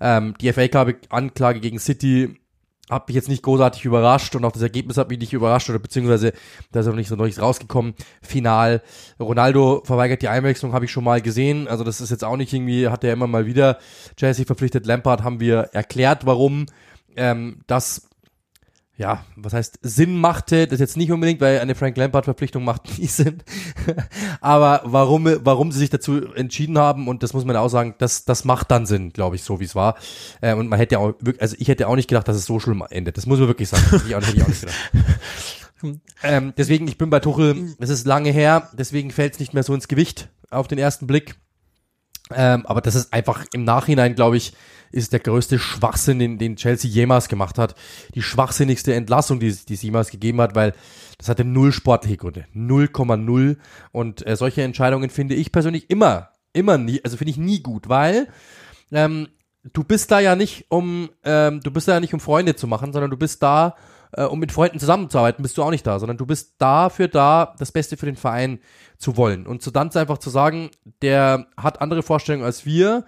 [0.00, 2.40] Ähm, die FA-Anklage gegen City
[2.90, 5.78] hat mich jetzt nicht großartig überrascht und auch das Ergebnis hat mich nicht überrascht oder
[5.78, 6.32] beziehungsweise
[6.72, 7.94] da ist auch nicht so nichts rausgekommen.
[8.20, 8.82] Final.
[9.18, 11.68] Ronaldo verweigert die Einwechslung, habe ich schon mal gesehen.
[11.68, 13.78] Also das ist jetzt auch nicht irgendwie, hat er immer mal wieder
[14.16, 14.86] Chelsea verpflichtet.
[14.86, 16.66] Lampard haben wir erklärt, warum.
[17.16, 18.09] Ähm, das
[19.00, 22.82] ja, was heißt Sinn machte, das jetzt nicht unbedingt, weil eine Frank Lampard Verpflichtung macht
[22.98, 23.42] nie Sinn.
[24.42, 28.26] Aber warum, warum sie sich dazu entschieden haben, und das muss man auch sagen, das,
[28.26, 29.96] das macht dann Sinn, glaube ich, so wie es war.
[30.42, 32.60] Äh, und man hätte auch wirklich, also ich hätte auch nicht gedacht, dass es so
[32.60, 33.16] schlimm endet.
[33.16, 33.82] Das muss man wirklich sagen.
[33.84, 34.76] hätte ich auch, hätte ich auch nicht gedacht.
[36.22, 39.62] ähm, deswegen, ich bin bei Tuchel, es ist lange her, deswegen fällt es nicht mehr
[39.62, 41.36] so ins Gewicht auf den ersten Blick.
[42.34, 44.52] Ähm, aber das ist einfach im Nachhinein, glaube ich,
[44.92, 47.74] ist der größte Schwachsinn, den, den Chelsea jemals gemacht hat.
[48.14, 50.74] Die schwachsinnigste Entlassung, die, die es jemals gegeben hat, weil
[51.18, 52.46] das hatte null sportliche Gründe.
[52.54, 53.56] 0,0.
[53.92, 57.88] Und äh, solche Entscheidungen finde ich persönlich immer, immer nie, also finde ich nie gut,
[57.88, 58.28] weil
[58.92, 59.28] ähm,
[59.72, 62.66] du bist da ja nicht, um, ähm, du bist da ja nicht, um Freunde zu
[62.66, 63.76] machen, sondern du bist da,
[64.12, 67.54] äh, um mit Freunden zusammenzuarbeiten, bist du auch nicht da, sondern du bist dafür da,
[67.58, 68.60] das Beste für den Verein
[68.98, 69.46] zu wollen.
[69.46, 70.70] Und zu dann einfach zu sagen,
[71.02, 73.04] der hat andere Vorstellungen als wir,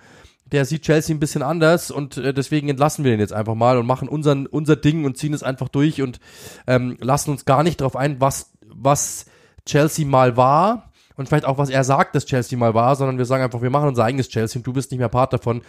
[0.53, 3.79] der sieht Chelsea ein bisschen anders und äh, deswegen entlassen wir ihn jetzt einfach mal
[3.79, 6.21] und machen unseren, unser Ding und ziehen es einfach durch und
[6.67, 9.27] ähm, lassen uns gar nicht darauf ein, was, was
[9.67, 13.25] Chelsea mal war und vielleicht auch, was er sagt, dass Chelsea mal war, sondern wir
[13.25, 15.63] sagen einfach, wir machen unser eigenes Chelsea und du bist nicht mehr Part davon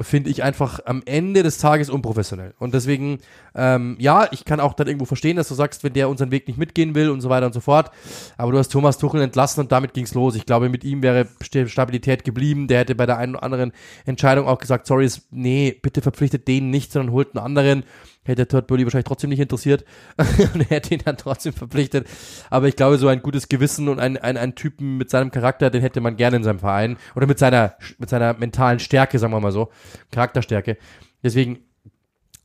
[0.00, 2.54] finde ich einfach am Ende des Tages unprofessionell.
[2.58, 3.18] Und deswegen,
[3.54, 6.46] ähm, ja, ich kann auch dann irgendwo verstehen, dass du sagst, wenn der unseren Weg
[6.48, 7.90] nicht mitgehen will und so weiter und so fort.
[8.36, 10.34] Aber du hast Thomas Tuchel entlassen und damit ging's los.
[10.34, 11.28] Ich glaube, mit ihm wäre
[11.66, 12.68] Stabilität geblieben.
[12.68, 13.72] Der hätte bei der einen oder anderen
[14.04, 17.84] Entscheidung auch gesagt, sorry, nee, bitte verpflichtet den nicht, sondern holt einen anderen
[18.24, 19.84] hätte Todd Burley wahrscheinlich trotzdem nicht interessiert
[20.54, 22.06] und hätte ihn dann trotzdem verpflichtet.
[22.50, 25.70] Aber ich glaube, so ein gutes Gewissen und ein, ein, ein Typen mit seinem Charakter,
[25.70, 29.32] den hätte man gerne in seinem Verein oder mit seiner, mit seiner mentalen Stärke, sagen
[29.32, 29.70] wir mal so,
[30.10, 30.76] Charakterstärke.
[31.22, 31.60] Deswegen,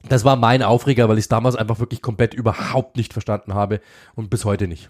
[0.09, 3.81] das war mein Aufreger, weil ich es damals einfach wirklich komplett überhaupt nicht verstanden habe
[4.15, 4.89] und bis heute nicht.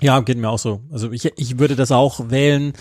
[0.00, 0.80] Ja, geht mir auch so.
[0.92, 2.72] Also ich, ich würde das auch wählen.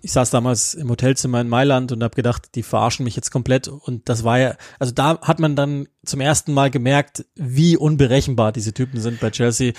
[0.00, 3.68] Ich saß damals im Hotelzimmer in Mailand und habe gedacht, die verarschen mich jetzt komplett.
[3.68, 8.52] Und das war ja, also da hat man dann zum ersten Mal gemerkt, wie unberechenbar
[8.52, 9.74] diese Typen sind bei Chelsea.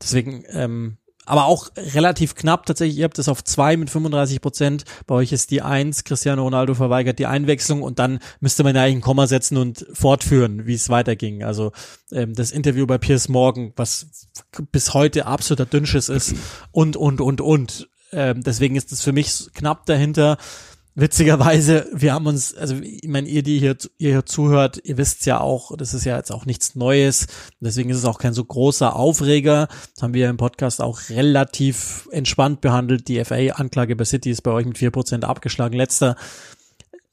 [0.00, 0.96] Deswegen ähm,
[1.26, 2.98] aber auch relativ knapp tatsächlich.
[2.98, 4.84] Ihr habt es auf zwei mit 35 Prozent.
[5.06, 6.04] Bei euch ist die eins.
[6.04, 9.86] Cristiano Ronaldo verweigert die Einwechslung und dann müsste man ja eigentlich ein Komma setzen und
[9.92, 11.44] fortführen, wie es weiterging.
[11.44, 11.72] Also
[12.10, 14.28] ähm, das Interview bei Piers Morgan, was
[14.72, 16.34] bis heute absoluter Dünnschiss ist
[16.72, 17.88] und, und, und, und.
[18.12, 20.36] Ähm, deswegen ist es für mich knapp dahinter.
[21.00, 25.24] Witzigerweise, wir haben uns, also ich meine, ihr, die hier, ihr hier zuhört, ihr wisst
[25.24, 27.26] ja auch, das ist ja jetzt auch nichts Neues,
[27.58, 29.68] deswegen ist es auch kein so großer Aufreger.
[29.94, 33.08] Das haben wir im Podcast auch relativ entspannt behandelt.
[33.08, 35.74] Die FA-Anklage bei City ist bei euch mit vier Prozent abgeschlagen.
[35.74, 36.16] Letzter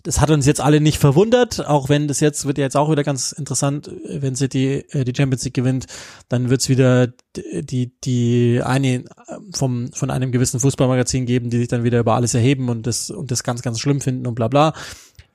[0.04, 2.89] das hat uns jetzt alle nicht verwundert, auch wenn das jetzt wird ja jetzt auch
[2.89, 5.86] wieder ganz interessant, wenn City äh, die Champions League gewinnt,
[6.30, 9.06] dann wird's wieder die die eine
[9.54, 13.10] vom von einem gewissen Fußballmagazin geben, die sich dann wieder über alles erheben und das
[13.10, 14.74] und das ganz ganz schlimm finden und bla bla.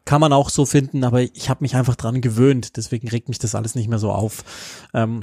[0.05, 3.39] Kann man auch so finden, aber ich habe mich einfach dran gewöhnt, deswegen regt mich
[3.39, 4.43] das alles nicht mehr so auf.
[4.95, 5.21] Ähm,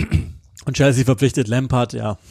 [0.66, 2.18] und Chelsea verpflichtet Lampard, ja.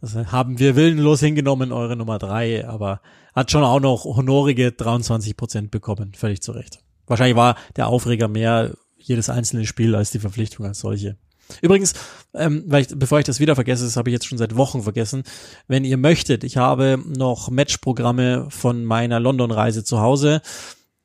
[0.00, 3.00] Das haben wir willenlos hingenommen, eure Nummer drei, aber
[3.34, 6.80] hat schon auch noch honorige 23 Prozent bekommen, völlig zu Recht.
[7.06, 11.16] Wahrscheinlich war der Aufreger mehr jedes einzelne Spiel als die Verpflichtung als solche.
[11.60, 11.94] Übrigens,
[12.34, 14.82] ähm, weil ich, bevor ich das wieder vergesse, das habe ich jetzt schon seit Wochen
[14.82, 15.24] vergessen.
[15.68, 20.40] Wenn ihr möchtet, ich habe noch Matchprogramme von meiner London-Reise zu Hause.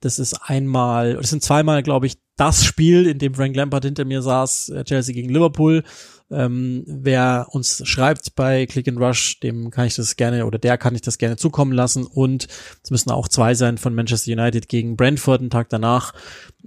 [0.02, 4.06] Das ist einmal, das sind zweimal, glaube ich, das Spiel, in dem Frank Lampard hinter
[4.06, 5.84] mir saß, äh, Chelsea gegen Liverpool
[6.32, 10.78] ähm, wer uns schreibt bei Click and Rush, dem kann ich das gerne oder der
[10.78, 12.06] kann ich das gerne zukommen lassen.
[12.06, 12.48] Und
[12.84, 16.14] es müssen auch zwei sein von Manchester United gegen Brentford, einen Tag danach.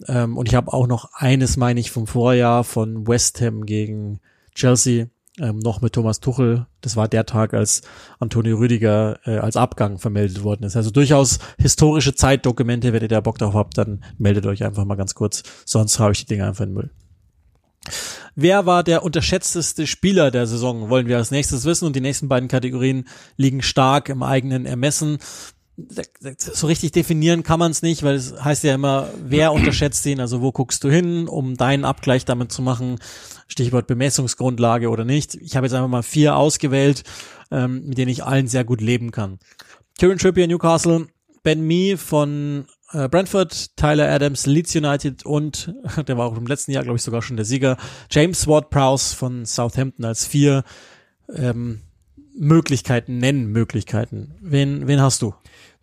[0.08, 4.20] Ähm, und ich habe auch noch eines, meine ich, vom Vorjahr von West Ham gegen
[4.54, 5.06] Chelsea.
[5.38, 6.66] Ähm, noch mit Thomas Tuchel.
[6.82, 7.80] Das war der Tag, als
[8.18, 10.76] Antonio Rüdiger äh, als Abgang vermeldet worden ist.
[10.76, 12.92] Also durchaus historische Zeitdokumente.
[12.92, 15.42] Wenn ihr da Bock drauf habt, dann meldet euch einfach mal ganz kurz.
[15.64, 16.90] Sonst habe ich die Dinge einfach in den Müll.
[18.34, 20.88] Wer war der unterschätzteste Spieler der Saison?
[20.90, 23.06] Wollen wir als nächstes wissen und die nächsten beiden Kategorien
[23.36, 25.18] liegen stark im eigenen Ermessen.
[26.36, 30.20] So richtig definieren kann man es nicht, weil es heißt ja immer, wer unterschätzt ihn,
[30.20, 32.98] also wo guckst du hin, um deinen Abgleich damit zu machen,
[33.48, 35.34] Stichwort Bemessungsgrundlage oder nicht.
[35.36, 37.04] Ich habe jetzt einfach mal vier ausgewählt,
[37.50, 39.38] ähm, mit denen ich allen sehr gut leben kann.
[39.98, 41.06] Kieran Trippier, Newcastle,
[41.42, 45.74] Ben Mee von äh, Brentford, Tyler Adams, Leeds United und,
[46.06, 47.76] der war auch im letzten Jahr, glaube ich, sogar schon der Sieger,
[48.10, 50.64] James Ward-Prowse von Southampton als vier
[51.34, 51.80] ähm,
[52.34, 54.34] Möglichkeiten, nennen Möglichkeiten.
[54.40, 55.34] Wen, wen hast du?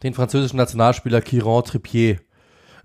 [0.03, 2.19] Den französischen Nationalspieler Kiron Trippier.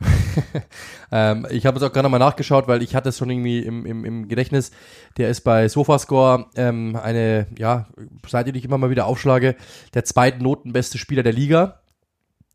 [1.12, 3.86] ähm, ich habe es auch gerade mal nachgeschaut, weil ich hatte es schon irgendwie im,
[3.86, 4.70] im, im Gedächtnis.
[5.16, 7.86] Der ist bei Sofascore ähm, eine, ja,
[8.26, 9.56] Seite, die ich immer mal wieder aufschlage,
[9.94, 11.80] der zweitnotenbeste Spieler der Liga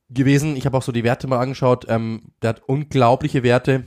[0.09, 0.55] gewesen.
[0.55, 1.85] Ich habe auch so die Werte mal angeschaut.
[1.87, 3.85] Ähm, der hat unglaubliche Werte.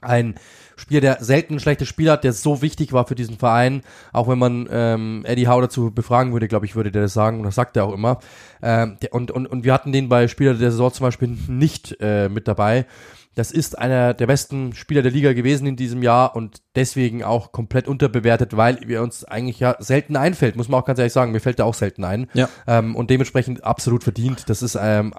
[0.00, 0.36] Ein
[0.76, 3.82] Spieler, der selten ein schlechtes Spiel hat, der so wichtig war für diesen Verein.
[4.12, 7.38] Auch wenn man ähm, Eddie Howe dazu befragen würde, glaube ich, würde der das sagen.
[7.38, 8.20] Und das sagt er auch immer.
[8.62, 11.96] Ähm, der, und, und, und wir hatten den bei Spieler der Saison zum Beispiel nicht
[12.00, 12.86] äh, mit dabei.
[13.34, 17.50] Das ist einer der besten Spieler der Liga gewesen in diesem Jahr und deswegen auch
[17.50, 21.32] komplett unterbewertet, weil wir uns eigentlich ja selten einfällt, muss man auch ganz ehrlich sagen.
[21.32, 22.28] Mir fällt er auch selten ein.
[22.34, 22.48] Ja.
[22.68, 24.48] Ähm, und dementsprechend absolut verdient.
[24.48, 25.12] Das ist ähm,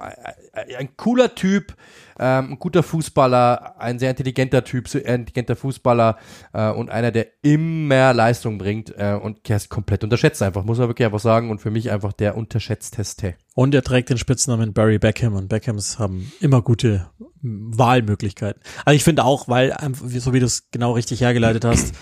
[0.54, 1.76] ein cooler Typ,
[2.18, 6.16] ähm, ein guter Fußballer, ein sehr intelligenter Typ, sehr intelligenter Fußballer
[6.54, 10.78] äh, und einer, der immer Leistung bringt äh, und der ist komplett unterschätzt einfach, muss
[10.78, 11.50] man wirklich einfach sagen.
[11.50, 13.34] Und für mich einfach der unterschätzteste.
[13.54, 17.10] Und er trägt den Spitznamen Barry Beckham und Beckhams haben immer gute
[17.42, 18.62] Wahlmöglichkeiten.
[18.84, 21.94] Also ich finde auch, weil, so wie du es genau richtig hergeleitet hast,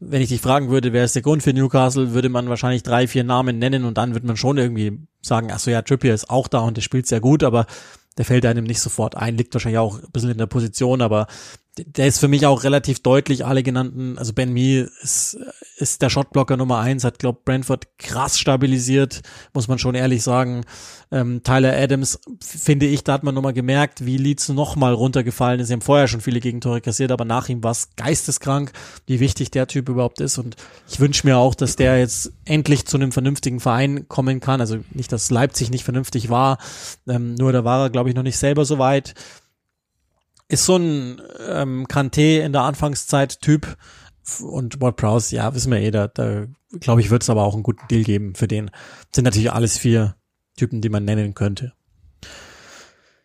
[0.00, 3.08] wenn ich dich fragen würde, wer ist der Grund für Newcastle, würde man wahrscheinlich drei,
[3.08, 6.30] vier Namen nennen und dann wird man schon irgendwie sagen, ach so, ja, Trippier ist
[6.30, 7.66] auch da und der spielt sehr gut, aber
[8.16, 11.26] der fällt einem nicht sofort ein, liegt wahrscheinlich auch ein bisschen in der Position, aber
[11.86, 15.38] der ist für mich auch relativ deutlich, alle genannten, also Ben Mee ist,
[15.76, 19.22] ist der Shotblocker Nummer eins, hat, glaube Brentford krass stabilisiert,
[19.54, 20.64] muss man schon ehrlich sagen.
[21.10, 25.68] Ähm, Tyler Adams, finde ich, da hat man nochmal gemerkt, wie Leeds nochmal runtergefallen ist.
[25.68, 28.72] Sie haben vorher schon viele Gegentore kassiert, aber nach ihm war es geisteskrank,
[29.06, 30.38] wie wichtig der Typ überhaupt ist.
[30.38, 30.56] Und
[30.88, 34.60] ich wünsche mir auch, dass der jetzt endlich zu einem vernünftigen Verein kommen kann.
[34.60, 36.58] Also nicht, dass Leipzig nicht vernünftig war,
[37.08, 39.14] ähm, nur da war er, glaube ich, noch nicht selber so weit
[40.48, 43.76] ist so ein ähm, Kanté in der Anfangszeit Typ
[44.42, 46.46] und Ward Prowse, ja, wissen wir eh, da, da
[46.80, 48.70] glaube ich, wird es aber auch einen guten Deal geben für den.
[49.14, 50.16] sind natürlich alles vier
[50.56, 51.72] Typen, die man nennen könnte.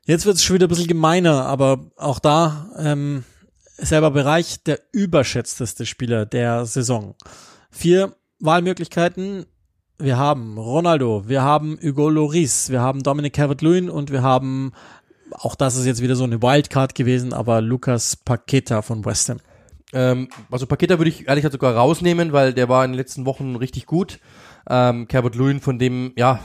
[0.05, 3.23] Jetzt wird es schon wieder ein bisschen gemeiner, aber auch da ähm,
[3.77, 7.15] selber Bereich der überschätzteste Spieler der Saison.
[7.71, 9.45] Vier Wahlmöglichkeiten.
[9.97, 14.73] Wir haben Ronaldo, wir haben Hugo Loris, wir haben Dominic Calvert-Lewin und wir haben
[15.39, 19.39] auch das ist jetzt wieder so eine Wildcard gewesen, aber Lukas Paqueta von West Ham.
[19.93, 23.25] Ähm, also Paqueta würde ich ehrlich gesagt sogar rausnehmen, weil der war in den letzten
[23.25, 24.19] Wochen richtig gut.
[24.69, 26.39] Ähm, Calvert Lewin, von dem, ja,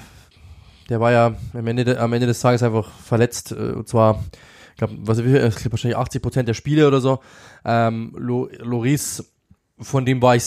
[0.89, 3.53] der war ja am Ende, de, am Ende des Tages einfach verletzt.
[3.53, 4.24] Äh, und zwar,
[4.70, 7.20] ich glaube, was ich wahrscheinlich 80 Prozent der Spiele oder so.
[7.64, 9.32] Ähm, Loris,
[9.80, 10.45] von dem war ich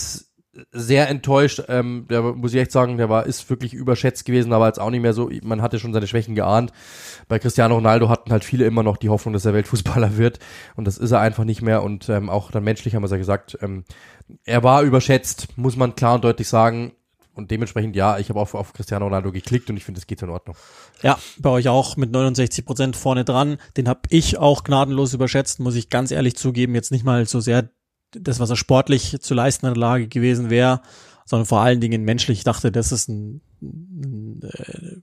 [0.72, 1.64] sehr enttäuscht.
[1.68, 4.90] Ähm, der muss ich echt sagen, der war ist wirklich überschätzt gewesen, aber jetzt auch
[4.90, 5.30] nicht mehr so.
[5.44, 6.72] Man hatte schon seine Schwächen geahnt.
[7.28, 10.40] Bei Cristiano Ronaldo hatten halt viele immer noch die Hoffnung, dass er Weltfußballer wird
[10.76, 11.84] und das ist er einfach nicht mehr.
[11.84, 13.86] Und ähm, auch dann menschlich haben wir es ja gesagt, ähm,
[14.44, 16.94] er war überschätzt, muss man klar und deutlich sagen.
[17.34, 20.22] Und dementsprechend, ja, ich habe auf, auf Cristiano Ronaldo geklickt und ich finde, es geht
[20.22, 20.58] in Ordnung.
[21.02, 23.58] Ja, bei euch auch mit 69 Prozent vorne dran.
[23.78, 26.76] Den habe ich auch gnadenlos überschätzt, muss ich ganz ehrlich zugeben.
[26.76, 27.70] Jetzt nicht mal so sehr
[28.12, 30.82] das, was er sportlich zu leisten in der Lage gewesen wäre,
[31.26, 32.40] sondern vor allen Dingen menschlich.
[32.40, 34.98] Ich dachte, das ist ein, ein äh,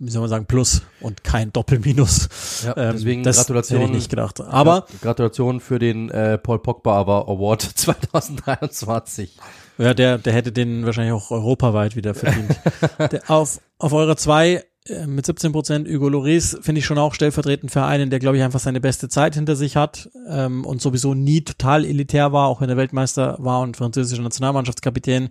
[0.00, 2.62] wie soll man sagen, Plus und kein Doppelminus.
[2.64, 3.80] Ja, ähm, deswegen das Gratulation.
[3.80, 4.40] Hätte ich nicht gedacht.
[4.40, 9.36] Aber Gratulation für den äh, Paul Pogba Award 2023.
[9.76, 12.58] Ja, der, der hätte den wahrscheinlich auch europaweit wieder verdient.
[13.12, 17.70] der, auf, auf eurer zwei mit 17 Prozent Hugo Loris finde ich schon auch stellvertretend
[17.70, 21.12] für einen, der glaube ich einfach seine beste Zeit hinter sich hat ähm, und sowieso
[21.12, 25.28] nie total elitär war, auch wenn er Weltmeister war und französischer Nationalmannschaftskapitän.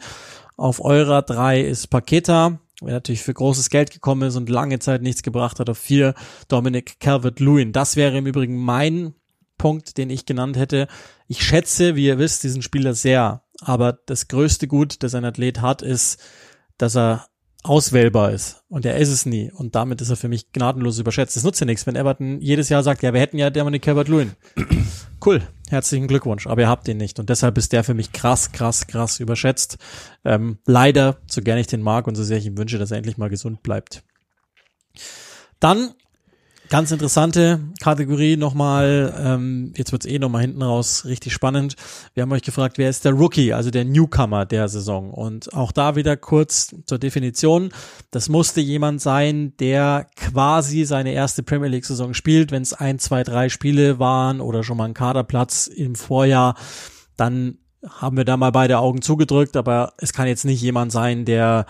[0.55, 5.01] Auf eurer drei ist Paqueta, der natürlich für großes Geld gekommen ist und lange Zeit
[5.01, 5.69] nichts gebracht hat.
[5.69, 6.13] Auf vier
[6.47, 7.71] Dominic Calvert-Lewin.
[7.71, 9.15] Das wäre im Übrigen mein
[9.57, 10.87] Punkt, den ich genannt hätte.
[11.27, 13.43] Ich schätze, wie ihr wisst, diesen Spieler sehr.
[13.61, 16.19] Aber das größte Gut, das ein Athlet hat, ist,
[16.77, 17.25] dass er
[17.63, 18.63] auswählbar ist.
[18.69, 19.51] Und er ist es nie.
[19.51, 21.35] Und damit ist er für mich gnadenlos überschätzt.
[21.35, 24.31] Das nutzt ja nichts, wenn Everton jedes Jahr sagt, ja, wir hätten ja Dominic Calvert-Lewin.
[25.25, 26.47] cool, herzlichen Glückwunsch.
[26.47, 27.19] Aber ihr habt ihn nicht.
[27.19, 29.77] Und deshalb ist der für mich krass, krass, krass überschätzt.
[30.23, 32.97] Ähm, leider, so gern ich den mag und so sehr ich ihm wünsche, dass er
[32.97, 34.03] endlich mal gesund bleibt.
[35.59, 35.91] Dann
[36.69, 39.11] Ganz interessante Kategorie nochmal.
[39.17, 41.75] Ähm, jetzt wird's eh nochmal hinten raus richtig spannend.
[42.13, 45.09] Wir haben euch gefragt, wer ist der Rookie, also der Newcomer der Saison?
[45.09, 47.71] Und auch da wieder kurz zur Definition.
[48.11, 52.51] Das musste jemand sein, der quasi seine erste Premier League-Saison spielt.
[52.51, 56.53] Wenn es ein, zwei, drei Spiele waren oder schon mal ein Kaderplatz im Vorjahr,
[57.17, 57.57] dann
[57.89, 59.57] haben wir da mal beide Augen zugedrückt.
[59.57, 61.65] Aber es kann jetzt nicht jemand sein, der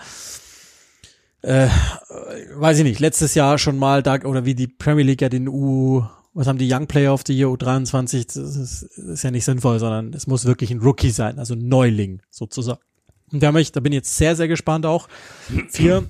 [1.42, 1.68] äh,
[2.54, 5.48] weiß ich nicht, letztes Jahr schon mal da, oder wie die Premier League ja den
[5.48, 9.30] U, was haben die Young Player of the Year U23, das ist, das ist ja
[9.30, 12.80] nicht sinnvoll, sondern es muss wirklich ein Rookie sein, also Neuling sozusagen.
[13.32, 15.08] Und da ich, da bin ich jetzt sehr, sehr gespannt auch.
[15.68, 16.08] Vier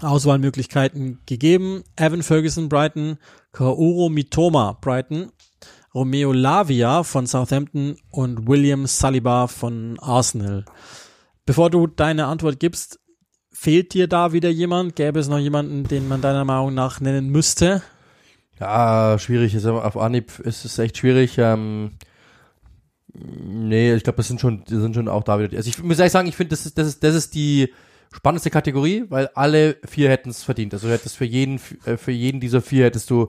[0.00, 1.84] Auswahlmöglichkeiten gegeben.
[1.96, 3.18] Evan Ferguson, Brighton,
[3.52, 5.30] Kaoru Mitoma, Brighton,
[5.94, 10.64] Romeo Lavia von Southampton und William Saliba von Arsenal.
[11.46, 12.98] Bevor du deine Antwort gibst,
[13.56, 14.96] Fehlt dir da wieder jemand?
[14.96, 17.82] Gäbe es noch jemanden, den man deiner Meinung nach nennen müsste?
[18.58, 19.54] Ja, schwierig.
[19.54, 21.38] Also auf Anhieb ist es echt schwierig.
[21.38, 21.92] Ähm,
[23.14, 25.56] nee, ich glaube, das sind schon, das sind schon auch da wieder.
[25.56, 27.72] Also ich muss ehrlich sagen, ich finde, das ist, das ist, das ist die
[28.12, 30.74] spannendste Kategorie, weil alle vier hätten es verdient.
[30.74, 33.28] Also du hättest für jeden, äh, für jeden dieser vier hättest du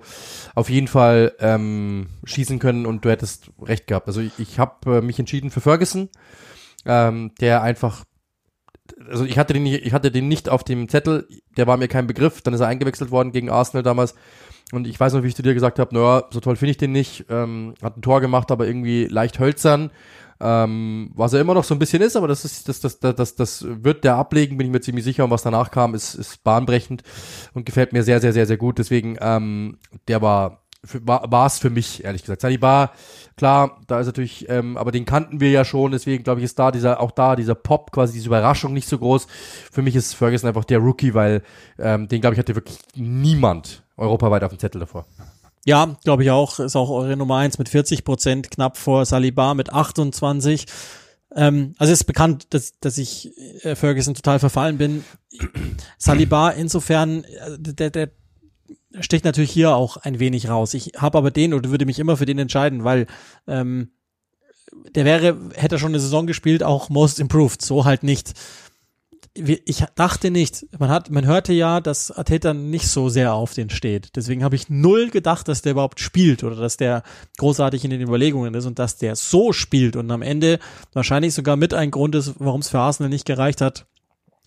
[0.55, 4.07] auf jeden Fall ähm, schießen können und du hättest recht gehabt.
[4.07, 6.09] Also ich, ich habe äh, mich entschieden für Ferguson,
[6.85, 8.05] ähm, der einfach
[9.09, 11.27] also ich hatte den nicht, ich hatte den nicht auf dem Zettel,
[11.57, 14.15] der war mir kein Begriff, dann ist er eingewechselt worden gegen Arsenal damals.
[14.71, 16.77] Und ich weiß noch, wie ich zu dir gesagt habe, naja, so toll finde ich
[16.77, 17.25] den nicht.
[17.29, 19.91] Ähm, hat ein Tor gemacht, aber irgendwie leicht hölzern.
[20.39, 23.15] Ähm, was er immer noch so ein bisschen ist, aber das ist, das, das, das,
[23.15, 25.23] das, das wird der ablegen, bin ich mir ziemlich sicher.
[25.23, 27.03] Und was danach kam, ist, ist bahnbrechend
[27.53, 28.79] und gefällt mir sehr, sehr, sehr, sehr gut.
[28.79, 29.77] Deswegen, ähm,
[30.07, 30.64] der war
[31.03, 32.41] war es für mich, ehrlich gesagt.
[32.41, 32.91] Saliba,
[33.37, 36.59] klar, da ist natürlich, ähm, aber den kannten wir ja schon, deswegen glaube ich, ist
[36.59, 39.27] da dieser, auch da dieser Pop, quasi diese Überraschung nicht so groß.
[39.71, 41.41] Für mich ist Ferguson einfach der Rookie, weil
[41.79, 45.05] ähm, den, glaube ich, hatte wirklich niemand europaweit auf dem Zettel davor.
[45.65, 46.59] Ja, glaube ich auch.
[46.59, 50.65] Ist auch eure Nummer eins mit 40 Prozent, knapp vor Saliba mit 28.
[51.35, 53.31] Ähm, also ist bekannt, dass, dass ich
[53.65, 55.03] äh, Ferguson total verfallen bin.
[55.97, 58.09] Saliba insofern, äh, der, der
[58.99, 60.73] sticht natürlich hier auch ein wenig raus.
[60.73, 63.07] Ich habe aber den oder würde mich immer für den entscheiden, weil
[63.47, 63.89] ähm,
[64.93, 68.33] der wäre, hätte er schon eine Saison gespielt, auch Most Improved, so halt nicht.
[69.37, 73.69] Ich dachte nicht, man hat, man hörte ja, dass Ateta nicht so sehr auf den
[73.69, 74.15] steht.
[74.15, 77.03] Deswegen habe ich null gedacht, dass der überhaupt spielt oder dass der
[77.37, 80.59] großartig in den Überlegungen ist und dass der so spielt und am Ende
[80.93, 83.87] wahrscheinlich sogar mit ein Grund ist, warum es für Arsenal nicht gereicht hat,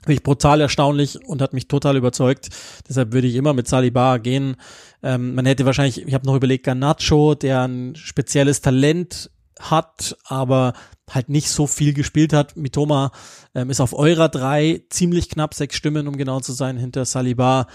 [0.08, 2.48] Finde ich brutal erstaunlich und hat mich total überzeugt.
[2.88, 4.56] Deshalb würde ich immer mit Saliba gehen.
[5.02, 9.30] Ähm, man hätte wahrscheinlich, ich habe noch überlegt, Garnacho, der ein spezielles Talent
[9.60, 10.72] hat, aber
[11.10, 12.56] halt nicht so viel gespielt hat.
[12.56, 13.12] Mitoma
[13.54, 17.66] ähm, ist auf eurer drei ziemlich knapp sechs Stimmen, um genau zu sein, hinter Saliba.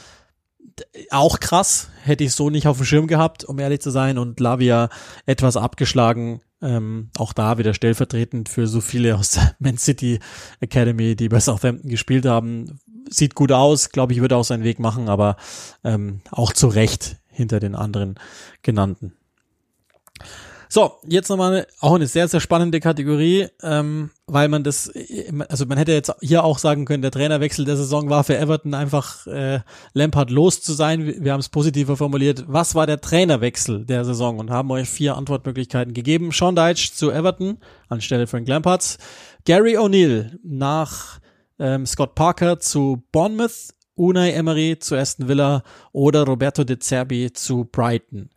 [1.12, 4.18] Auch krass, hätte ich so nicht auf dem Schirm gehabt, um ehrlich zu sein.
[4.18, 4.90] Und Lavia
[5.28, 10.20] etwas abgeschlagen ähm, auch da wieder stellvertretend für so viele aus der Man City
[10.60, 12.80] Academy, die bei Southampton gespielt haben.
[13.10, 15.36] Sieht gut aus, glaube ich, würde auch seinen Weg machen, aber
[15.84, 18.16] ähm, auch zu Recht hinter den anderen
[18.62, 19.14] genannten.
[20.74, 24.92] So, jetzt nochmal auch eine sehr, sehr spannende Kategorie, ähm, weil man das,
[25.48, 28.74] also man hätte jetzt hier auch sagen können, der Trainerwechsel der Saison war für Everton
[28.74, 29.60] einfach äh,
[29.94, 31.06] Lampard los zu sein.
[31.06, 32.46] Wir haben es positiver formuliert.
[32.48, 34.40] Was war der Trainerwechsel der Saison?
[34.40, 36.32] Und haben euch vier Antwortmöglichkeiten gegeben.
[36.32, 38.98] Sean Deitch zu Everton anstelle Frank Lampards.
[39.46, 41.20] Gary O'Neill nach
[41.60, 43.76] ähm, Scott Parker zu Bournemouth.
[43.94, 45.62] Unai Emery zu Aston Villa
[45.92, 48.32] oder Roberto De Zerbi zu Brighton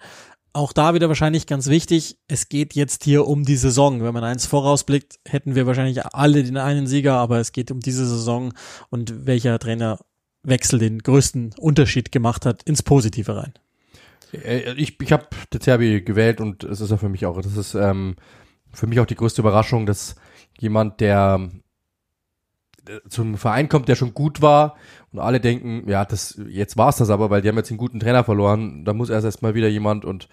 [0.57, 4.03] auch da wieder wahrscheinlich ganz wichtig, es geht jetzt hier um die Saison.
[4.03, 7.81] Wenn man eins vorausblickt, hätten wir wahrscheinlich alle den einen Sieger, aber es geht um
[7.81, 8.55] diese Saison
[8.89, 13.53] und welcher Trainerwechsel den größten Unterschied gemacht hat ins Positive rein.
[14.33, 17.57] Äh, ich, ich habe De Zerbi gewählt und es ist ja für mich auch, das
[17.57, 18.17] ist ähm,
[18.73, 20.17] für mich auch die größte Überraschung, dass
[20.59, 21.51] jemand, der
[22.89, 24.77] äh, zum Verein kommt, der schon gut war
[25.17, 28.01] und alle denken, ja, das jetzt war's das aber, weil die haben jetzt einen guten
[28.01, 30.29] Trainer verloren, da muss erst erstmal wieder jemand und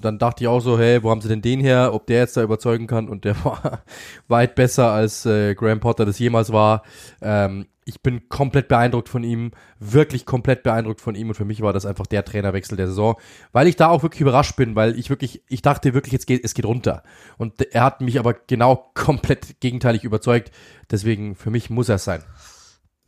[0.00, 2.36] dann dachte ich auch so, hey, wo haben sie denn den her, ob der jetzt
[2.36, 3.08] da überzeugen kann?
[3.08, 3.82] Und der war
[4.26, 6.82] weit besser als äh, Graham Potter das jemals war.
[7.20, 11.28] Ähm, ich bin komplett beeindruckt von ihm, wirklich komplett beeindruckt von ihm.
[11.28, 13.16] Und für mich war das einfach der Trainerwechsel der Saison,
[13.52, 16.44] weil ich da auch wirklich überrascht bin, weil ich wirklich, ich dachte wirklich, jetzt geht,
[16.44, 17.02] es geht runter.
[17.38, 20.50] Und er hat mich aber genau komplett gegenteilig überzeugt,
[20.90, 22.22] deswegen für mich muss er sein.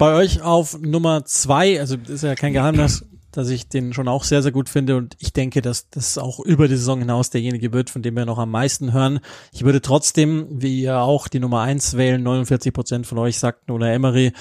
[0.00, 4.24] Bei euch auf Nummer zwei, also ist ja kein Geheimnis, dass ich den schon auch
[4.24, 7.74] sehr, sehr gut finde und ich denke, dass das auch über die Saison hinaus derjenige
[7.74, 9.20] wird, von dem wir noch am meisten hören.
[9.52, 12.22] Ich würde trotzdem, wie ihr auch, die Nummer eins wählen.
[12.22, 14.32] 49 Prozent von euch sagten oder Emery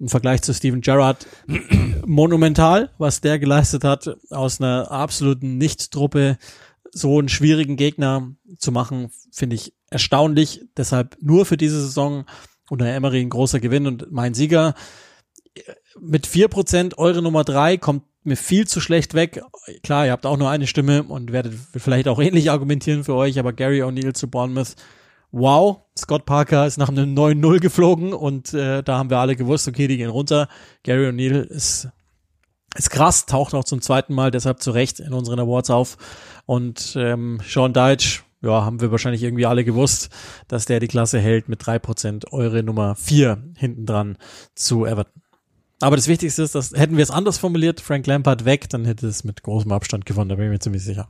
[0.00, 1.28] im Vergleich zu Steven Gerrard
[2.04, 6.38] monumental, was der geleistet hat, aus einer absoluten Nichtstruppe
[6.90, 10.62] so einen schwierigen Gegner zu machen, finde ich erstaunlich.
[10.76, 12.24] Deshalb nur für diese Saison
[12.70, 14.74] unter Emery ein großer Gewinn und mein Sieger
[16.00, 19.42] mit vier Prozent eure Nummer drei kommt mir viel zu schlecht weg.
[19.82, 23.38] Klar, ihr habt auch nur eine Stimme und werdet vielleicht auch ähnlich argumentieren für euch,
[23.38, 24.76] aber Gary O'Neill zu Bournemouth.
[25.30, 29.68] Wow, Scott Parker ist nach einem 9-0 geflogen und äh, da haben wir alle gewusst,
[29.68, 30.48] okay, die gehen runter.
[30.84, 31.88] Gary O'Neill ist,
[32.76, 35.98] ist krass, taucht auch zum zweiten Mal deshalb zu Recht in unseren Awards auf.
[36.46, 40.10] Und ähm, Sean Deitch, ja, haben wir wahrscheinlich irgendwie alle gewusst,
[40.48, 44.16] dass der die Klasse hält mit drei Prozent eure Nummer vier hinten dran
[44.54, 45.22] zu Everton.
[45.80, 49.06] Aber das Wichtigste ist, dass hätten wir es anders formuliert, Frank Lampard weg, dann hätte
[49.06, 51.08] es mit großem Abstand gewonnen, da bin ich mir ziemlich sicher.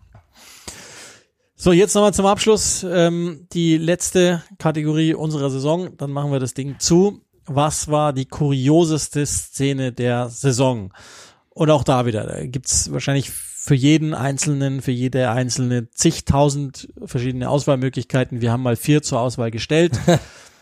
[1.56, 5.96] So, jetzt nochmal zum Abschluss ähm, die letzte Kategorie unserer Saison.
[5.96, 7.22] Dann machen wir das Ding zu.
[7.46, 10.92] Was war die kurioseste Szene der Saison?
[11.50, 13.30] Und auch da wieder, da gibt's wahrscheinlich
[13.64, 18.42] für jeden Einzelnen, für jede einzelne zigtausend verschiedene Auswahlmöglichkeiten.
[18.42, 19.98] Wir haben mal vier zur Auswahl gestellt.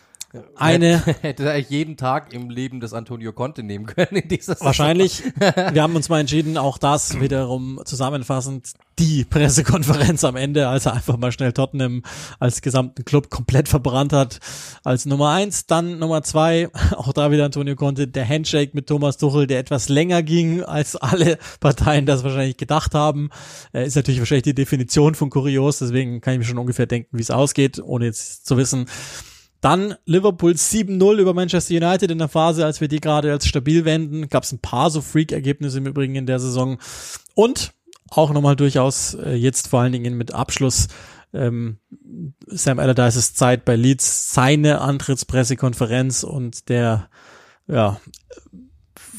[0.55, 0.99] Eine.
[1.21, 4.67] Hätte er jeden Tag im Leben des Antonio Conte nehmen können in dieser Saison.
[4.67, 5.23] Wahrscheinlich.
[5.73, 10.95] Wir haben uns mal entschieden, auch das wiederum zusammenfassend die Pressekonferenz am Ende, als er
[10.95, 12.03] einfach mal schnell Tottenham
[12.39, 14.39] als gesamten Club komplett verbrannt hat,
[14.85, 15.67] als Nummer eins.
[15.67, 19.89] Dann Nummer zwei, auch da wieder Antonio Conte, der Handshake mit Thomas Tuchel, der etwas
[19.89, 23.31] länger ging, als alle Parteien das wahrscheinlich gedacht haben.
[23.73, 27.23] Ist natürlich wahrscheinlich die Definition von kurios, deswegen kann ich mir schon ungefähr denken, wie
[27.23, 28.87] es ausgeht, ohne jetzt zu wissen,
[29.63, 33.85] dann Liverpool 7-0 über Manchester United in der Phase, als wir die gerade als stabil
[33.85, 34.29] wenden.
[34.29, 36.79] Gab es ein paar so Freak-Ergebnisse im Übrigen in der Saison.
[37.35, 37.73] Und
[38.11, 40.89] auch nochmal durchaus äh, jetzt vor allen Dingen mit Abschluss
[41.33, 41.79] ähm,
[42.49, 47.09] Sam Allardyce's Zeit bei Leeds, seine Antrittspressekonferenz und der,
[47.69, 48.01] ja,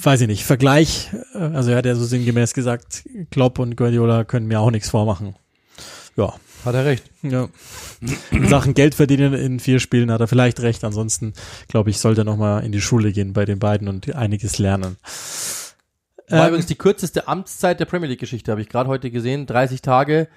[0.01, 4.25] weiß ich nicht, Vergleich, äh, also er hat ja so sinngemäß gesagt, Klopp und Guardiola
[4.25, 5.35] können mir auch nichts vormachen.
[6.17, 6.33] Ja.
[6.65, 7.03] Hat er recht.
[7.21, 7.49] Ja.
[8.31, 10.83] In Sachen Geld verdienen in vier Spielen hat er vielleicht recht.
[10.83, 11.33] Ansonsten,
[11.67, 14.97] glaube ich, sollte er nochmal in die Schule gehen bei den beiden und einiges lernen.
[16.29, 19.45] War ähm, übrigens die kürzeste Amtszeit der Premier League Geschichte, habe ich gerade heute gesehen.
[19.45, 20.27] 30 Tage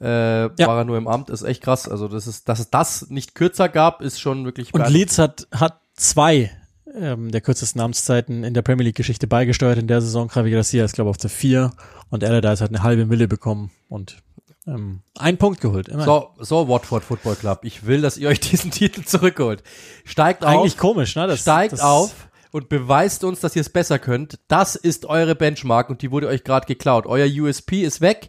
[0.00, 0.66] äh, ja.
[0.66, 1.30] war er nur im Amt.
[1.30, 1.88] Ist echt krass.
[1.88, 5.46] Also, das ist, dass es das nicht kürzer gab, ist schon wirklich Und Leeds hat,
[5.52, 6.50] hat zwei
[6.94, 10.30] ähm, der kürzesten Amtszeiten in der Premier League Geschichte beigesteuert in der Saison.
[10.34, 11.72] Javi Garcia ist, glaube ich, auf der vier
[12.10, 14.22] und Allardyce hat eine halbe Mille bekommen und
[14.66, 15.88] ähm, ein Punkt geholt.
[15.88, 16.06] Immerhin.
[16.06, 17.60] So, so Watford Football Club.
[17.62, 19.62] Ich will, dass ihr euch diesen Titel zurückholt.
[20.04, 20.50] Steigt auf.
[20.50, 21.26] Eigentlich komisch, ne?
[21.26, 24.40] Das, steigt das, auf und beweist uns, dass ihr es besser könnt.
[24.48, 27.06] Das ist eure Benchmark und die wurde euch gerade geklaut.
[27.06, 28.28] Euer USP ist weg.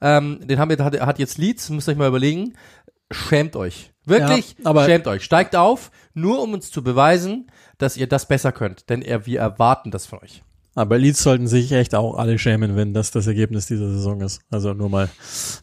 [0.00, 2.54] Ähm, den haben wir, hat, hat jetzt Leeds, müsst ihr euch mal überlegen.
[3.10, 3.92] Schämt euch.
[4.04, 5.24] Wirklich, ja, aber schämt euch.
[5.24, 8.90] Steigt auf, nur um uns zu beweisen, dass ihr das besser könnt.
[8.90, 10.42] Denn wir erwarten das von euch.
[10.78, 14.42] Aber Leeds sollten sich echt auch alle schämen, wenn das das Ergebnis dieser Saison ist.
[14.48, 15.08] Also nur mal,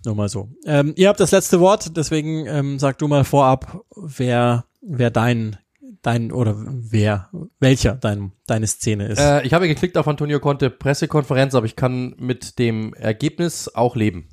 [0.03, 0.49] nur mal so.
[0.65, 5.55] Ähm, ihr habt das letzte Wort, deswegen ähm, sag du mal vorab, wer, wer dein,
[6.01, 7.29] dein oder wer,
[7.61, 9.19] welcher dein, deine Szene ist.
[9.19, 13.95] Äh, ich habe geklickt auf Antonio Conte Pressekonferenz, aber ich kann mit dem Ergebnis auch
[13.95, 14.27] leben.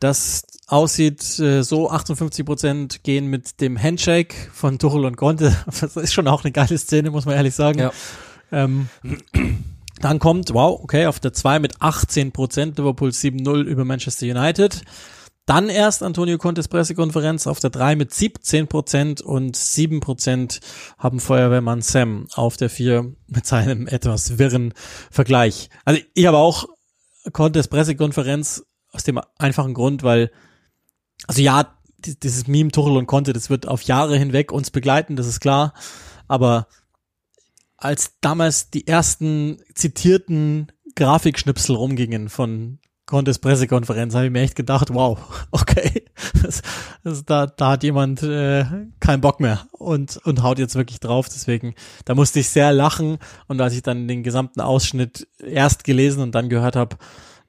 [0.00, 5.54] Das aussieht äh, so, 58 Prozent gehen mit dem Handshake von Tuchel und Conte.
[5.66, 7.78] Das ist schon auch eine geile Szene, muss man ehrlich sagen.
[7.78, 7.92] Ja.
[8.52, 8.88] Ähm,
[10.00, 14.82] dann kommt, wow, okay, auf der 2 mit 18 Prozent, Liverpool 7-0 über Manchester United.
[15.46, 20.60] Dann erst Antonio Contes Pressekonferenz auf der 3 mit 17 Prozent und 7 Prozent
[20.96, 24.74] haben Feuerwehrmann Sam auf der 4 mit seinem etwas wirren
[25.10, 25.68] Vergleich.
[25.84, 26.66] Also ich habe auch
[27.32, 30.30] Contes Pressekonferenz aus dem einfachen Grund, weil,
[31.26, 35.26] also ja, dieses Meme Tuchel und Conte, das wird auf Jahre hinweg uns begleiten, das
[35.26, 35.74] ist klar,
[36.28, 36.68] aber
[37.80, 44.94] als damals die ersten zitierten Grafikschnipsel rumgingen von Contes Pressekonferenz, habe ich mir echt gedacht,
[44.94, 45.18] wow,
[45.50, 46.04] okay,
[46.42, 46.62] das,
[47.02, 48.64] das, da, da hat jemand äh,
[49.00, 51.28] keinen Bock mehr und, und haut jetzt wirklich drauf.
[51.28, 51.74] Deswegen,
[52.04, 53.18] da musste ich sehr lachen
[53.48, 56.98] und als ich dann den gesamten Ausschnitt erst gelesen und dann gehört habe,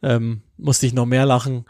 [0.01, 1.65] ähm, musste ich noch mehr lachen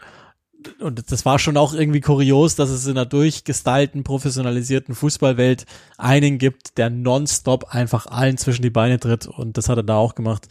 [0.80, 5.66] und das war schon auch irgendwie kurios, dass es in einer durchgestylten, professionalisierten Fußballwelt
[5.98, 9.96] einen gibt, der nonstop einfach allen zwischen die Beine tritt und das hat er da
[9.96, 10.48] auch gemacht.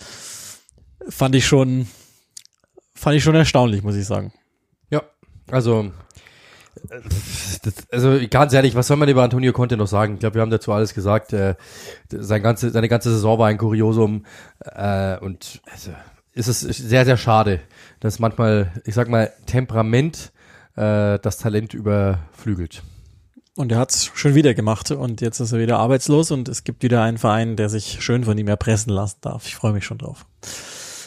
[1.10, 1.88] Fand ich schon,
[2.94, 4.34] fand ich schon erstaunlich, muss ich sagen.
[4.90, 5.04] Ja,
[5.50, 5.92] also,
[7.92, 10.16] also ganz ehrlich, was soll man über Antonio Conte noch sagen?
[10.16, 11.34] Ich glaube, wir haben dazu alles gesagt.
[11.34, 11.56] Äh,
[12.10, 14.26] sein ganze, seine ganze Saison war ein Kuriosum
[14.62, 15.92] äh, und also,
[16.34, 17.60] ist es sehr, sehr schade,
[18.00, 20.32] dass manchmal, ich sag mal, Temperament
[20.76, 22.84] äh, das Talent überflügelt.
[23.56, 26.84] Und er hat's schon wieder gemacht und jetzt ist er wieder arbeitslos und es gibt
[26.84, 29.46] wieder einen Verein, der sich schön von ihm erpressen lassen darf.
[29.46, 30.26] Ich freue mich schon drauf.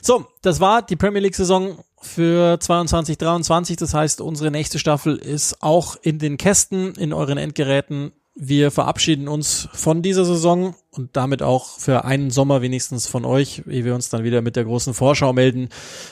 [0.02, 3.76] So, das war die Premier League Saison für 22, 23.
[3.78, 9.28] Das heißt, unsere nächste Staffel ist auch in den Kästen, in euren Endgeräten wir verabschieden
[9.28, 13.94] uns von dieser Saison und damit auch für einen Sommer wenigstens von euch, wie wir
[13.94, 15.68] uns dann wieder mit der großen Vorschau melden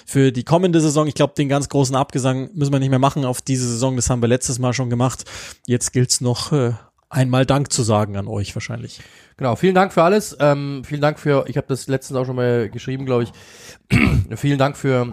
[0.07, 1.07] für die kommende Saison.
[1.09, 3.97] Ich glaube, den ganz großen Abgesang müssen wir nicht mehr machen auf diese Saison.
[3.97, 5.25] Das haben wir letztes Mal schon gemacht.
[5.67, 6.75] Jetzt gilt's noch äh,
[7.11, 9.01] einmal Dank zu sagen an euch wahrscheinlich.
[9.37, 10.37] Genau, vielen Dank für alles.
[10.39, 13.33] Ähm, vielen Dank für, ich habe das letztens auch schon mal geschrieben, glaube ich.
[14.37, 15.13] vielen Dank für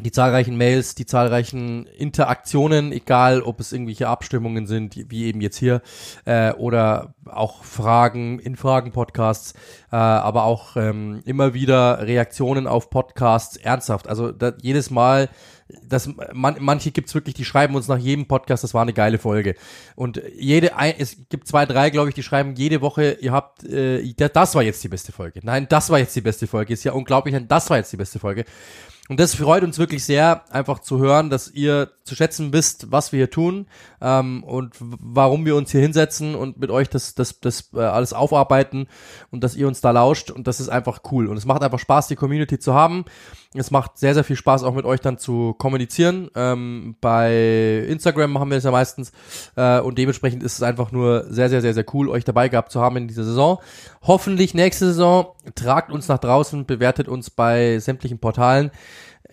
[0.00, 5.58] die zahlreichen Mails, die zahlreichen Interaktionen, egal ob es irgendwelche Abstimmungen sind, wie eben jetzt
[5.58, 5.82] hier,
[6.24, 9.54] äh, oder auch Fragen in Fragen-Podcasts,
[9.90, 14.08] äh, aber auch ähm, immer wieder Reaktionen auf Podcasts ernsthaft.
[14.08, 15.28] Also da, jedes Mal,
[15.82, 19.18] das, man, manche gibt's wirklich, die schreiben uns nach jedem Podcast, das war eine geile
[19.18, 19.54] Folge.
[19.94, 24.12] Und jede, es gibt zwei, drei, glaube ich, die schreiben jede Woche, ihr habt, äh,
[24.14, 25.40] das war jetzt die beste Folge.
[25.42, 26.72] Nein, das war jetzt die beste Folge.
[26.72, 28.44] Ist ja unglaublich, das war jetzt die beste Folge.
[29.08, 33.12] Und das freut uns wirklich sehr, einfach zu hören, dass ihr zu schätzen wisst, was
[33.12, 33.66] wir hier tun
[34.02, 38.12] ähm, und warum wir uns hier hinsetzen und mit euch das, das, das äh, alles
[38.12, 38.88] aufarbeiten
[39.30, 40.30] und dass ihr uns da lauscht.
[40.30, 41.28] Und das ist einfach cool.
[41.28, 43.04] Und es macht einfach Spaß, die Community zu haben.
[43.54, 46.30] Es macht sehr, sehr viel Spaß, auch mit euch dann zu kommunizieren.
[46.34, 49.12] Ähm, bei Instagram machen wir das ja meistens.
[49.56, 52.72] Äh, und dementsprechend ist es einfach nur sehr, sehr, sehr, sehr cool, euch dabei gehabt
[52.72, 53.58] zu haben in dieser Saison.
[54.02, 58.72] Hoffentlich nächste Saison tragt uns nach draußen, bewertet uns bei sämtlichen Portalen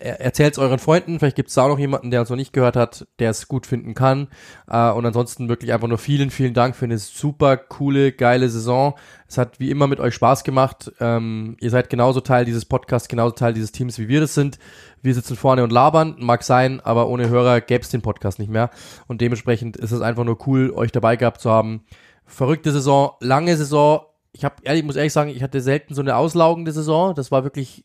[0.00, 2.52] erzählt es euren Freunden, vielleicht gibt es da auch noch jemanden, der uns noch nicht
[2.52, 4.28] gehört hat, der es gut finden kann.
[4.68, 8.94] Äh, und ansonsten wirklich einfach nur vielen, vielen Dank für eine super coole, geile Saison.
[9.28, 10.90] Es hat wie immer mit euch Spaß gemacht.
[11.00, 14.58] Ähm, ihr seid genauso Teil dieses Podcasts, genauso Teil dieses Teams, wie wir das sind.
[15.02, 18.50] Wir sitzen vorne und labern, mag sein, aber ohne Hörer gäbe es den Podcast nicht
[18.50, 18.70] mehr.
[19.06, 21.84] Und dementsprechend ist es einfach nur cool, euch dabei gehabt zu haben.
[22.24, 24.02] Verrückte Saison, lange Saison.
[24.32, 27.14] Ich habe ehrlich, muss ehrlich sagen, ich hatte selten so eine auslaugende Saison.
[27.14, 27.84] Das war wirklich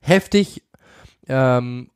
[0.00, 0.62] heftig,
[1.28, 1.90] ähm,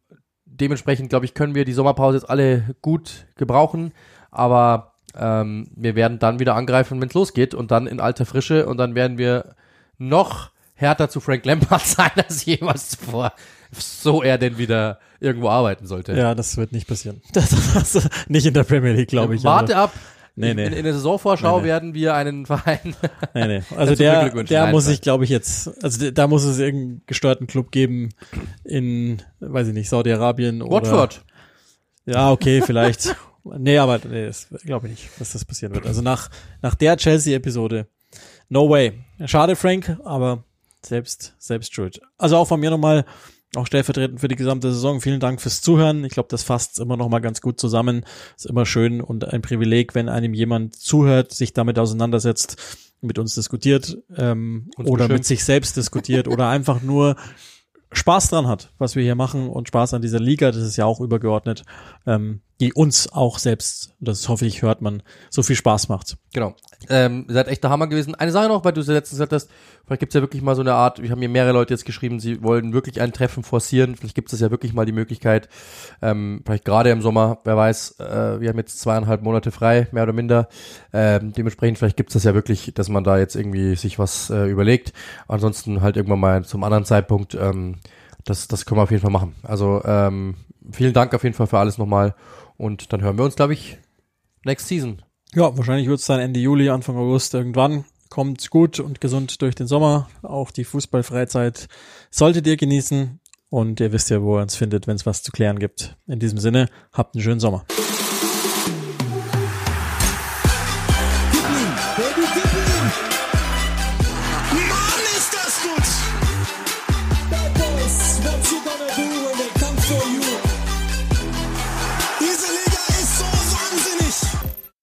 [0.45, 3.93] dementsprechend, glaube ich, können wir die Sommerpause jetzt alle gut gebrauchen.
[4.31, 8.67] Aber ähm, wir werden dann wieder angreifen, wenn es losgeht und dann in alter Frische
[8.67, 9.57] und dann werden wir
[9.99, 13.33] noch härter zu Frank Lampard sein als jemals zuvor,
[13.73, 16.13] so er denn wieder irgendwo arbeiten sollte.
[16.13, 17.23] Ja, das wird nicht passieren.
[17.33, 19.45] Das, das, nicht in der Premier League, glaube ich.
[19.45, 19.93] Warte ab.
[20.39, 20.67] Nee, nee.
[20.67, 21.69] In, in der Saisonvorschau nee, nee.
[21.69, 22.95] werden wir einen Verein.
[23.35, 23.63] nee, nee.
[23.77, 27.73] Also der, der muss ich, glaube ich, jetzt, also da muss es irgendeinen gestörten Club
[27.73, 28.11] geben
[28.63, 30.73] in, weiß ich nicht, Saudi-Arabien oder.
[30.73, 31.25] Watford.
[32.05, 33.17] Ja, okay, vielleicht.
[33.45, 34.31] nee, aber nee,
[34.65, 35.87] glaube ich nicht, dass das passieren wird.
[35.87, 36.31] Also nach,
[36.61, 37.87] nach der Chelsea-Episode,
[38.51, 38.93] no way.
[39.25, 40.45] Schade, Frank, aber
[40.83, 42.01] selbst, selbst schuld.
[42.19, 43.07] Also auch von mir nochmal
[43.57, 45.01] auch stellvertretend für die gesamte Saison.
[45.01, 46.05] Vielen Dank fürs Zuhören.
[46.05, 48.05] Ich glaube, das fasst immer noch mal ganz gut zusammen.
[48.37, 52.57] Ist immer schön und ein Privileg, wenn einem jemand zuhört, sich damit auseinandersetzt,
[53.01, 55.19] mit uns diskutiert ähm, uns oder bestimmt.
[55.19, 57.17] mit sich selbst diskutiert oder einfach nur
[57.93, 60.85] Spaß dran hat, was wir hier machen und Spaß an dieser Liga, das ist ja
[60.85, 61.65] auch übergeordnet,
[62.07, 66.17] ähm, die uns auch selbst, das hoffe ich, hört man, so viel Spaß macht.
[66.33, 66.55] Genau.
[66.89, 68.15] Ähm, seid echt der Hammer gewesen.
[68.15, 69.51] Eine Sache noch, weil du es letztens gesagt hast,
[69.85, 71.85] vielleicht gibt es ja wirklich mal so eine Art, wir haben hier mehrere Leute jetzt
[71.85, 73.97] geschrieben, sie wollen wirklich ein Treffen forcieren.
[73.97, 75.49] Vielleicht gibt es ja wirklich mal die Möglichkeit,
[76.01, 80.05] ähm, vielleicht gerade im Sommer, wer weiß, äh, wir haben jetzt zweieinhalb Monate frei, mehr
[80.05, 80.49] oder minder.
[80.93, 84.31] Ähm, dementsprechend, vielleicht gibt es das ja wirklich, dass man da jetzt irgendwie sich was
[84.31, 84.93] äh, überlegt.
[85.29, 87.77] Ansonsten halt irgendwann mal zum anderen Zeitpunkt, ähm,
[88.25, 89.35] das, das können wir auf jeden Fall machen.
[89.43, 90.35] Also ähm,
[90.71, 92.15] vielen Dank auf jeden Fall für alles nochmal.
[92.57, 93.79] Und dann hören wir uns, glaube ich,
[94.45, 95.03] next season.
[95.35, 97.85] Ja, wahrscheinlich wird es dann Ende Juli, Anfang August irgendwann.
[98.09, 100.09] Kommt gut und gesund durch den Sommer.
[100.23, 101.69] Auch die Fußballfreizeit
[102.11, 103.21] solltet ihr genießen.
[103.49, 105.97] Und ihr wisst ja, wo ihr uns findet, wenn es was zu klären gibt.
[106.07, 107.65] In diesem Sinne, habt einen schönen Sommer.